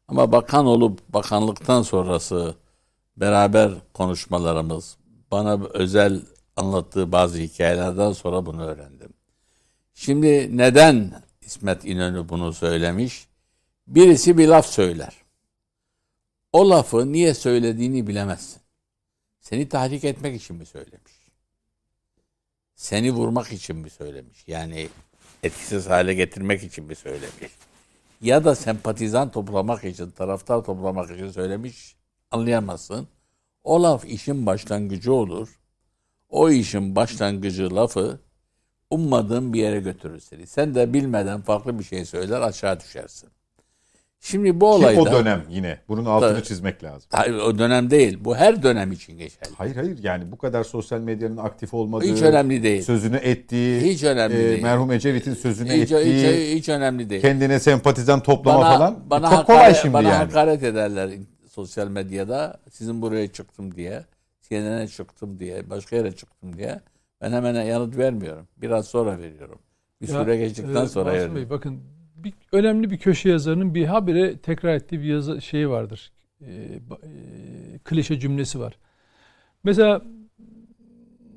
[0.07, 2.55] Ama bakan olup bakanlıktan sonrası
[3.17, 4.97] beraber konuşmalarımız,
[5.31, 6.21] bana özel
[6.55, 9.13] anlattığı bazı hikayelerden sonra bunu öğrendim.
[9.93, 13.27] Şimdi neden İsmet İnönü bunu söylemiş?
[13.87, 15.13] Birisi bir laf söyler.
[16.53, 18.62] O lafı niye söylediğini bilemezsin.
[19.43, 21.13] Seni tahrik etmek için mi söylemiş?
[22.75, 24.47] Seni vurmak için mi söylemiş?
[24.47, 24.89] Yani
[25.43, 27.51] etkisiz hale getirmek için mi söylemiş?
[28.21, 31.95] Ya da sempatizan toplamak için, taraftar toplamak için söylemiş
[32.31, 33.07] anlayamazsın.
[33.63, 35.59] O laf işin başlangıcı olur.
[36.29, 38.19] O işin başlangıcı lafı
[38.89, 40.47] ummadığın bir yere götürür seni.
[40.47, 43.29] Sen de bilmeden farklı bir şey söyler aşağı düşersin.
[44.25, 45.01] Şimdi bu Ki olayda...
[45.01, 45.79] o dönem yine.
[45.87, 46.43] Bunun altını Tabii.
[46.43, 47.09] çizmek lazım.
[47.11, 48.17] Hayır, o dönem değil.
[48.21, 49.51] Bu her dönem için geçerli.
[49.57, 52.81] Hayır hayır yani bu kadar sosyal medyanın aktif olmadığı, Hiç önemli değil.
[52.81, 54.63] sözünü ettiği, Hiç önemli değil.
[54.63, 57.21] merhum Ecevit'in sözünü Hiç, ettiği, hiç, hiç önemli değil.
[57.21, 60.17] kendine sempatizan toplama bana, falan bana çok hakaret, kolay şimdi bana yani.
[60.23, 61.09] hakaret ederler
[61.49, 62.59] sosyal medyada.
[62.71, 64.03] Sizin buraya çıktım diye,
[64.41, 66.79] CNN'e çıktım diye, başka yere çıktım diye.
[67.21, 68.47] Ben hemen yanıt vermiyorum.
[68.57, 69.59] Biraz sonra veriyorum.
[70.01, 71.35] Bir Ya, süre geçtikten e, sonra Masum veriyorum.
[71.35, 71.79] Bey, bakın
[72.23, 76.11] bir, önemli bir köşe yazarının bir habire tekrar ettiği bir yazı şeyi vardır.
[76.41, 76.79] E, e,
[77.83, 78.77] klişe cümlesi var.
[79.63, 80.01] Mesela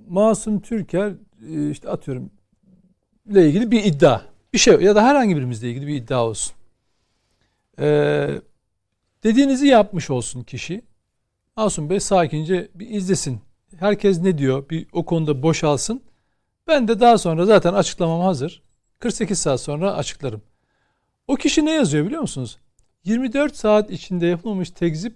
[0.08, 1.12] Masum Türker
[1.50, 2.30] e, işte atıyorum
[3.30, 4.20] ile ilgili bir iddia.
[4.52, 6.54] Bir şey ya da herhangi birimizle ilgili bir iddia olsun.
[7.78, 8.28] E,
[9.24, 10.82] dediğinizi yapmış olsun kişi.
[11.56, 13.40] Masum Bey sakince bir izlesin.
[13.78, 14.70] Herkes ne diyor?
[14.70, 16.02] Bir o konuda boşalsın.
[16.66, 18.62] Ben de daha sonra zaten açıklamam hazır.
[18.98, 20.42] 48 saat sonra açıklarım.
[21.28, 22.58] O kişi ne yazıyor biliyor musunuz?
[23.04, 25.14] 24 saat içinde yapılmamış tekzip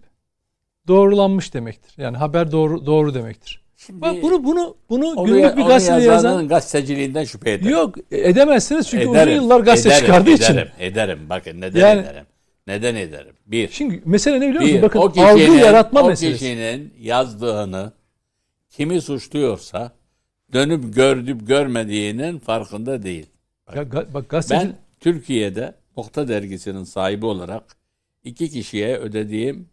[0.89, 1.95] doğrulanmış demektir.
[2.03, 3.61] Yani haber doğru doğru demektir.
[3.77, 7.73] Şimdi Bak bunu bunu bunu onu, günlük bir gazetede yazan gazeteciliğinden şüphe ederim.
[7.73, 10.53] yok edemezsiniz çünkü Ederim, uzun yıllar gazete ederim, çıkardığı için.
[10.53, 11.19] ederim, Ederim.
[11.29, 12.25] Bakın neden Yani- ederim.
[12.67, 13.35] Neden ederim?
[13.47, 13.69] Bir.
[13.69, 14.77] Şimdi mesele ne biliyor musun?
[14.77, 16.39] Bir, Bakın o algı kişinin, yaratma o meselesi.
[16.39, 17.93] kişinin yazdığını
[18.71, 19.93] kimi suçluyorsa
[20.53, 23.27] dönüp gördüp görmediğinin farkında değil.
[23.75, 27.77] Ya, ga- bak gazeteci Ben Türkiye'de Nokta Dergisi'nin sahibi olarak
[28.25, 29.69] iki kişiye ödediğim,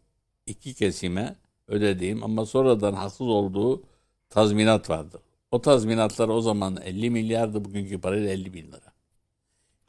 [0.46, 1.36] iki kesime
[1.68, 3.84] ödediğim ama sonradan haksız olduğu
[4.30, 5.22] tazminat vardı.
[5.52, 8.94] O tazminatlar o zaman 50 milyardı, bugünkü parayla 50 bin lira.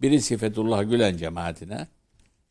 [0.00, 1.88] Birisi Fethullah Gülen cemaatine,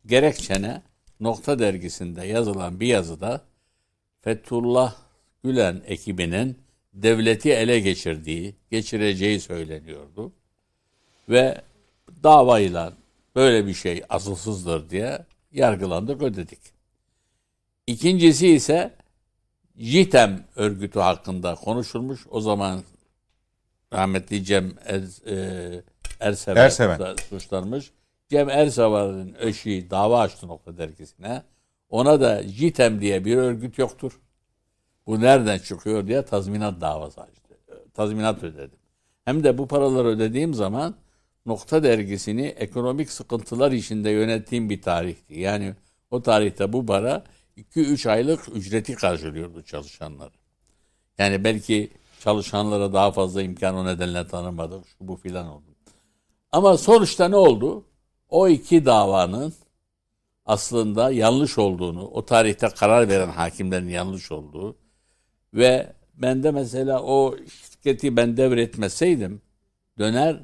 [0.06, 0.82] gerekçene
[1.20, 3.42] Nokta Dergisi'nde yazılan bir yazıda
[4.22, 4.96] Fethullah
[5.44, 6.58] Gülen ekibinin
[6.94, 10.32] devleti ele geçirdiği, geçireceği söyleniyordu.
[11.30, 11.62] Ve
[12.24, 12.94] davayla
[13.38, 16.60] böyle bir şey asılsızdır diye yargılandık ödedik.
[17.88, 18.96] İkincisi ise
[19.76, 22.28] JITEM örgütü hakkında konuşulmuş.
[22.30, 22.84] O zaman
[23.94, 25.02] rahmetli Cem Er,
[25.32, 25.84] e,
[26.20, 27.16] Ersever, Erseven.
[27.30, 27.92] suçlanmış.
[28.30, 31.44] Cem Ersever'in eşi dava açtı nokta dergisine.
[31.90, 34.20] Ona da JITEM diye bir örgüt yoktur.
[35.08, 37.54] Bu nereden çıkıyor diye tazminat davası açtı.
[37.94, 38.80] Tazminat ödedim.
[39.26, 40.96] Hem de bu paraları ödediğim zaman
[41.48, 45.40] Nokta dergisini ekonomik sıkıntılar içinde yönettiğim bir tarihti.
[45.40, 45.74] Yani
[46.12, 47.24] o tarihte bu para
[47.58, 50.32] 2-3 aylık ücreti karşılıyordu çalışanlar.
[51.18, 54.86] Yani belki çalışanlara daha fazla imkan o nedenle tanımadık.
[54.88, 55.66] Şu bu filan oldu.
[56.52, 57.86] Ama sonuçta ne oldu?
[58.30, 59.54] O iki davanın
[60.46, 64.76] aslında yanlış olduğunu, o tarihte karar veren hakimlerin yanlış olduğu
[65.54, 69.42] ve ben de mesela o şirketi ben devretmeseydim
[69.98, 70.40] döner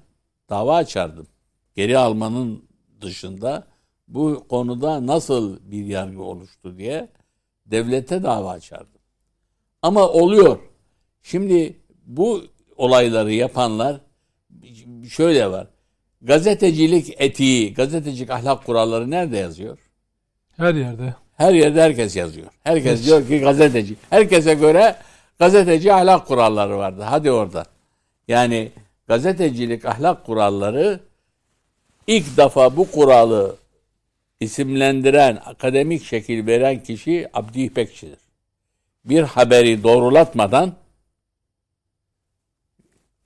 [0.49, 1.27] dava açardım.
[1.75, 2.63] Geri almanın
[3.01, 3.67] dışında
[4.07, 7.09] bu konuda nasıl bir yargı oluştu diye
[7.65, 9.01] devlete dava açardım.
[9.81, 10.59] Ama oluyor.
[11.21, 12.43] Şimdi bu
[12.75, 14.01] olayları yapanlar
[15.09, 15.67] şöyle var.
[16.21, 19.77] Gazetecilik etiği, gazetecilik ahlak kuralları nerede yazıyor?
[20.57, 21.15] her yerde.
[21.37, 22.47] Her yerde herkes yazıyor.
[22.63, 23.95] Herkes diyor ki gazeteci.
[24.09, 24.95] Herkese göre
[25.39, 27.01] gazeteci ahlak kuralları vardı.
[27.01, 27.65] Hadi orada.
[28.27, 28.71] Yani
[29.13, 30.99] gazetecilik ahlak kuralları
[32.07, 33.55] ilk defa bu kuralı
[34.39, 38.19] isimlendiren, akademik şekil veren kişi Abdi İpekçi'dir.
[39.05, 40.73] Bir haberi doğrulatmadan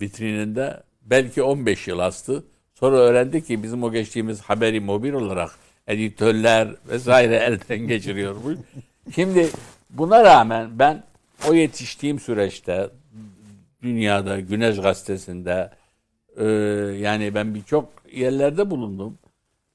[0.00, 2.44] vitrininde belki 15 yıl astı.
[2.74, 5.50] Sonra öğrendi ki bizim o geçtiğimiz haberi mobil olarak
[5.86, 7.36] editörler vesaire
[7.68, 8.58] elden geçiriyormuş.
[9.14, 9.48] Şimdi
[9.90, 11.02] buna rağmen ben
[11.48, 12.90] o yetiştiğim süreçte
[13.82, 15.70] dünyada Güneş Gazetesi'nde
[16.36, 16.44] e,
[17.00, 19.18] yani ben birçok yerlerde bulundum.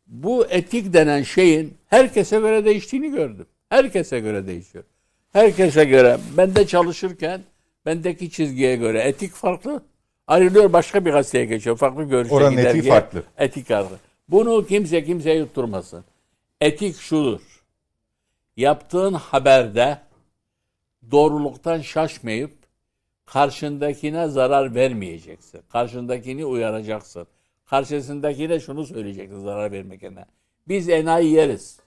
[0.07, 3.45] Bu etik denen şeyin herkese göre değiştiğini gördüm.
[3.69, 4.83] Herkese göre değişiyor.
[5.33, 7.41] Herkese göre ben de çalışırken
[7.85, 9.83] bendeki çizgiye göre etik farklı.
[10.29, 11.77] Ayrılıyor başka bir gazeteye geçiyor.
[11.77, 13.23] Farklı görüşe Oranın gider etiği farklı.
[13.37, 13.97] Etik farklı.
[14.29, 16.05] Bunu kimse kimseye yutturmasın.
[16.61, 17.41] Etik şudur.
[18.57, 19.97] Yaptığın haberde
[21.11, 22.51] doğruluktan şaşmayıp
[23.25, 25.61] karşındakine zarar vermeyeceksin.
[25.69, 27.27] Karşındakini uyaracaksın.
[27.65, 30.25] Karşısındakine şunu söyleyeceksin zarar vermekine.
[30.67, 31.79] Biz enayi yeriz.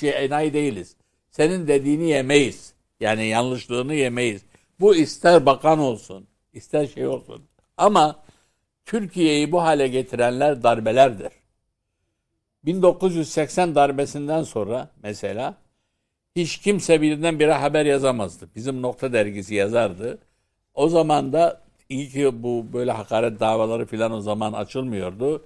[0.00, 0.96] Şey, enayi değiliz.
[1.30, 2.72] Senin dediğini yemeyiz.
[3.00, 4.42] Yani yanlışlığını yemeyiz.
[4.80, 7.47] Bu ister bakan olsun, ister şey olsun.
[7.78, 8.22] Ama
[8.86, 11.32] Türkiye'yi bu hale getirenler darbelerdir.
[12.64, 15.54] 1980 darbesinden sonra mesela
[16.36, 18.48] hiç kimse birdenbire haber yazamazdı.
[18.56, 20.18] Bizim Nokta Dergisi yazardı.
[20.74, 25.44] O zaman da iyi ki bu böyle hakaret davaları filan o zaman açılmıyordu.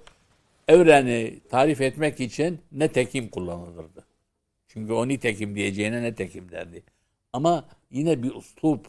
[0.67, 4.05] Evreni tarif etmek için ne tekim kullanılırdı.
[4.67, 6.83] Çünkü o nitekim diyeceğine ne tekim derdi.
[7.33, 8.85] Ama yine bir uslup,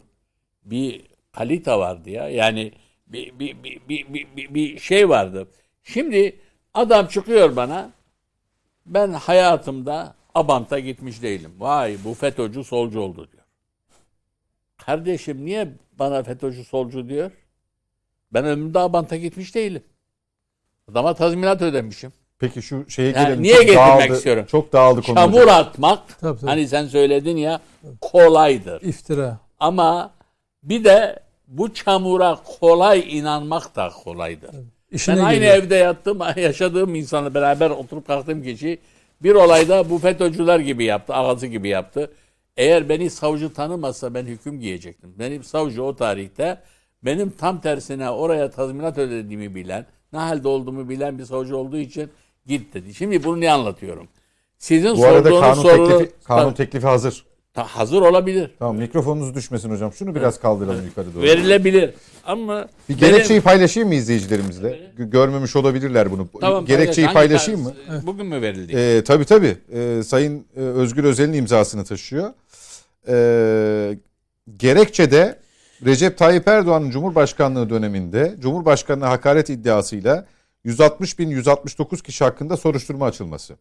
[0.63, 1.01] bir
[1.31, 2.29] kalite vardı ya.
[2.29, 2.71] Yani
[3.07, 5.47] bir, bir, bir, bir, bir, bir, bir şey vardı.
[5.83, 6.39] Şimdi
[6.73, 7.91] adam çıkıyor bana.
[8.85, 11.51] Ben hayatımda Abant'a gitmiş değilim.
[11.59, 13.43] Vay bu FETÖ'cü solcu oldu diyor.
[14.77, 15.67] Kardeşim niye
[15.99, 17.31] bana FETÖ'cü solcu diyor?
[18.33, 19.83] Ben ömrümde Abant'a gitmiş değilim.
[20.91, 22.13] Adama tazminat ödemişim.
[22.39, 23.43] Peki şu şeye Yani gelelim.
[23.43, 24.45] niye Çok getirmek dağıldı- istiyorum?
[24.47, 25.15] Çok dağıldı konu.
[25.15, 25.49] Çamur hocam.
[25.55, 26.49] atmak Tabii, tabii.
[26.49, 27.61] hani sen söyledin ya
[28.01, 28.81] kolaydır.
[28.81, 29.37] İftira.
[29.59, 30.13] Ama
[30.63, 34.51] bir de bu çamura kolay inanmak da kolaydır.
[34.91, 35.55] İşine ben aynı geliyor.
[35.55, 38.79] evde yattım, yaşadığım insanla beraber oturup kalktığım kişi
[39.23, 42.11] bir olayda bu FETÖ'cüler gibi yaptı, ağası gibi yaptı.
[42.57, 45.13] Eğer beni savcı tanımasa ben hüküm giyecektim.
[45.19, 46.61] Benim savcı o tarihte
[47.05, 52.09] benim tam tersine oraya tazminat ödediğimi bilen, ne halde olduğumu bilen bir savcı olduğu için
[52.45, 52.93] git dedi.
[52.93, 54.07] Şimdi bunu niye anlatıyorum?
[54.57, 57.25] Sizin Bu arada sorduğunuz kanun soru teklifi, kanun teklifi hazır.
[57.55, 58.51] Ta- hazır olabilir.
[58.59, 59.93] Tamam mikrofonunuz düşmesin hocam.
[59.93, 61.23] Şunu biraz kaldıralım yukarı doğru.
[61.23, 61.93] Verilebilir.
[62.25, 64.69] Ama Bir benim- gerekçeyi paylaşayım mı izleyicilerimizle?
[64.97, 66.27] G- Görmemiş olabilirler bunu.
[66.41, 67.73] Tamam, gerekçeyi paylaşayım mı?
[68.03, 68.73] Bugün mü verildi?
[68.75, 69.57] Ee, tabii tabii.
[69.73, 72.33] Ee, Sayın e, Özgür Özel'in imzasını taşıyor.
[73.07, 73.97] Ee,
[74.57, 75.39] gerekçede
[75.85, 80.25] Recep Tayyip Erdoğan'ın Cumhurbaşkanlığı döneminde Cumhurbaşkanı'na hakaret iddiasıyla
[80.63, 83.53] 160 bin 169 kişi hakkında soruşturma açılması.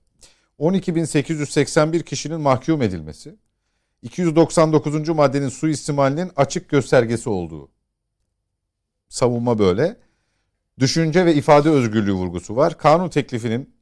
[0.58, 3.34] 12.881 kişinin mahkum edilmesi.
[4.04, 5.08] 299.
[5.08, 7.70] maddenin suistimalinin açık göstergesi olduğu.
[9.08, 9.96] Savunma böyle.
[10.78, 12.78] Düşünce ve ifade özgürlüğü vurgusu var.
[12.78, 13.74] Kanun teklifinin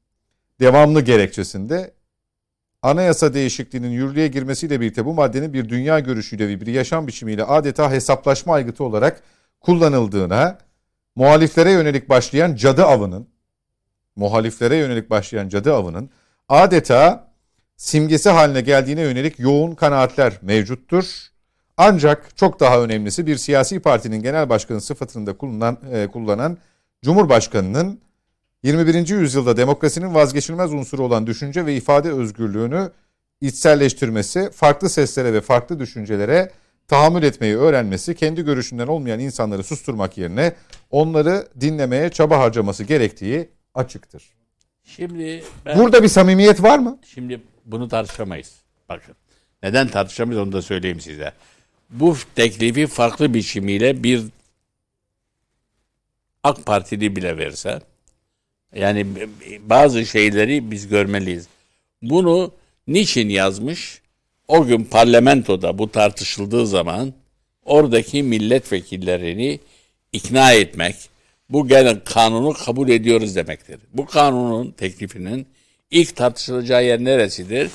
[0.60, 1.94] devamlı gerekçesinde
[2.82, 7.90] anayasa değişikliğinin yürürlüğe girmesiyle birlikte bu maddenin bir dünya görüşüyle ve bir yaşam biçimiyle adeta
[7.90, 9.22] hesaplaşma aygıtı olarak
[9.60, 10.58] kullanıldığına,
[11.16, 13.28] muhaliflere yönelik başlayan cadı avının,
[14.16, 16.10] muhaliflere yönelik başlayan cadı avının
[16.48, 17.31] adeta
[17.82, 21.04] simgesi haline geldiğine yönelik yoğun kanaatler mevcuttur.
[21.76, 26.58] Ancak çok daha önemlisi bir siyasi partinin genel başkanı sıfatında kullanan, e, kullanan
[27.02, 28.00] Cumhurbaşkanı'nın
[28.62, 29.14] 21.
[29.14, 32.90] yüzyılda demokrasinin vazgeçilmez unsuru olan düşünce ve ifade özgürlüğünü
[33.40, 36.50] içselleştirmesi, farklı seslere ve farklı düşüncelere
[36.88, 40.52] tahammül etmeyi öğrenmesi, kendi görüşünden olmayan insanları susturmak yerine
[40.90, 44.22] onları dinlemeye çaba harcaması gerektiği açıktır.
[44.84, 46.98] Şimdi ben Burada bir samimiyet var mı?
[47.04, 48.54] şimdi bunu tartışamayız.
[48.88, 49.14] Bakın.
[49.62, 51.32] Neden tartışamayız onu da söyleyeyim size.
[51.90, 54.22] Bu teklifi farklı biçimiyle bir
[56.42, 57.80] AK Partili bile verse
[58.74, 59.06] yani
[59.60, 61.46] bazı şeyleri biz görmeliyiz.
[62.02, 62.52] Bunu
[62.86, 64.02] niçin yazmış?
[64.48, 67.12] O gün parlamentoda bu tartışıldığı zaman
[67.64, 69.60] oradaki milletvekillerini
[70.12, 70.96] ikna etmek,
[71.48, 73.80] bu gelen kanunu kabul ediyoruz demektir.
[73.92, 75.46] Bu kanunun teklifinin
[75.92, 77.70] ilk tartışılacağı yer neresidir?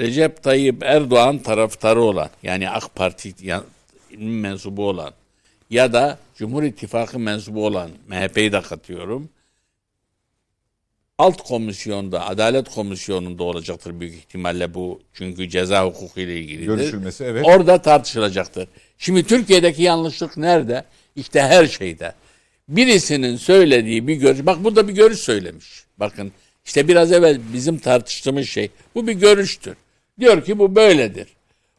[0.00, 3.34] Recep Tayyip Erdoğan taraftarı olan yani AK Parti
[4.16, 5.12] mensubu olan
[5.70, 9.28] ya da Cumhur İttifakı mensubu olan MHP'yi de katıyorum.
[11.18, 15.00] Alt komisyonda, Adalet Komisyonu'nda olacaktır büyük ihtimalle bu.
[15.12, 16.66] Çünkü ceza hukuku ile ilgilidir.
[16.66, 17.44] Görüşülmesi, evet.
[17.46, 18.68] Orada tartışılacaktır.
[18.98, 20.84] Şimdi Türkiye'deki yanlışlık nerede?
[21.16, 22.14] İşte her şeyde.
[22.68, 25.84] Birisinin söylediği bir görüş, bak burada bir görüş söylemiş.
[25.98, 26.32] Bakın
[26.64, 29.76] işte biraz evvel bizim tartıştığımız şey, bu bir görüştür.
[30.20, 31.28] Diyor ki bu böyledir.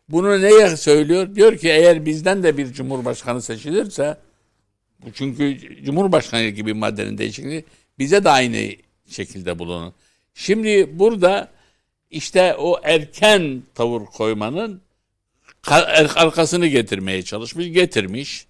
[0.09, 1.35] Bunu neye söylüyor?
[1.35, 4.17] Diyor ki eğer bizden de bir cumhurbaşkanı seçilirse,
[5.05, 7.65] bu çünkü cumhurbaşkanı gibi maddenin değişikliği
[7.99, 8.71] bize de aynı
[9.07, 9.93] şekilde bulunun.
[10.33, 11.51] Şimdi burada
[12.11, 14.81] işte o erken tavır koymanın
[15.67, 18.45] er- arkasını getirmeye çalışmış, getirmiş.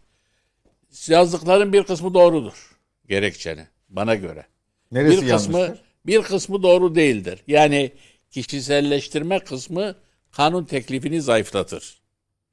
[1.08, 2.76] Yazdıkların bir kısmı doğrudur
[3.10, 4.46] gerekçeni bana göre.
[4.92, 5.85] Neresi bir kısmı yanlıştır?
[6.08, 7.40] Bir kısmı doğru değildir.
[7.48, 7.92] Yani
[8.32, 9.96] kişiselleştirme kısmı
[10.32, 11.98] kanun teklifini zayıflatır.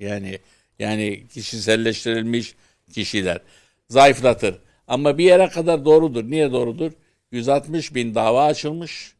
[0.00, 0.38] Yani
[0.78, 2.54] yani kişiselleştirilmiş
[2.92, 3.40] kişiler
[3.88, 4.58] zayıflatır.
[4.86, 6.30] Ama bir yere kadar doğrudur.
[6.30, 6.92] Niye doğrudur?
[7.30, 9.14] 160 bin dava açılmış.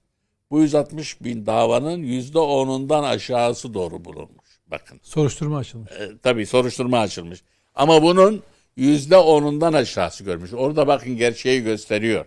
[0.51, 4.61] Bu 160 bin davanın yüzde onundan aşağısı doğru bulunmuş.
[4.67, 5.01] Bakın.
[5.03, 5.93] Soruşturma açılmış.
[5.93, 7.43] E, tabii soruşturma açılmış.
[7.75, 8.43] Ama bunun
[8.77, 10.53] yüzde onundan aşağısı görmüş.
[10.53, 12.25] Orada bakın gerçeği gösteriyor.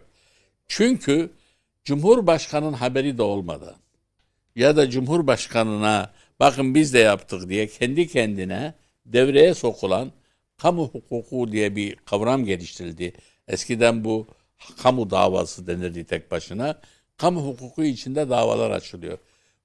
[0.67, 1.29] Çünkü
[1.85, 3.75] Cumhurbaşkanı'nın haberi de olmadan
[4.55, 8.73] ya da Cumhurbaşkanı'na bakın biz de yaptık diye kendi kendine
[9.05, 10.11] devreye sokulan
[10.57, 13.13] kamu hukuku diye bir kavram geliştirildi.
[13.47, 14.27] Eskiden bu
[14.83, 16.79] kamu davası denirdi tek başına.
[17.17, 19.17] Kamu hukuku içinde davalar açılıyor.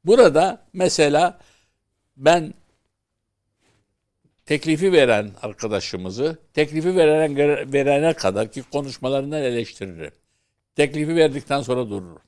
[0.05, 1.39] Burada mesela
[2.17, 2.55] ben
[4.47, 7.37] teklifi veren arkadaşımızı teklifi veren,
[7.73, 10.13] verene kadar ki konuşmalarından eleştiririm.
[10.81, 12.19] Teklifi verdikten sonra dururum.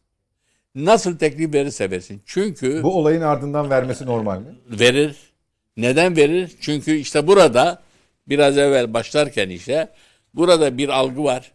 [0.75, 2.23] Nasıl teklif verirse versin.
[2.27, 4.55] Çünkü Bu olayın ardından vermesi normal mi?
[4.67, 5.17] verir.
[5.77, 6.53] Neden verir?
[6.61, 7.83] Çünkü işte burada
[8.29, 9.89] biraz evvel başlarken işte
[10.35, 11.53] burada bir algı var.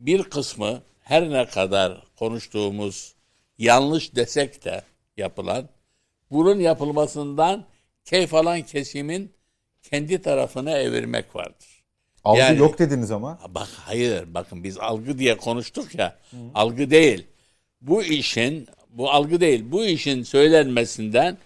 [0.00, 3.14] Bir kısmı her ne kadar konuştuğumuz
[3.58, 4.82] yanlış desek de
[5.16, 5.68] yapılan
[6.30, 7.64] bunun yapılmasından
[8.04, 9.32] keyif alan kesimin
[9.82, 11.75] kendi tarafına evirmek vardır.
[12.26, 13.38] Algı Yani- yok dediniz ama.
[13.48, 16.18] Bak hayır bakın biz algı diye konuştuk ya.
[16.54, 17.26] Algı değil.
[17.80, 19.64] Bu işin bu algı değil.
[19.66, 21.38] Bu işin söylenmesinden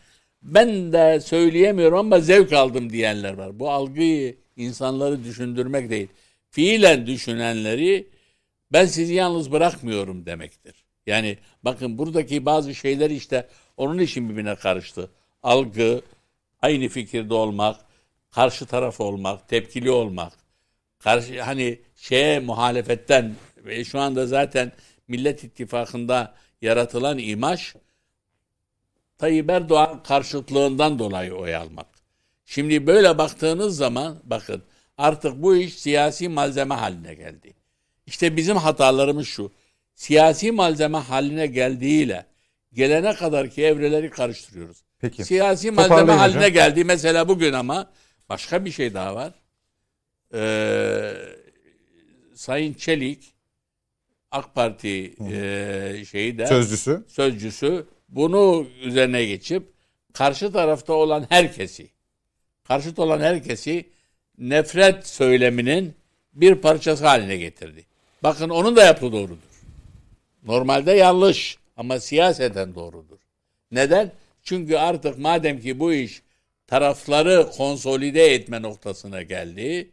[0.42, 3.60] ben de söyleyemiyorum ama zevk aldım diyenler var.
[3.60, 6.08] Bu algıyı insanları düşündürmek değil.
[6.50, 8.06] Fiilen düşünenleri
[8.72, 10.84] ben sizi yalnız bırakmıyorum demektir.
[11.06, 15.10] Yani bakın buradaki bazı şeyler işte onun için birbirine karıştı.
[15.42, 16.02] Algı,
[16.62, 17.76] aynı fikirde olmak,
[18.30, 20.40] karşı taraf olmak, tepkili olmak
[21.00, 24.72] karşı hani şeye muhalefetten ve şu anda zaten
[25.08, 27.74] Millet İttifakı'nda yaratılan imaj
[29.18, 31.86] Tayyip Erdoğan karşıtlığından dolayı oy almak.
[32.44, 34.62] Şimdi böyle baktığınız zaman bakın
[34.98, 37.54] artık bu iş siyasi malzeme haline geldi.
[38.06, 39.52] İşte bizim hatalarımız şu.
[39.94, 42.26] Siyasi malzeme haline geldiğiyle
[42.72, 44.82] gelene kadar ki evreleri karıştırıyoruz.
[45.00, 45.24] Peki.
[45.24, 46.52] Siyasi malzeme haline hocam.
[46.52, 47.90] geldi mesela bugün ama
[48.28, 49.32] başka bir şey daha var.
[50.34, 51.12] Ee,
[52.34, 53.34] Sayın Çelik
[54.30, 57.04] AK Parti e, şeyi de Sözcüsü.
[57.08, 59.62] sözcüsü bunu üzerine geçip
[60.12, 61.90] karşı tarafta olan herkesi
[62.64, 63.88] karşıt olan herkesi
[64.38, 65.94] nefret söyleminin
[66.32, 67.84] bir parçası haline getirdi.
[68.22, 69.36] Bakın onun da yaptığı doğrudur.
[70.46, 73.18] Normalde yanlış ama siyaseten doğrudur.
[73.72, 74.12] Neden?
[74.42, 76.22] Çünkü artık madem ki bu iş
[76.66, 79.90] tarafları konsolide etme noktasına geldi.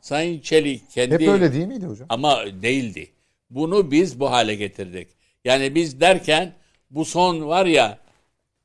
[0.00, 2.06] Sayın Çelik kendi Hep öyle değil miydi hocam?
[2.08, 3.10] ama değildi.
[3.50, 5.08] Bunu biz bu hale getirdik.
[5.44, 6.52] Yani biz derken
[6.90, 7.98] bu son var ya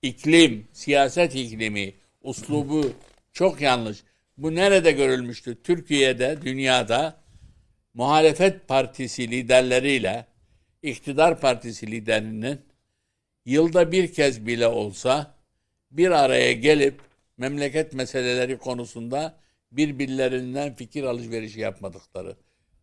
[0.02, 2.91] iklim, siyaset iklimi, uslubu
[3.34, 4.03] çok yanlış.
[4.38, 5.64] Bu nerede görülmüştü?
[5.64, 7.18] Türkiye'de, dünyada
[7.94, 10.26] muhalefet partisi liderleriyle
[10.84, 12.62] iktidar partisi liderinin
[13.45, 15.36] yılda bir kez bile olsa
[15.91, 17.02] bir araya gelip
[17.38, 19.36] memleket meseleleri konusunda
[19.72, 22.36] birbirlerinden fikir alışverişi yapmadıkları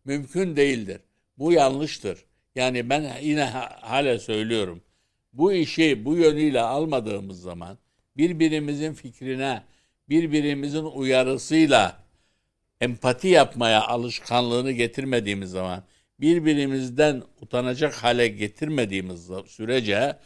[0.05, 1.01] mümkün değildir.
[1.37, 2.25] Bu yanlıştır.
[2.55, 4.81] Yani ben yine ha- hala söylüyorum.
[5.33, 7.77] Bu işi bu yönüyle almadığımız zaman
[8.17, 9.63] birbirimizin fikrine,
[10.09, 12.03] birbirimizin uyarısıyla
[12.81, 15.83] empati yapmaya alışkanlığını getirmediğimiz zaman,
[16.19, 20.17] birbirimizden utanacak hale getirmediğimiz sürece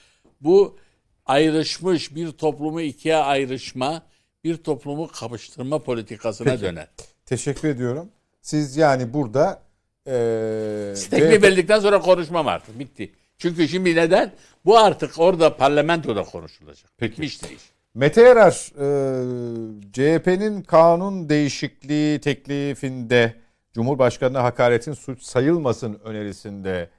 [0.41, 0.79] bu
[1.25, 4.05] ayrışmış bir toplumu ikiye ayrışma,
[4.47, 6.61] bir toplumu kapıştırma politikasına Peki.
[6.61, 6.87] döner.
[7.25, 8.09] Teşekkür ediyorum.
[8.41, 9.61] Siz yani burada
[10.05, 12.79] eee Teklifi verdikten sonra konuşmam artık.
[12.79, 13.11] Bitti.
[13.37, 14.31] Çünkü şimdi neden?
[14.65, 16.91] Bu artık orada parlamentoda konuşulacak.
[16.97, 17.11] Peki.
[17.11, 17.61] Bitmiştir iş.
[17.93, 23.33] Mete Yarar eee, CHP'nin kanun değişikliği teklifinde
[23.73, 26.89] Cumhurbaşkanı'na hakaretin suç sayılmasın önerisinde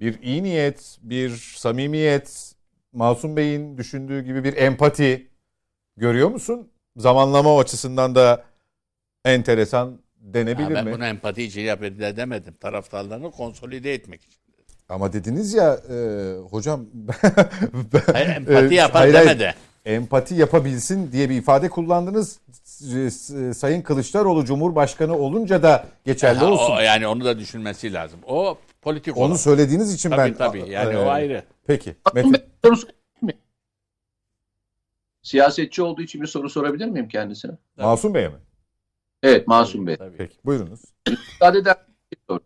[0.00, 2.54] bir iyi niyet, bir samimiyet,
[2.92, 5.26] Masum Bey'in düşündüğü gibi bir empati
[5.96, 6.68] görüyor musun?
[6.96, 8.42] Zamanlama açısından da
[9.24, 10.92] enteresan denebilir Ha, ben mi?
[10.92, 12.54] bunu empati için yapabilir demedim.
[12.60, 14.42] Taraftarlarını konsolide etmek için.
[14.88, 15.96] Ama dediniz ya e,
[16.50, 16.86] hocam
[18.12, 19.28] Hayır, empati E, yapar hayır, hayır.
[19.28, 19.54] demedi.
[19.84, 22.38] empati yapabilsin diye bir ifade kullandınız.
[22.64, 26.72] S- s- Sayın Kılıçdaroğlu Cumhurbaşkanı olunca da geçerli Ha, olsun.
[26.76, 28.20] o, yani onu da düşünmesi lazım.
[28.26, 29.36] O politik Onu olan.
[29.36, 30.70] söylediğiniz için Tabii ben tabii.
[30.70, 31.42] Yani e, o ayrı.
[31.66, 31.94] Peki.
[32.14, 33.38] Masum Mete, Bey, soru sorabilir miyim?
[35.22, 37.52] Siyasetçi olduğu için bir soru sorabilir miyim kendisine?
[37.76, 37.86] Tabii.
[37.86, 38.38] Masum Bey'e mi?
[39.22, 39.96] Evet Masum Bey.
[39.96, 40.16] Tabii.
[40.16, 40.36] Peki.
[40.44, 40.80] Buyurunuz.
[41.42, 42.40] Eder misiniz?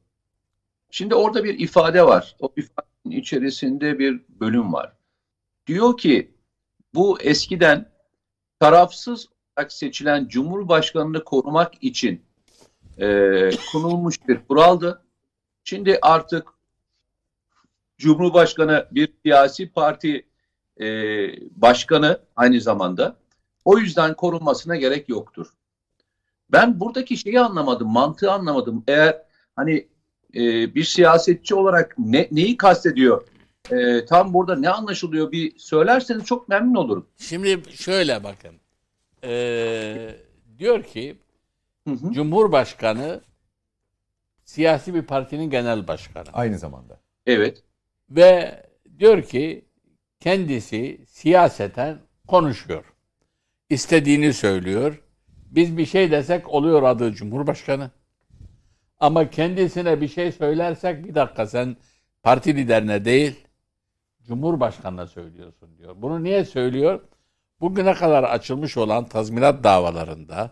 [0.90, 2.36] Şimdi orada bir ifade var.
[2.40, 4.92] O ifadenin içerisinde bir bölüm var.
[5.66, 6.34] Diyor ki
[6.94, 7.90] bu eskiden
[8.60, 12.22] tarafsız olarak seçilen Cumhurbaşkanını korumak için
[12.98, 15.02] e, konulmuş bir kuraldı.
[15.64, 16.48] Şimdi artık
[17.98, 20.26] Cumhurbaşkanı bir siyasi parti
[20.80, 20.86] e,
[21.60, 23.16] başkanı aynı zamanda.
[23.64, 25.46] O yüzden korunmasına gerek yoktur.
[26.52, 28.84] Ben buradaki şeyi anlamadım, mantığı anlamadım.
[28.88, 29.22] Eğer
[29.56, 29.88] hani
[30.34, 33.26] e, bir siyasetçi olarak ne, neyi kastediyor?
[33.70, 37.06] E, tam burada ne anlaşılıyor bir söylerseniz çok memnun olurum.
[37.16, 38.54] Şimdi şöyle bakın.
[39.24, 40.16] Ee,
[40.58, 41.16] diyor ki
[41.86, 42.12] Hı hı.
[42.12, 43.20] Cumhurbaşkanı
[44.44, 46.26] siyasi bir partinin genel başkanı.
[46.32, 47.00] Aynı zamanda.
[47.26, 47.62] Evet.
[48.10, 48.62] Ve
[48.98, 49.64] diyor ki
[50.20, 51.98] kendisi siyaseten
[52.28, 52.84] konuşuyor.
[53.70, 55.02] İstediğini söylüyor.
[55.50, 57.90] Biz bir şey desek oluyor adı Cumhurbaşkanı.
[59.00, 61.76] Ama kendisine bir şey söylersek bir dakika sen
[62.22, 63.46] parti liderine değil
[64.26, 65.94] Cumhurbaşkanına söylüyorsun diyor.
[65.98, 67.00] Bunu niye söylüyor?
[67.60, 70.50] Bugüne kadar açılmış olan tazminat davalarında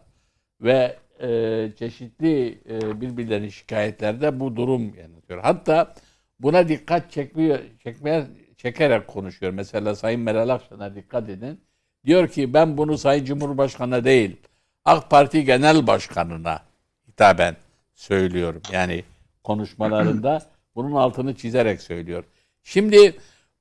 [0.60, 5.40] ve e, çeşitli e, birbirlerinin şikayetlerde bu durum yanıtıyor.
[5.40, 5.94] Hatta
[6.40, 8.26] buna dikkat çekmiyor, çekmeye
[8.64, 9.52] çekerek konuşuyor.
[9.52, 11.60] Mesela Sayın Meral Akşener dikkat edin.
[12.06, 14.36] Diyor ki ben bunu Sayın Cumhurbaşkanı değil
[14.84, 16.60] AK Parti Genel Başkanı'na
[17.08, 17.56] hitaben
[17.94, 18.62] söylüyorum.
[18.72, 19.04] Yani
[19.44, 20.42] konuşmalarında
[20.74, 22.24] bunun altını çizerek söylüyor.
[22.62, 23.14] Şimdi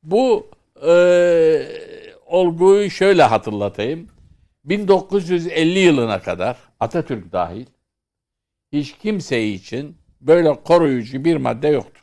[0.04, 0.48] bu
[0.88, 0.94] e,
[2.26, 4.10] olguyu şöyle hatırlatayım.
[4.66, 7.66] 1950 yılına kadar Atatürk dahil
[8.72, 12.03] hiç kimse için böyle koruyucu bir madde yoktu.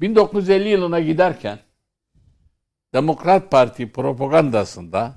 [0.00, 1.58] 1950 yılına giderken
[2.94, 5.14] Demokrat Parti propagandasında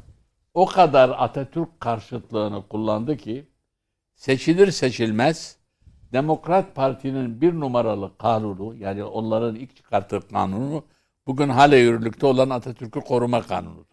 [0.53, 3.47] o kadar Atatürk karşıtlığını kullandı ki
[4.15, 5.57] seçilir seçilmez
[6.13, 10.83] Demokrat Parti'nin bir numaralı kanunu yani onların ilk çıkarttığı kanunu
[11.27, 13.85] bugün hala yürürlükte olan Atatürk'ü koruma kanunudur.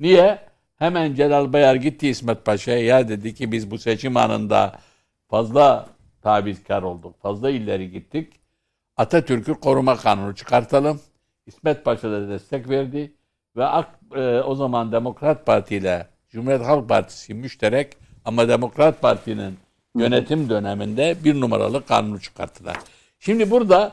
[0.00, 0.38] Niye?
[0.76, 4.78] Hemen Celal Bayar gitti İsmet Paşa'ya ya dedi ki biz bu seçim anında
[5.28, 5.86] fazla
[6.22, 8.32] tabizkar olduk, fazla ileri gittik.
[8.96, 11.00] Atatürk'ü koruma kanunu çıkartalım.
[11.46, 13.14] İsmet Paşa da destek verdi
[13.56, 19.58] ve AK, e, o zaman Demokrat Parti ile Cumhuriyet Halk Partisi müşterek ama Demokrat Parti'nin
[19.96, 22.76] yönetim döneminde bir numaralı kanunu çıkarttılar.
[23.18, 23.92] Şimdi burada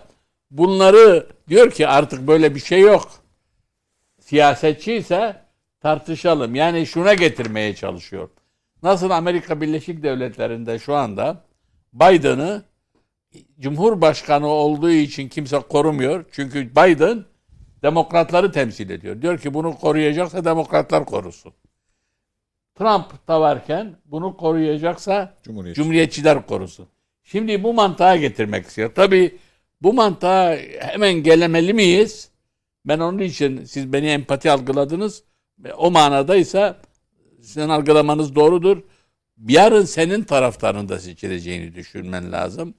[0.51, 3.11] bunları diyor ki artık böyle bir şey yok.
[4.19, 5.35] Siyasetçi ise
[5.79, 6.55] tartışalım.
[6.55, 8.29] Yani şuna getirmeye çalışıyor.
[8.83, 11.43] Nasıl Amerika Birleşik Devletleri'nde şu anda
[11.93, 12.63] Biden'ı
[13.59, 16.25] Cumhurbaşkanı olduğu için kimse korumuyor.
[16.31, 17.25] Çünkü Biden
[17.83, 19.21] demokratları temsil ediyor.
[19.21, 21.53] Diyor ki bunu koruyacaksa demokratlar korusun.
[22.75, 25.81] Trump da varken bunu koruyacaksa Cumhuriyetçi.
[25.81, 26.87] cumhuriyetçiler korusun.
[27.23, 28.91] Şimdi bu mantığa getirmek istiyor.
[28.95, 29.37] Tabii
[29.81, 32.29] bu mantığa hemen gelemeli miyiz?
[32.85, 35.23] Ben onun için siz beni empati algıladınız.
[35.77, 36.77] O manadaysa
[37.41, 38.77] sizin algılamanız doğrudur.
[39.47, 42.73] Yarın senin taraftarında seçileceğini düşünmen lazım.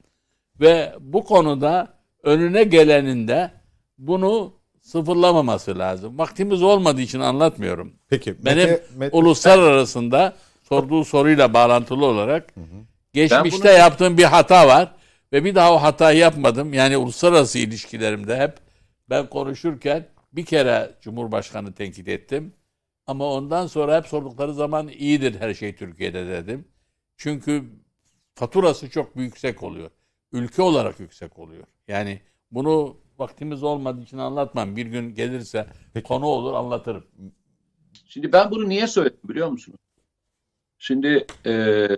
[0.60, 3.50] Ve bu konuda önüne geleninde
[3.98, 6.18] bunu sıfırlamaması lazım.
[6.18, 7.92] Vaktimiz olmadığı için anlatmıyorum.
[8.08, 8.44] Peki.
[8.44, 12.54] Benim Mete, Mete, uluslararasında sorduğu soruyla bağlantılı olarak
[13.12, 14.94] geçmişte bunu- yaptığım bir hata var
[15.32, 16.72] ve bir daha o hatayı yapmadım.
[16.74, 18.56] Yani uluslararası ilişkilerimde hep
[19.10, 22.52] ben konuşurken bir kere Cumhurbaşkanı tenkit ettim.
[23.06, 26.68] Ama ondan sonra hep sordukları zaman iyidir her şey Türkiye'de dedim.
[27.16, 27.64] Çünkü
[28.34, 29.90] faturası çok yüksek oluyor.
[30.34, 31.64] Ülke olarak yüksek oluyor.
[31.88, 32.20] Yani
[32.50, 34.76] bunu vaktimiz olmadığı için anlatmam.
[34.76, 36.08] Bir gün gelirse Peki.
[36.08, 37.04] konu olur anlatırım.
[38.06, 39.78] Şimdi ben bunu niye söyledim biliyor musunuz?
[40.78, 41.88] Şimdi e,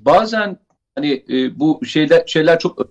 [0.00, 0.58] bazen
[0.94, 2.88] hani e, bu şeyler şeyler çok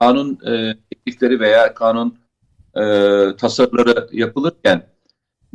[0.00, 2.18] kanun e, teklifleri veya kanun
[2.74, 2.82] e,
[3.36, 4.86] tasarıları yapılırken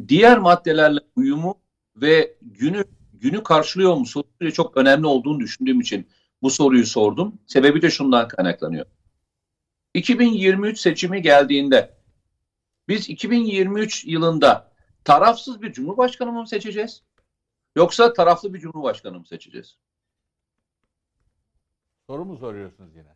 [0.07, 1.59] diğer maddelerle uyumu
[1.95, 6.07] ve günü günü karşılıyor mu sorusu çok önemli olduğunu düşündüğüm için
[6.41, 7.39] bu soruyu sordum.
[7.47, 8.85] Sebebi de şundan kaynaklanıyor.
[9.93, 11.93] 2023 seçimi geldiğinde
[12.87, 14.71] biz 2023 yılında
[15.03, 17.03] tarafsız bir cumhurbaşkanı mı seçeceğiz?
[17.75, 19.77] Yoksa taraflı bir cumhurbaşkanı mı seçeceğiz?
[22.07, 23.15] Soru mu soruyorsunuz yine?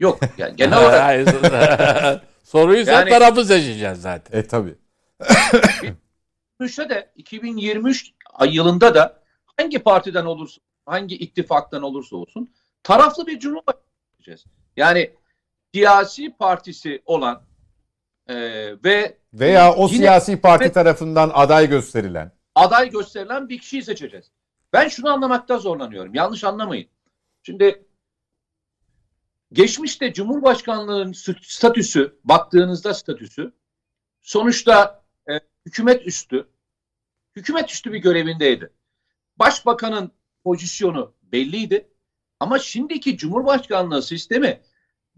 [0.00, 4.38] Yok yani genel olarak Soruyu sen Yani- tarafı seçeceksin zaten.
[4.38, 4.74] E tabii.
[6.60, 8.12] 2023'te de 2023
[8.48, 9.22] yılında da
[9.56, 13.82] hangi partiden olursa hangi ittifaktan olursa olsun taraflı bir cumhurbaşkanı
[14.12, 14.44] seçeceğiz.
[14.76, 15.14] Yani
[15.74, 17.42] siyasi partisi olan
[18.28, 18.34] e,
[18.84, 20.74] ve Veya o Yine- siyasi parti Evet.
[20.74, 22.32] tarafından aday gösterilen.
[22.54, 24.30] aday gösterilen bir kişiyi seçeceğiz.
[24.72, 26.14] Ben şunu anlamakta zorlanıyorum.
[26.14, 26.88] Yanlış anlamayın.
[27.42, 27.86] Şimdi
[29.52, 33.52] geçmişte Cumhurbaşkanlığının sü- statüsü, baktığınızda statüsü
[34.22, 35.32] sonuçta e,
[35.66, 36.48] hükümet üstü,
[37.36, 38.72] hükümet üstü bir görevindeydi.
[39.36, 40.12] Başbakanın
[40.46, 41.88] pozisyonu belliydi.
[42.40, 44.62] Ama şimdiki Cumhurbaşkanlığı sistemi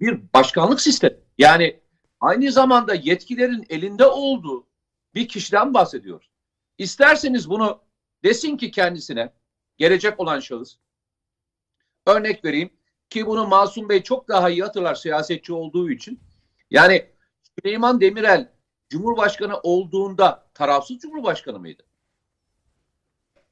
[0.00, 1.16] bir başkanlık sistemi.
[1.38, 1.80] Yani
[2.20, 4.66] aynı zamanda yetkilerin elinde olduğu
[5.14, 6.30] bir kişiden bahsediyoruz.
[6.78, 7.82] İsterseniz bunu
[8.24, 9.32] desin ki kendisine
[9.76, 10.76] gelecek olan şahıs.
[12.06, 12.70] Örnek vereyim
[13.10, 16.20] ki bunu Masum Bey çok daha iyi hatırlar siyasetçi olduğu için.
[16.70, 17.10] Yani
[17.42, 18.52] Süleyman Demirel
[18.88, 21.82] Cumhurbaşkanı olduğunda tarafsız Cumhurbaşkanı mıydı?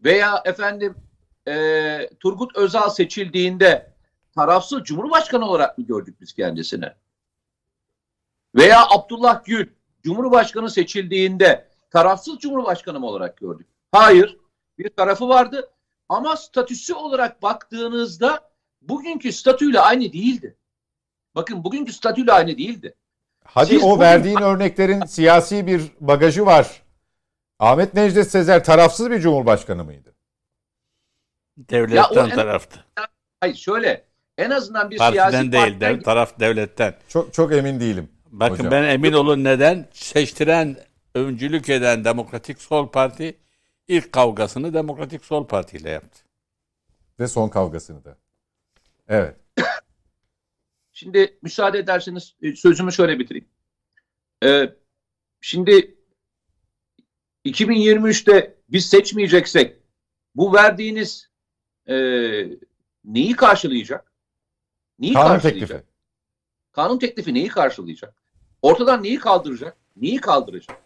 [0.04, 1.05] Veya efendim
[1.46, 3.92] eee, Turgut Özal seçildiğinde
[4.34, 6.92] tarafsız Cumhurbaşkanı olarak mı gördük biz kendisini?
[8.54, 9.66] Veya Abdullah Gül
[10.02, 13.66] Cumhurbaşkanı seçildiğinde tarafsız Cumhurbaşkanı mı olarak gördük?
[13.92, 14.36] Hayır.
[14.78, 15.70] Bir tarafı vardı
[16.08, 18.50] ama statüsü olarak baktığınızda
[18.82, 20.56] bugünkü statüyle aynı değildi.
[21.34, 22.94] Bakın bugünkü statüyle aynı değildi.
[23.44, 26.82] Hadi Siz o bugün- verdiğin örneklerin siyasi bir bagajı var.
[27.58, 30.14] Ahmet Necdet Sezer tarafsız bir cumhurbaşkanı mıydı?
[31.56, 33.06] Devletten Ya o en-.
[33.40, 34.04] Hayır şöyle
[34.38, 36.94] en azından bir siyasi Partiden değil, partiden dev, taraf devletten.
[37.08, 38.08] Çok çok emin değilim.
[38.26, 38.70] Bakın Hocam.
[38.70, 39.88] ben emin olun neden?
[39.92, 40.76] Seçtiren,
[41.14, 43.38] öncülük eden Demokratik Sol Parti
[43.88, 46.20] ilk kavgasını Demokratik Sol Parti ile yaptı.
[47.20, 48.16] Ve son kavgasını da.
[49.08, 49.36] Evet.
[50.92, 53.48] Şimdi müsaade ederseniz e, sözümü şöyle bitireyim.
[54.44, 54.74] Ee,
[55.40, 55.96] şimdi
[57.44, 59.76] 2023'te biz seçmeyeceksek
[60.34, 61.30] bu verdiğiniz
[61.88, 61.96] e,
[63.04, 64.12] neyi karşılayacak?
[64.98, 65.68] Neyi Kanun karşılayacak?
[65.68, 65.84] teklifi.
[66.72, 68.14] Kanun teklifi neyi karşılayacak?
[68.62, 69.76] Ortadan neyi kaldıracak?
[69.96, 70.76] Neyi kaldıracak?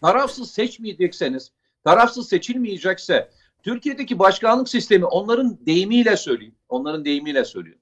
[0.00, 1.52] Tarafsız seçmeyecekseniz,
[1.84, 3.30] tarafsız seçilmeyecekse
[3.62, 6.54] Türkiye'deki başkanlık sistemi onların deyimiyle söyleyeyim.
[6.68, 7.78] Onların deyimiyle söylüyor.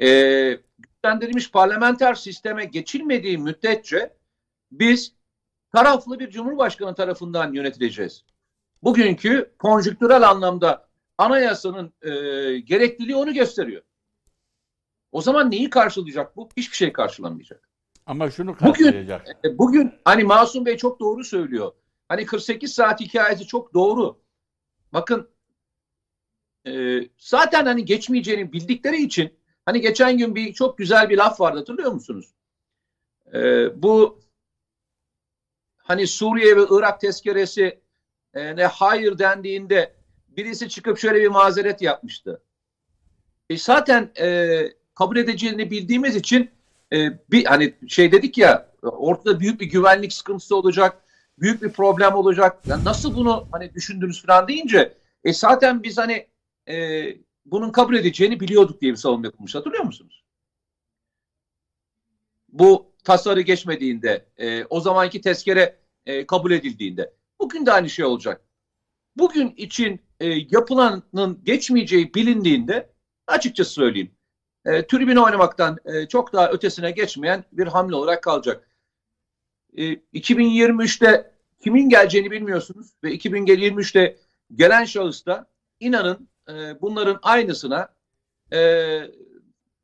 [0.00, 4.16] Ee, güçlendirilmiş parlamenter sisteme geçilmediği müddetçe
[4.72, 5.12] biz
[5.72, 8.24] taraflı bir cumhurbaşkanı tarafından yönetileceğiz.
[8.82, 10.83] Bugünkü konjüktürel anlamda
[11.18, 12.10] anayasanın e,
[12.58, 13.82] gerekliliği onu gösteriyor.
[15.12, 16.48] O zaman neyi karşılayacak bu?
[16.56, 17.68] Hiçbir şey karşılamayacak.
[18.06, 19.26] Ama şunu Bugün- karşılayacak.
[19.44, 21.72] E, Bugün hani Masum Bey çok doğru söylüyor.
[22.08, 24.20] Hani 48 saat hikayesi çok doğru.
[24.92, 25.30] Bakın
[26.66, 31.58] e, zaten hani geçmeyeceğini bildikleri için hani geçen gün bir çok güzel bir laf vardı
[31.58, 32.34] hatırlıyor musunuz?
[33.34, 33.38] E,
[33.82, 34.20] bu
[35.76, 37.80] hani Suriye ve Irak tezkeresi
[38.34, 39.94] e, ne hayır dendiğinde
[40.36, 42.42] birisi çıkıp şöyle bir mazeret yapmıştı.
[43.50, 44.60] E, zaten e,
[44.94, 46.50] kabul edeceğini bildiğimiz için
[46.92, 51.04] e, bir hani şey dedik ya ortada büyük bir güvenlik sıkıntısı olacak,
[51.38, 52.58] büyük bir problem olacak.
[52.66, 54.94] Ya nasıl bunu hani düşündünüz falan deyince
[55.24, 56.26] e zaten biz hani
[56.68, 57.06] e,
[57.46, 59.54] bunun kabul edeceğini biliyorduk diye bir savunma yapılmış.
[59.54, 60.24] Hatırlıyor musunuz?
[62.48, 67.12] Bu tasarı geçmediğinde, e, o zamanki tezkere e, kabul edildiğinde.
[67.40, 68.40] Bugün de aynı şey olacak.
[69.16, 72.90] Bugün için e, yapılanın geçmeyeceği bilindiğinde
[73.26, 74.14] açıkçası söyleyeyim
[74.64, 78.68] e, tribüne oynamaktan e, çok daha ötesine geçmeyen bir hamle olarak kalacak.
[79.76, 84.16] E, 2023'te kimin geleceğini bilmiyorsunuz ve 2023'te
[84.54, 85.46] gelen şahıs da
[85.80, 87.88] inanın e, bunların aynısına
[88.52, 89.00] e,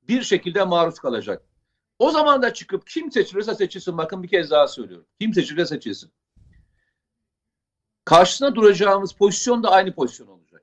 [0.08, 1.42] bir şekilde maruz kalacak.
[1.98, 5.06] O zaman da çıkıp kim seçilirse seçilsin bakın bir kez daha söylüyorum.
[5.20, 6.10] Kim seçilirse seçilsin.
[8.10, 10.62] Karşısına duracağımız pozisyon da aynı pozisyon olacak.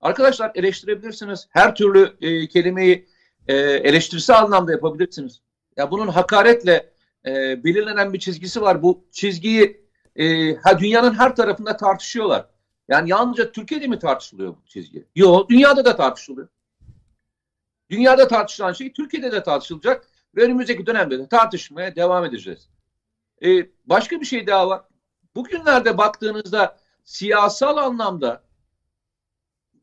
[0.00, 1.46] Arkadaşlar eleştirebilirsiniz.
[1.50, 3.08] Her türlü e, kelimeyi
[3.48, 5.40] e, eleştirisel anlamda yapabilirsiniz.
[5.76, 6.92] Ya bunun hakaretle
[7.26, 8.82] e, belirlenen bir çizgisi var.
[8.82, 9.86] Bu çizgiyi
[10.16, 12.46] e, ha, dünyanın her tarafında tartışıyorlar.
[12.88, 15.04] Yani yalnızca Türkiye'de mi tartışılıyor bu çizgi?
[15.14, 16.48] Yok, dünyada da tartışılıyor.
[17.90, 20.06] Dünyada tartışılan şey Türkiye'de de tartışılacak
[20.36, 22.68] ve önümüzdeki dönemde de tartışmaya devam edeceğiz.
[23.44, 24.82] E, başka bir şey daha var.
[25.36, 28.42] Bugünlerde baktığınızda siyasal anlamda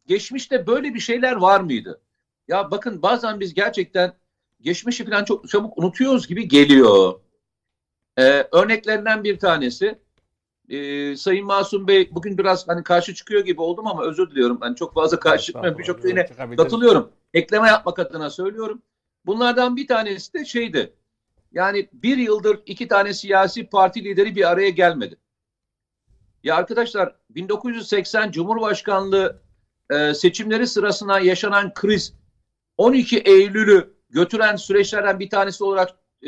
[0.07, 2.02] geçmişte böyle bir şeyler var mıydı?
[2.48, 4.14] Ya bakın bazen biz gerçekten
[4.61, 7.19] geçmişi falan çok çabuk unutuyoruz gibi geliyor.
[8.18, 9.99] Ee, örneklerinden bir tanesi
[10.69, 14.57] e, Sayın Masum Bey bugün biraz hani karşı çıkıyor gibi oldum ama özür diliyorum.
[14.61, 15.80] Hani çok fazla karşı çıkmıyorum.
[15.80, 16.26] Birçok yine
[16.56, 17.11] katılıyorum.
[17.34, 18.82] Ekleme yapmak adına söylüyorum.
[19.26, 20.94] Bunlardan bir tanesi de şeydi.
[21.52, 25.18] Yani bir yıldır iki tane siyasi parti lideri bir araya gelmedi.
[26.43, 29.41] Ya arkadaşlar 1980 Cumhurbaşkanlığı
[29.89, 32.13] e, seçimleri sırasında yaşanan kriz
[32.77, 35.89] 12 Eylül'ü götüren süreçlerden bir tanesi olarak
[36.22, 36.27] e,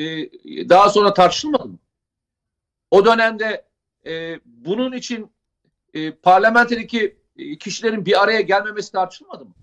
[0.69, 1.80] daha sonra tartışılmadı mı?
[2.91, 3.65] O dönemde
[4.06, 5.31] e, bunun için
[5.94, 9.53] e, parlamentodaki e, kişilerin bir araya gelmemesi tartışılmadı mı?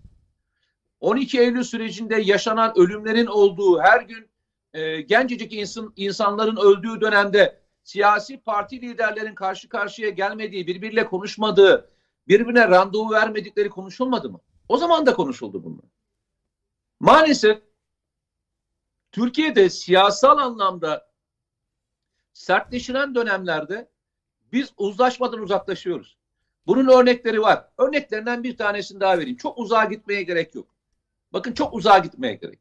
[1.00, 4.28] 12 Eylül sürecinde yaşanan ölümlerin olduğu her gün
[4.72, 11.90] e, gencecik insan, insanların öldüğü dönemde siyasi parti liderlerin karşı karşıya gelmediği, birbiriyle konuşmadığı,
[12.28, 14.40] birbirine randevu vermedikleri konuşulmadı mı?
[14.68, 15.84] O zaman da konuşuldu bunlar.
[17.00, 17.62] Maalesef
[19.12, 21.10] Türkiye'de siyasal anlamda
[22.32, 23.88] sertleşilen dönemlerde
[24.52, 26.16] biz uzlaşmadan uzaklaşıyoruz.
[26.66, 27.68] Bunun örnekleri var.
[27.78, 29.36] Örneklerinden bir tanesini daha vereyim.
[29.36, 30.68] Çok uzağa gitmeye gerek yok.
[31.32, 32.58] Bakın çok uzağa gitmeye gerek.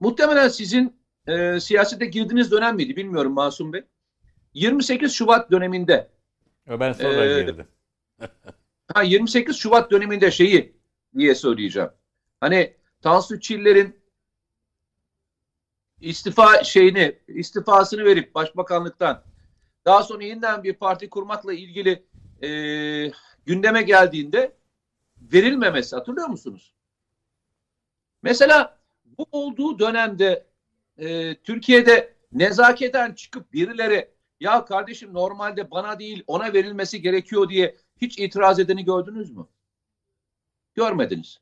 [0.00, 3.82] Muhtemelen sizin e, siyasete girdiğiniz dönem miydi bilmiyorum Masum Bey.
[4.54, 6.10] 28 Şubat döneminde
[6.68, 7.66] Ben sonra Ee, girdim.
[8.94, 10.76] ha 28 Şubat döneminde şeyi
[11.18, 11.90] diye söyleyeceğim.
[12.40, 13.96] Hani Tansu Çiller'in
[16.00, 19.22] istifa şeyini istifasını verip başbakanlıktan
[19.84, 22.06] daha sonra yeniden bir parti kurmakla ilgili
[22.42, 22.48] e,
[23.46, 24.52] gündeme geldiğinde
[25.20, 26.72] verilmemesi hatırlıyor musunuz?
[28.22, 30.46] Mesela bu olduğu dönemde
[30.98, 34.10] e, Türkiye'de nezaketen çıkıp birileri
[34.40, 39.46] ya kardeşim normalde bana değil ona verilmesi gerekiyor diye hiç itiraz edeni gördünüz mü?
[40.74, 41.40] Görmediniz.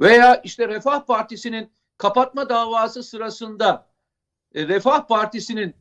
[0.00, 3.86] Veya işte Refah Partisi'nin kapatma davası sırasında
[4.54, 5.74] e, Refah Partisi'nin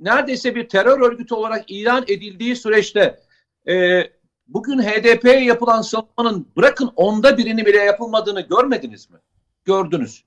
[0.00, 3.20] neredeyse bir terör örgütü olarak ilan edildiği süreçte
[3.68, 4.02] e,
[4.48, 9.18] bugün HDP'ye yapılan savunmanın bırakın onda birini bile yapılmadığını görmediniz mi?
[9.64, 10.24] Gördünüz.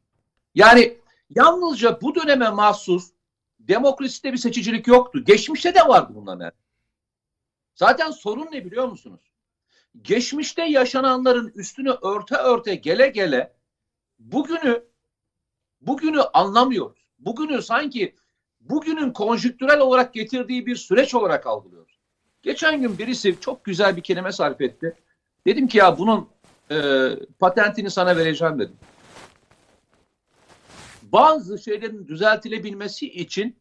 [0.55, 0.97] Yani
[1.35, 3.11] yalnızca bu döneme mahsus
[3.59, 5.23] demokraside bir seçicilik yoktu.
[5.23, 6.51] Geçmişte de vardı bunların.
[7.75, 9.21] Zaten sorun ne biliyor musunuz?
[10.01, 13.53] Geçmişte yaşananların üstünü örte örte gele gele
[14.19, 14.83] bugünü
[15.81, 17.07] bugünü anlamıyoruz.
[17.19, 18.15] Bugünü sanki
[18.61, 21.99] bugünün konjüktürel olarak getirdiği bir süreç olarak algılıyoruz.
[22.43, 24.95] Geçen gün birisi çok güzel bir kelime sarf etti.
[25.47, 26.27] Dedim ki ya bunun
[26.71, 28.75] e, patentini sana vereceğim dedim.
[31.13, 33.59] Bazı şeylerin düzeltilebilmesi için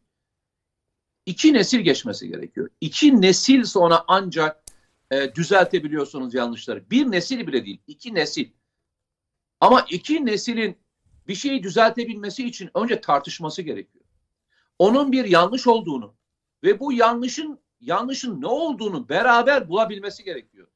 [1.25, 2.69] iki nesil geçmesi gerekiyor.
[2.81, 4.63] İki nesil sonra ancak
[5.11, 6.89] e, düzeltebiliyorsunuz yanlışları.
[6.89, 8.49] Bir nesil bile değil, iki nesil.
[9.59, 10.77] Ama iki neslin
[11.27, 14.05] bir şeyi düzeltebilmesi için önce tartışması gerekiyor.
[14.79, 16.15] Onun bir yanlış olduğunu
[16.63, 20.67] ve bu yanlışın yanlışın ne olduğunu beraber bulabilmesi gerekiyor.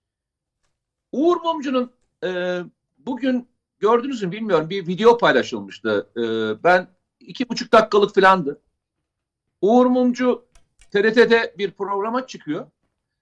[1.12, 1.92] Uğur Mumcu'nun
[2.24, 2.60] e,
[2.98, 3.48] bugün
[3.80, 6.10] gördünüz mü bilmiyorum bir video paylaşılmıştı.
[6.18, 6.24] E,
[6.64, 6.88] ben
[7.20, 8.62] iki buçuk dakikalık filandı.
[9.62, 10.46] Uğur Mumcu
[10.92, 12.68] TRT'de bir programa çıkıyor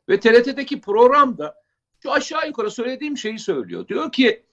[0.10, 1.56] ve TRT'deki programda
[2.04, 3.88] şu aşağı yukarı söylediğim şeyi söylüyor.
[3.88, 4.44] Diyor ki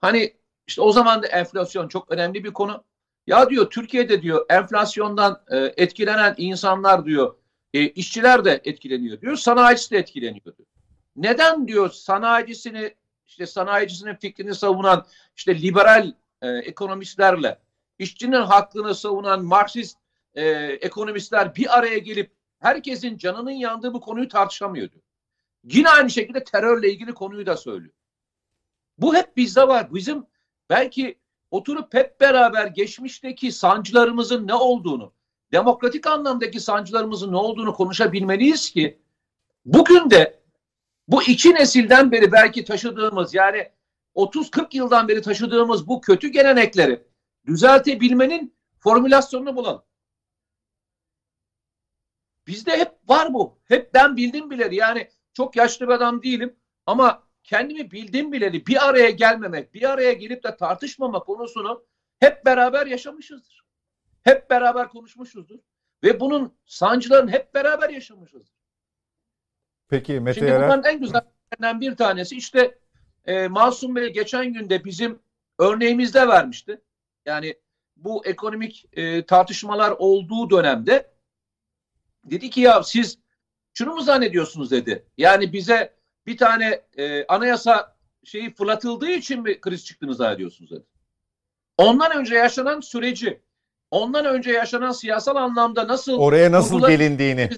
[0.00, 0.34] hani
[0.66, 2.84] işte o zaman da enflasyon çok önemli bir konu.
[3.26, 7.34] Ya diyor Türkiye'de diyor enflasyondan e, etkilenen insanlar diyor
[7.74, 9.36] e, işçiler de etkileniyor diyor.
[9.36, 10.68] Sanayicisi de etkileniyor diyor.
[11.16, 12.94] Neden diyor sanayicisini
[13.26, 16.12] işte sanayicisinin fikrini savunan işte liberal
[16.42, 17.58] e, ekonomistlerle
[17.98, 19.98] işçinin hakkını savunan Marksist
[20.34, 20.48] e,
[20.80, 24.96] ekonomistler bir araya gelip herkesin canının yandığı bu konuyu tartışamıyordu.
[25.64, 27.94] Yine aynı şekilde terörle ilgili konuyu da söylüyor.
[28.98, 29.94] Bu hep bizde var.
[29.94, 30.26] Bizim
[30.70, 31.18] belki
[31.50, 35.12] oturup hep beraber geçmişteki sancılarımızın ne olduğunu,
[35.52, 38.98] demokratik anlamdaki sancılarımızın ne olduğunu konuşabilmeliyiz ki
[39.64, 40.40] bugün de
[41.08, 43.72] bu iki nesilden beri belki taşıdığımız yani
[44.14, 47.02] 30-40 yıldan beri taşıdığımız bu kötü gelenekleri
[47.46, 49.82] düzeltebilmenin formülasyonunu bulalım.
[52.46, 53.58] Bizde hep var bu.
[53.64, 54.74] Hep ben bildim bileli.
[54.74, 56.56] Yani çok yaşlı bir adam değilim
[56.86, 61.84] ama kendimi bildim bileli bir araya gelmemek, bir araya gelip de tartışmama konusunu
[62.18, 63.64] hep beraber yaşamışızdır.
[64.22, 65.58] Hep beraber konuşmuşuzdur.
[66.02, 68.55] Ve bunun sancılarını hep beraber yaşamışızdır.
[69.88, 70.68] Peki Mete Şimdi Yarar.
[70.68, 72.78] bunların en güzellerinden bir tanesi işte
[73.26, 75.18] e, Masum Bey geçen günde bizim
[75.58, 76.80] örneğimizde vermişti.
[77.26, 77.54] Yani
[77.96, 81.10] bu ekonomik e, tartışmalar olduğu dönemde
[82.24, 83.18] dedi ki ya siz
[83.74, 85.06] şunu mu zannediyorsunuz dedi.
[85.18, 85.94] Yani bize
[86.26, 90.84] bir tane e, anayasa şeyi fırlatıldığı için mi kriz çıktığını zannediyorsunuz dedi.
[91.78, 93.40] Ondan önce yaşanan süreci,
[93.90, 97.50] ondan önce yaşanan siyasal anlamda nasıl Oraya nasıl gelindiğini.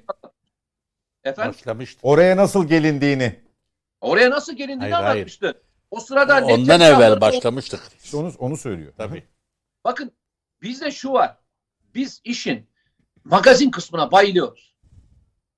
[1.25, 2.01] Efendim Başlamıştı.
[2.03, 3.41] Oraya nasıl gelindiğini.
[4.01, 5.07] oraya nasıl gelindiğini Hayır, hayır.
[5.11, 5.63] anlatmıştı.
[5.91, 7.81] O sırada Ondan evvel başlamıştık.
[8.05, 8.93] İşte onu, onu söylüyor.
[8.97, 9.25] Tabii.
[9.85, 10.13] Bakın
[10.63, 11.37] bizde şu var.
[11.95, 12.71] Biz işin
[13.25, 14.77] magazin kısmına bayılıyoruz.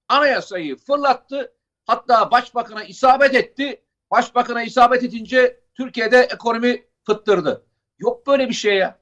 [0.08, 1.52] Anayasayı fırlattı.
[1.84, 3.82] Hatta başbakana isabet etti.
[4.10, 7.66] Başbakana isabet edince Türkiye'de ekonomi fıttırdı.
[7.98, 8.98] Yok böyle bir şey ya.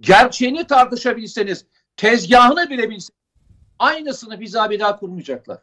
[0.00, 1.66] Gerçeğini tartışabilseniz,
[1.96, 3.19] tezgahını bilebilseniz
[3.80, 5.62] aynısını bize bir daha kurmayacaklar.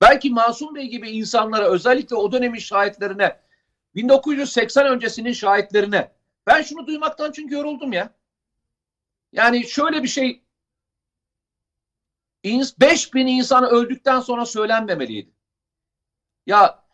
[0.00, 3.40] Belki Masum Bey gibi insanlara özellikle o dönemin şahitlerine
[3.94, 6.12] 1980 öncesinin şahitlerine
[6.46, 8.14] ben şunu duymaktan çünkü yoruldum ya.
[9.32, 10.42] Yani şöyle bir şey
[12.80, 15.30] 5000 insan öldükten sonra söylenmemeliydi.
[16.46, 16.84] Ya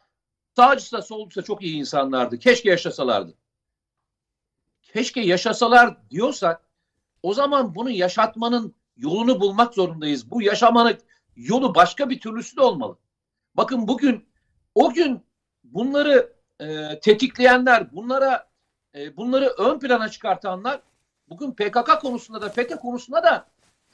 [0.57, 1.03] sağcısı da
[1.37, 2.39] da çok iyi insanlardı.
[2.39, 3.35] Keşke yaşasalardı.
[4.83, 6.69] Keşke yaşasalar diyorsak
[7.23, 10.31] o zaman bunu yaşatmanın yolunu bulmak zorundayız.
[10.31, 10.99] Bu yaşamanın
[11.37, 12.99] yolu başka bir türlüsü de olmalı.
[13.55, 14.29] Bakın bugün
[14.75, 15.27] o gün
[15.65, 18.49] bunları e, tetikleyenler, bunlara
[18.95, 20.81] e, bunları ön plana çıkartanlar
[21.29, 23.49] bugün PKK konusunda da FETÖ konusunda da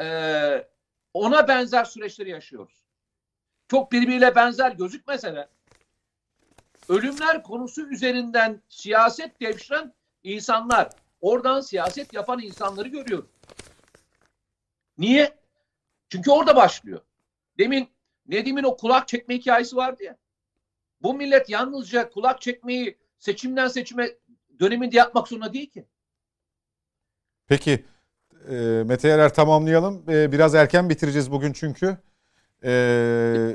[0.04, 0.68] e,
[1.14, 2.82] ona benzer süreçleri yaşıyoruz.
[3.68, 5.48] Çok birbiriyle benzer gözükmese de
[6.88, 10.88] ölümler konusu üzerinden siyaset devşiren insanlar,
[11.20, 13.30] oradan siyaset yapan insanları görüyoruz.
[14.98, 15.38] Niye?
[16.08, 17.00] Çünkü orada başlıyor.
[17.58, 17.88] Demin
[18.26, 20.16] Nedim'in o kulak çekme hikayesi vardı ya.
[21.02, 24.08] Bu millet yalnızca kulak çekmeyi seçimden seçime
[24.60, 25.84] döneminde yapmak zorunda değil ki.
[27.46, 27.84] Peki
[28.50, 28.54] e,
[28.86, 30.04] Mete Yarar tamamlayalım.
[30.08, 31.96] E, biraz erken bitireceğiz bugün çünkü.
[32.64, 32.70] E,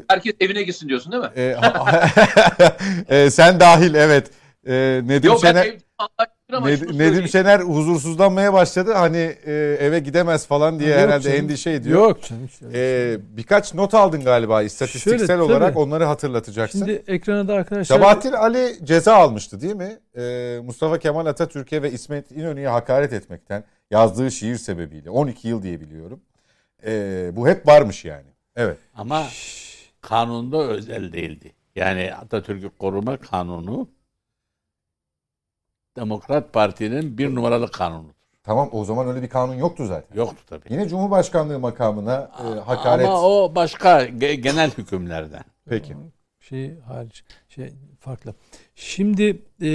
[0.09, 1.31] Herkes evine gitsin diyorsun değil mi?
[1.35, 1.55] e,
[3.17, 4.31] e, sen dahil evet.
[4.67, 5.65] E, Nedim Yok ben Şener...
[5.65, 5.83] evde
[6.51, 8.93] Ned- Nedim Şener huzursuzlanmaya başladı.
[8.93, 11.37] Hani e, eve gidemez falan diye Yok herhalde canım.
[11.37, 12.01] endişe ediyor.
[12.01, 12.45] Yok canım.
[12.45, 12.65] işte.
[12.73, 15.79] E, birkaç not aldın galiba istatistiksel Şöyle, olarak tabii.
[15.79, 16.79] onları hatırlatacaksın.
[16.79, 19.97] Şimdi ekrana da arkadaşlar Sabahattin Ali ceza almıştı değil mi?
[20.17, 25.81] E, Mustafa Kemal Atatürk'e ve İsmet İnönü'ye hakaret etmekten yazdığı şiir sebebiyle 12 yıl diye
[25.81, 26.19] biliyorum.
[26.85, 26.91] E,
[27.33, 28.27] bu hep varmış yani.
[28.55, 28.77] Evet.
[28.95, 29.23] Ama
[30.01, 31.51] kanunda özel değildi.
[31.75, 33.87] Yani Atatürk'ü koruma kanunu
[36.01, 38.13] Demokrat Parti'nin bir numaralı kanunudur.
[38.43, 40.17] Tamam o zaman öyle bir kanun yoktu zaten.
[40.17, 40.73] Yoktu tabii.
[40.73, 43.05] Yine Cumhurbaşkanlığı makamına e, hakaret.
[43.07, 45.43] Ama o başka ge- genel hükümlerden.
[45.69, 45.95] Peki.
[46.39, 48.35] şey hariç şey farklı.
[48.75, 49.71] Şimdi e,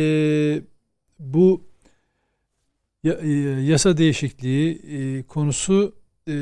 [1.19, 1.63] bu
[3.05, 3.29] ya- e,
[3.63, 5.95] yasa değişikliği e, konusu
[6.29, 6.35] e,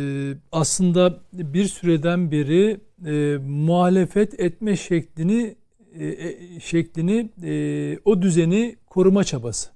[0.52, 5.56] aslında bir süreden beri e, muhalefet etme şeklini
[5.98, 9.70] e, e, şeklini e, o düzeni koruma çabası.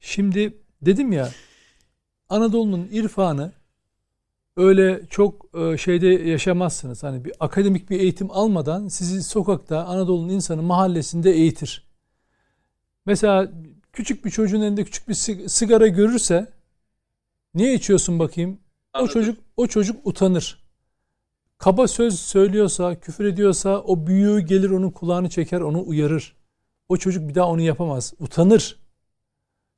[0.00, 1.30] Şimdi dedim ya
[2.28, 3.52] Anadolu'nun irfanı
[4.56, 7.02] öyle çok e, şeyde yaşamazsınız.
[7.02, 11.84] Hani bir akademik bir eğitim almadan sizi sokakta Anadolu'nun insanı mahallesinde eğitir.
[13.06, 13.52] Mesela
[13.92, 16.52] küçük bir çocuğun elinde küçük bir sig- sigara görürse
[17.54, 18.58] niye içiyorsun bakayım?
[18.94, 19.12] O Anladım.
[19.12, 20.61] çocuk o çocuk utanır.
[21.62, 26.36] Kaba söz söylüyorsa, küfür ediyorsa o büyüğü gelir onun kulağını çeker, onu uyarır.
[26.88, 28.14] O çocuk bir daha onu yapamaz.
[28.20, 28.78] Utanır.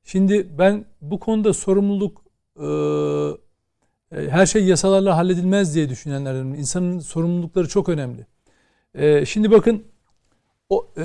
[0.04, 2.24] Şimdi ben bu konuda sorumluluk
[2.56, 6.54] e, her şey yasalarla halledilmez diye düşünenlerdenim.
[6.54, 8.26] İnsanın sorumlulukları çok önemli.
[8.94, 9.84] E, şimdi bakın
[10.68, 11.04] o e,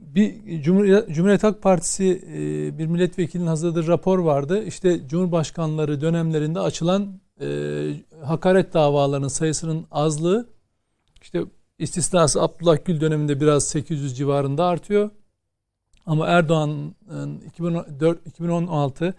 [0.00, 4.64] bir Cumhuriyet Halk Partisi e, bir milletvekilinin hazırladığı rapor vardı.
[4.64, 7.46] İşte Cumhurbaşkanları dönemlerinde açılan e,
[8.24, 10.48] hakaret davalarının sayısının azlığı
[11.22, 11.44] işte
[11.78, 15.10] istisnası Abdullah Gül döneminde biraz 800 civarında artıyor.
[16.06, 19.14] Ama Erdoğan'ın 2014 2016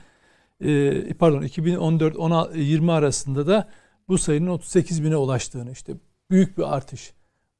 [0.62, 3.70] e, pardon 2014 16 20 arasında da
[4.08, 5.94] bu sayının 38 bine ulaştığını işte
[6.32, 7.14] büyük bir artış.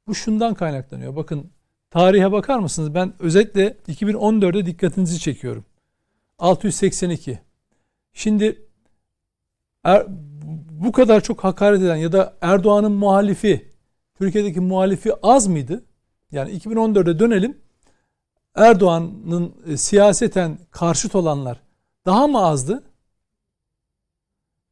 [0.06, 1.16] Bu şundan kaynaklanıyor.
[1.16, 1.50] Bakın
[1.90, 2.94] tarihe bakar mısınız?
[2.94, 5.64] Ben özetle 2014'e dikkatinizi çekiyorum.
[6.38, 7.38] 682.
[8.12, 8.62] Şimdi
[9.84, 10.06] er,
[10.84, 13.72] bu kadar çok hakaret eden ya da Erdoğan'ın muhalifi,
[14.14, 15.84] Türkiye'deki muhalifi az mıydı?
[16.32, 17.58] Yani 2014'e dönelim.
[18.54, 21.60] Erdoğan'ın e, siyaseten karşıt olanlar
[22.06, 22.82] daha mı azdı?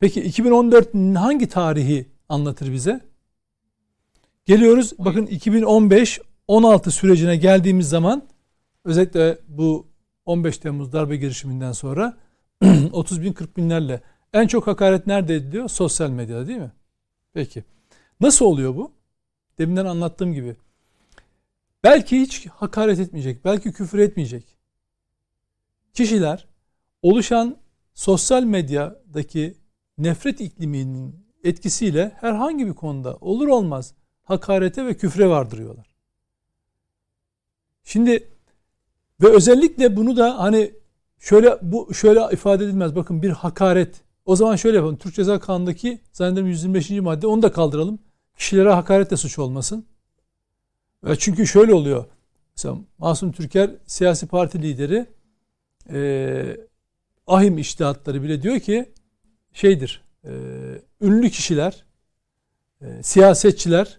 [0.00, 3.00] Peki 2014 hangi tarihi anlatır bize?
[4.46, 8.22] Geliyoruz bakın 2015 16 sürecine geldiğimiz zaman
[8.84, 9.86] özellikle bu
[10.26, 12.16] 15 Temmuz darbe girişiminden sonra
[12.92, 14.02] 30 bin 40 binlerle
[14.32, 15.68] en çok hakaret nerede ediliyor?
[15.68, 16.72] Sosyal medyada değil mi?
[17.32, 17.64] Peki.
[18.20, 18.92] Nasıl oluyor bu?
[19.58, 20.56] Deminden anlattığım gibi.
[21.84, 24.56] Belki hiç hakaret etmeyecek, belki küfür etmeyecek.
[25.94, 26.46] Kişiler
[27.02, 27.56] oluşan
[27.94, 29.54] sosyal medyadaki
[29.98, 35.94] nefret ikliminin etkisiyle herhangi bir konuda olur olmaz hakarete ve küfre vardırıyorlar.
[37.84, 38.28] Şimdi
[39.22, 40.74] ve özellikle bunu da hani
[41.18, 42.96] şöyle bu şöyle ifade edilmez.
[42.96, 44.00] Bakın bir hakaret.
[44.30, 44.96] O zaman şöyle yapalım.
[44.96, 46.90] Türk Ceza Kanunu'ndaki zannederim 125.
[46.90, 47.98] madde onu da kaldıralım.
[48.36, 49.86] Kişilere hakaret de suç olmasın.
[51.04, 52.04] Ve çünkü şöyle oluyor.
[52.56, 55.06] Mesela Masum Türker siyasi parti lideri
[55.92, 56.56] e,
[57.26, 58.92] ahim iştihatları bile diyor ki
[59.52, 60.30] şeydir e,
[61.00, 61.84] ünlü kişiler
[62.80, 63.98] e, siyasetçiler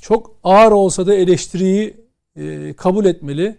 [0.00, 1.96] çok ağır olsa da eleştiriyi
[2.36, 3.58] e, kabul etmeli.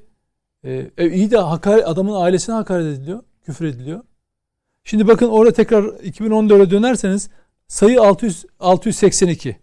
[0.64, 4.04] E, e, iyi de hakaret, adamın ailesine hakaret ediliyor, küfür ediliyor.
[4.90, 7.30] Şimdi bakın orada tekrar 2014'e dönerseniz
[7.68, 9.58] sayı 600, 682.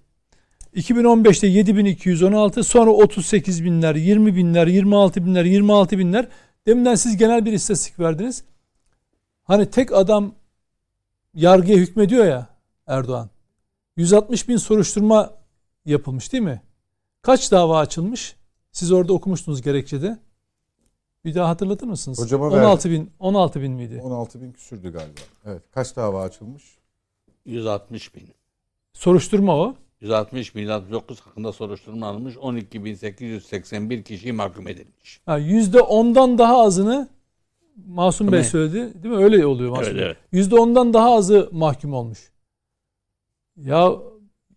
[0.74, 6.28] 2015'te 7216 sonra 38 binler, 20 binler, 26 binler, 26 binler.
[6.66, 8.44] Deminden siz genel bir istatistik verdiniz.
[9.43, 10.35] Hani tek adam
[11.35, 12.48] yargıya hükmediyor ya
[12.86, 13.31] Erdoğan.
[13.97, 15.35] 160 bin soruşturma
[15.85, 16.62] yapılmış değil mi?
[17.23, 18.36] Kaç dava açılmış?
[18.73, 20.19] Siz orada okumuştunuz gerekçede.
[21.27, 22.19] Bir daha hatırlatır mısınız?
[22.20, 24.01] Hocama 16 bin, 16 bin miydi?
[24.05, 25.20] 16 bin küsürdü galiba.
[25.47, 25.62] Evet.
[25.70, 26.65] Kaç dava açılmış?
[27.44, 28.23] 160 bin.
[28.93, 29.74] Soruşturma o.
[30.01, 32.35] 160 bin 169 hakkında soruşturma alınmış.
[32.35, 35.20] 12.881 kişi mahkum edilmiş.
[35.27, 37.09] Ha, %10'dan daha azını
[37.86, 38.51] Masum Bey Değil mi?
[38.51, 39.03] söyledi.
[39.03, 39.24] Değil mi?
[39.24, 40.05] Öyle oluyor Masum Evet, Bey.
[40.07, 40.16] evet.
[40.51, 42.32] %10'dan daha azı mahkum olmuş.
[43.57, 43.93] Ya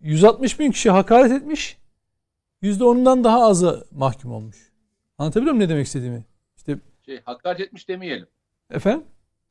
[0.01, 1.77] 160 bin kişi hakaret etmiş.
[2.63, 4.71] %10'undan daha azı mahkum olmuş.
[5.17, 6.28] Anlatabiliyor muyum ne demek istediğimi?
[7.09, 8.27] Şey, hakaret etmiş demeyelim.
[8.71, 9.03] efendim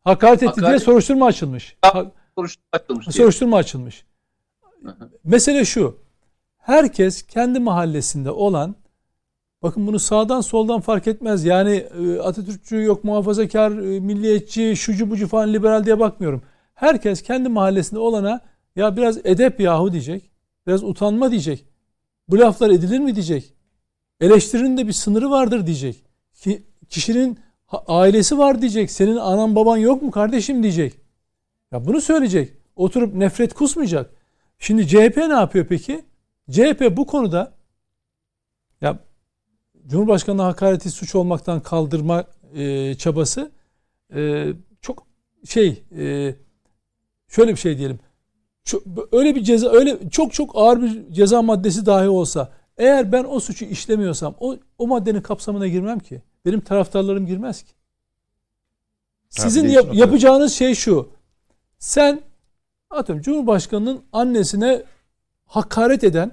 [0.05, 1.77] hakaret etti diye Hakaret- soruşturma açılmış.
[1.83, 3.13] Ha- Soruşturma açılmış diye.
[3.13, 4.05] soruşturma açılmış.
[4.83, 5.11] Hı hı.
[5.25, 5.99] Mesele şu.
[6.59, 8.75] Herkes kendi mahallesinde olan
[9.63, 11.45] Bakın bunu sağdan soldan fark etmez.
[11.45, 16.43] Yani e, Atatürkçü yok muhafazakar, e, milliyetçi, şucu bucu falan liberal diye bakmıyorum.
[16.75, 18.41] Herkes kendi mahallesinde olana
[18.77, 20.31] ya biraz edep yahu diyecek.
[20.67, 21.65] Biraz utanma diyecek.
[22.29, 23.55] Bu laflar edilir mi diyecek.
[24.21, 26.05] Eleştirinin de bir sınırı vardır diyecek.
[26.35, 27.39] Ki kişinin
[27.73, 28.91] ailesi var diyecek.
[28.91, 30.95] Senin anan baban yok mu kardeşim diyecek.
[31.73, 32.53] Ya bunu söyleyecek.
[32.77, 34.11] Oturup nefret kusmayacak.
[34.59, 36.05] Şimdi CHP ne yapıyor peki?
[36.51, 37.53] CHP bu konuda
[38.81, 38.99] ya
[39.87, 42.25] Cumhurbaşkanı hakareti suç olmaktan kaldırma
[42.55, 43.51] e, çabası
[44.15, 44.47] e,
[44.81, 45.07] çok
[45.45, 46.35] şey e,
[47.29, 47.99] şöyle bir şey diyelim.
[48.65, 48.83] Çok,
[49.13, 53.41] öyle bir ceza öyle çok çok ağır bir ceza maddesi dahi olsa eğer ben o
[53.41, 56.23] suçu işlemiyorsam o, o maddenin kapsamına girmem ki.
[56.45, 57.73] Benim taraftarlarım girmez ki.
[59.29, 61.09] Sizin yap, yapacağınız şey şu.
[61.79, 62.21] Sen
[62.91, 64.83] atıyorum Cumhurbaşkanı'nın annesine
[65.47, 66.33] hakaret eden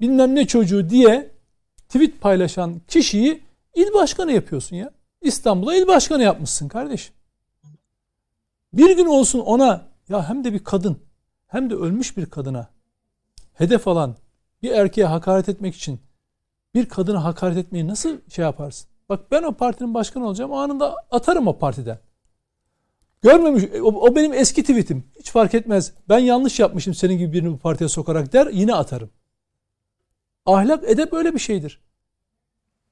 [0.00, 1.30] bilmem ne çocuğu diye
[1.88, 3.42] tweet paylaşan kişiyi
[3.74, 4.90] il başkanı yapıyorsun ya.
[5.22, 7.14] İstanbul'a il başkanı yapmışsın kardeşim.
[8.72, 10.98] Bir gün olsun ona ya hem de bir kadın
[11.46, 12.68] hem de ölmüş bir kadına
[13.52, 14.16] hedef alan
[14.62, 16.00] bir erkeğe hakaret etmek için
[16.74, 18.88] bir kadına hakaret etmeyi nasıl şey yaparsın?
[19.08, 21.98] Bak ben o partinin başkanı olacağım anında atarım o partiden.
[23.22, 25.04] Görmemiş o, o benim eski tweetim.
[25.18, 25.92] Hiç fark etmez.
[26.08, 29.10] Ben yanlış yapmışım senin gibi birini bu partiye sokarak der yine atarım.
[30.46, 31.80] Ahlak edep öyle bir şeydir.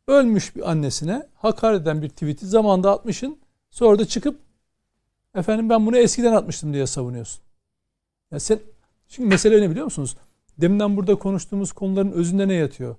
[0.07, 3.39] Ölmüş bir annesine hakaret eden bir tweet'i zamanda atmışın.
[3.71, 4.41] Sonra da çıkıp
[5.35, 7.43] efendim ben bunu eskiden atmıştım diye savunuyorsun.
[8.31, 8.59] Ya sen
[9.09, 10.17] çünkü mesele ne biliyor musunuz?
[10.59, 12.97] Deminden burada konuştuğumuz konuların özünde ne yatıyor?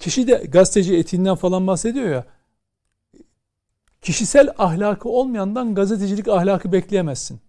[0.00, 2.24] Kişi de gazeteci etiğinden falan bahsediyor ya.
[4.02, 7.40] Kişisel ahlakı olmayandan gazetecilik ahlakı bekleyemezsin.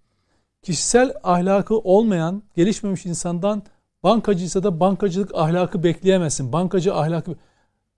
[0.62, 3.64] Kişisel ahlakı olmayan, gelişmemiş insandan
[4.04, 6.54] bankacıysa da bankacılık ahlakı bekleyemezsin.
[6.54, 7.36] Bankacı ahlakı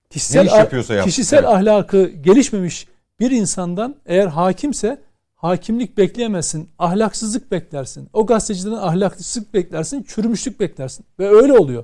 [0.10, 1.06] kişisel ne iş yapıyorsa yap.
[1.06, 1.48] Kişisel evet.
[1.48, 2.88] ahlakı gelişmemiş
[3.20, 5.02] bir insandan eğer hakimse
[5.36, 6.70] hakimlik bekleyemezsin.
[6.80, 8.10] Ahlaksızlık beklersin.
[8.14, 11.06] O gazeteciden ahlaksızlık beklersin, çürümüşlük beklersin.
[11.20, 11.84] Ve öyle oluyor.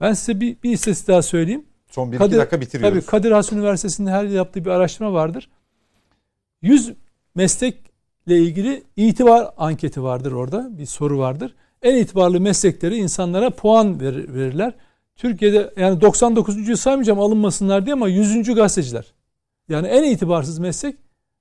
[0.00, 1.64] Ben size bir, bir istatistik daha söyleyeyim.
[1.90, 2.94] Son bir Kadir, iki dakika bitiriyoruz.
[2.94, 5.50] Tabii Kadir Has Üniversitesi'nde her yaptığı bir araştırma vardır.
[6.62, 6.92] 100
[7.34, 10.78] meslekle ilgili itibar anketi vardır orada.
[10.78, 11.54] Bir soru vardır.
[11.82, 14.74] En itibarlı meslekleri insanlara puan verir, verirler.
[15.16, 16.80] Türkiye'de yani 99.
[16.80, 18.54] saymayacağım alınmasınlar diye ama 100.
[18.54, 19.12] gazeteciler.
[19.68, 20.96] Yani en itibarsız meslek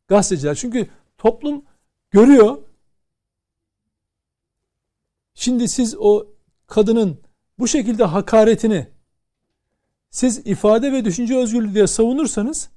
[0.07, 0.55] gazeteciler.
[0.55, 1.61] Çünkü toplum
[2.11, 2.57] görüyor.
[5.33, 6.27] Şimdi siz o
[6.67, 7.17] kadının
[7.59, 8.87] bu şekilde hakaretini
[10.09, 12.69] siz ifade ve düşünce özgürlüğü diye savunursanız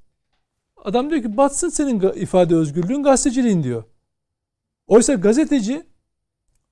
[0.84, 3.84] adam diyor ki batsın senin ifade özgürlüğün gazeteciliğin diyor.
[4.86, 5.82] Oysa gazeteci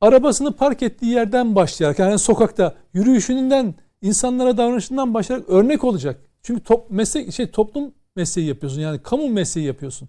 [0.01, 6.21] arabasını park ettiği yerden başlayarak yani sokakta yürüyüşünden insanlara davranışından başlayarak örnek olacak.
[6.43, 8.81] Çünkü top, meslek şey toplum mesleği yapıyorsun.
[8.81, 10.09] Yani kamu mesleği yapıyorsun.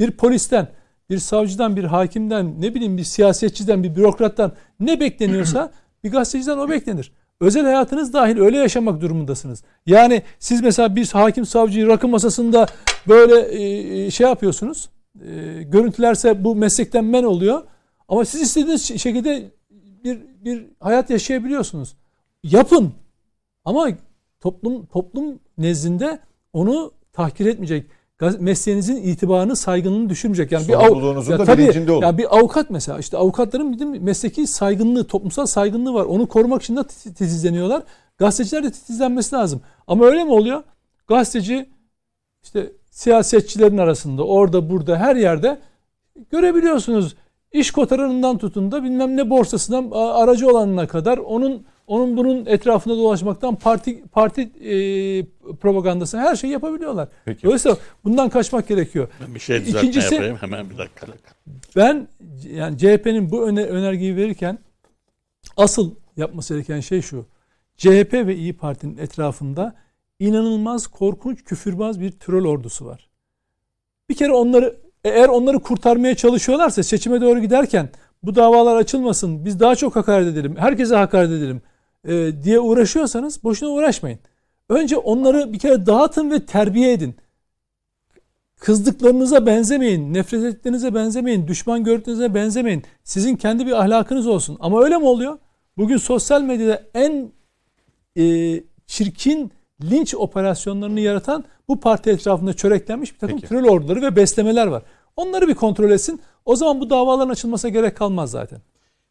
[0.00, 0.68] Bir polisten,
[1.10, 5.72] bir savcıdan, bir hakimden, ne bileyim bir siyasetçiden, bir bürokrattan ne bekleniyorsa
[6.04, 7.12] bir gazeteciden o beklenir.
[7.40, 9.62] Özel hayatınız dahil öyle yaşamak durumundasınız.
[9.86, 12.66] Yani siz mesela bir hakim savcıyı rakı masasında
[13.08, 14.90] böyle e, şey yapıyorsunuz.
[15.26, 17.62] E, görüntülerse bu meslekten men oluyor.
[18.08, 19.50] Ama siz istediğiniz şekilde
[20.04, 21.96] bir bir hayat yaşayabiliyorsunuz.
[22.42, 22.92] Yapın.
[23.64, 23.88] Ama
[24.40, 26.18] toplum toplum nezdinde
[26.52, 27.86] onu tahkir etmeyecek.
[28.38, 30.52] Mesleğinizin itibarını, saygınlığını düşürmeyecek.
[30.52, 32.02] Yani bir av, ya da tabii, bilincinde olun.
[32.02, 36.04] Ya bir avukat mesela işte avukatların bir mesleki saygınlığı, toplumsal saygınlığı var.
[36.04, 37.82] Onu korumak için de titizleniyorlar.
[38.18, 39.60] Gazeteciler de titizlenmesi lazım.
[39.86, 40.62] Ama öyle mi oluyor?
[41.08, 41.68] Gazeteci
[42.42, 45.58] işte siyasetçilerin arasında orada burada her yerde
[46.30, 47.14] görebiliyorsunuz.
[47.52, 53.56] İş kotaranından tutun da bilmem ne borsasından aracı olanına kadar onun onun bunun etrafında dolaşmaktan
[53.56, 54.74] parti parti e,
[55.54, 57.08] propagandası her şeyi yapabiliyorlar.
[57.24, 57.42] Peki.
[57.42, 59.08] Dolayısıyla bundan kaçmak gerekiyor.
[59.26, 61.06] Ben bir şey düzeltme İkincisi, yapayım hemen bir dakika.
[61.76, 62.08] Ben
[62.50, 64.58] yani CHP'nin bu öne, önergeyi verirken
[65.56, 67.26] asıl yapması gereken şey şu.
[67.76, 69.74] CHP ve İyi Parti'nin etrafında
[70.18, 73.08] inanılmaz korkunç küfürbaz bir troll ordusu var.
[74.08, 77.88] Bir kere onları eğer onları kurtarmaya çalışıyorlarsa seçime doğru giderken
[78.22, 81.62] bu davalar açılmasın, biz daha çok hakaret edelim, herkese hakaret edelim
[82.08, 84.18] e, diye uğraşıyorsanız boşuna uğraşmayın.
[84.68, 87.16] Önce onları bir kere dağıtın ve terbiye edin.
[88.60, 92.82] Kızdıklarınıza benzemeyin, nefret ettiğinize benzemeyin, düşman gördüğünüze benzemeyin.
[93.04, 94.56] Sizin kendi bir ahlakınız olsun.
[94.60, 95.38] Ama öyle mi oluyor?
[95.76, 97.32] Bugün sosyal medyada en
[98.16, 98.54] e,
[98.86, 99.52] çirkin
[99.82, 103.48] linç operasyonlarını yaratan bu parti etrafında çöreklenmiş bir takım Peki.
[103.48, 104.82] troll orduları ve beslemeler var.
[105.16, 106.20] Onları bir kontrol etsin.
[106.44, 108.60] O zaman bu davaların açılmasına gerek kalmaz zaten.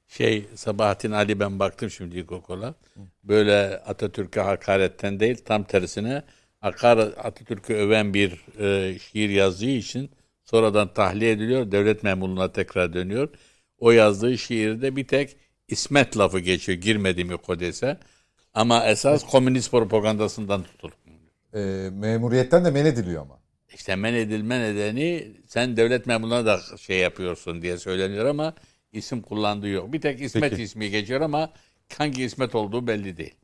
[0.10, 2.76] Şey Sabahattin Ali ben baktım şimdi ilkokula.
[3.24, 6.24] Böyle Atatürk'e hakaretten değil tam tersine
[6.62, 10.12] Akar Atatürk'ü öven bir e, şiir yazdığı için
[10.46, 11.72] sonradan tahliye ediliyor.
[11.72, 13.30] Devlet memurluğuna tekrar dönüyor.
[13.78, 15.38] O yazdığı şiirde bir tek
[15.68, 16.78] İsmet lafı geçiyor.
[16.78, 17.98] Girmedi mi kodese.
[18.54, 20.94] Ama esas komünist propagandasından tutulur.
[21.54, 23.40] E, memuriyetten de men ediliyor ama.
[23.74, 28.54] İşte men edilme nedeni sen devlet memuruna da şey yapıyorsun diye söyleniyor ama
[28.94, 29.94] isim kullandığı yok.
[29.94, 30.64] Bir tek İsmet Peki.
[30.64, 31.50] ismi geçiyor ama
[31.98, 33.36] hangi İsmet olduğu belli değil.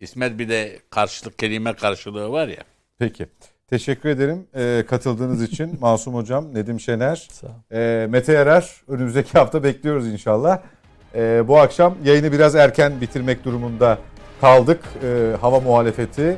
[0.00, 2.64] İsmet bir de karşılık kelime karşılığı var ya.
[2.98, 3.26] Peki.
[3.70, 7.28] Teşekkür ederim e, katıldığınız için Masum Hocam, Nedim Şener,
[7.72, 8.82] e, Mete Yarar.
[8.88, 10.62] Önümüzdeki hafta bekliyoruz inşallah.
[11.14, 13.98] E, bu akşam yayını biraz erken bitirmek durumunda
[14.40, 14.80] kaldık.
[15.04, 16.36] E, hava muhalefeti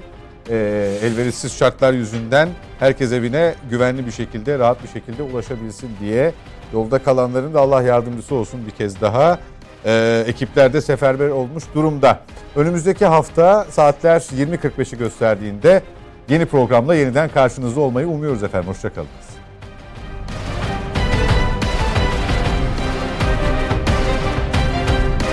[0.51, 0.56] e,
[1.02, 2.48] elverişsiz şartlar yüzünden
[2.78, 6.32] herkes evine güvenli bir şekilde, rahat bir şekilde ulaşabilsin diye
[6.73, 9.39] yolda kalanların da Allah yardımcısı olsun bir kez daha.
[9.85, 12.20] E, ekipler seferber olmuş durumda.
[12.57, 15.82] Önümüzdeki hafta saatler 20.45'i gösterdiğinde
[16.28, 18.69] yeni programla yeniden karşınızda olmayı umuyoruz efendim.
[18.69, 19.31] Hoşçakalın.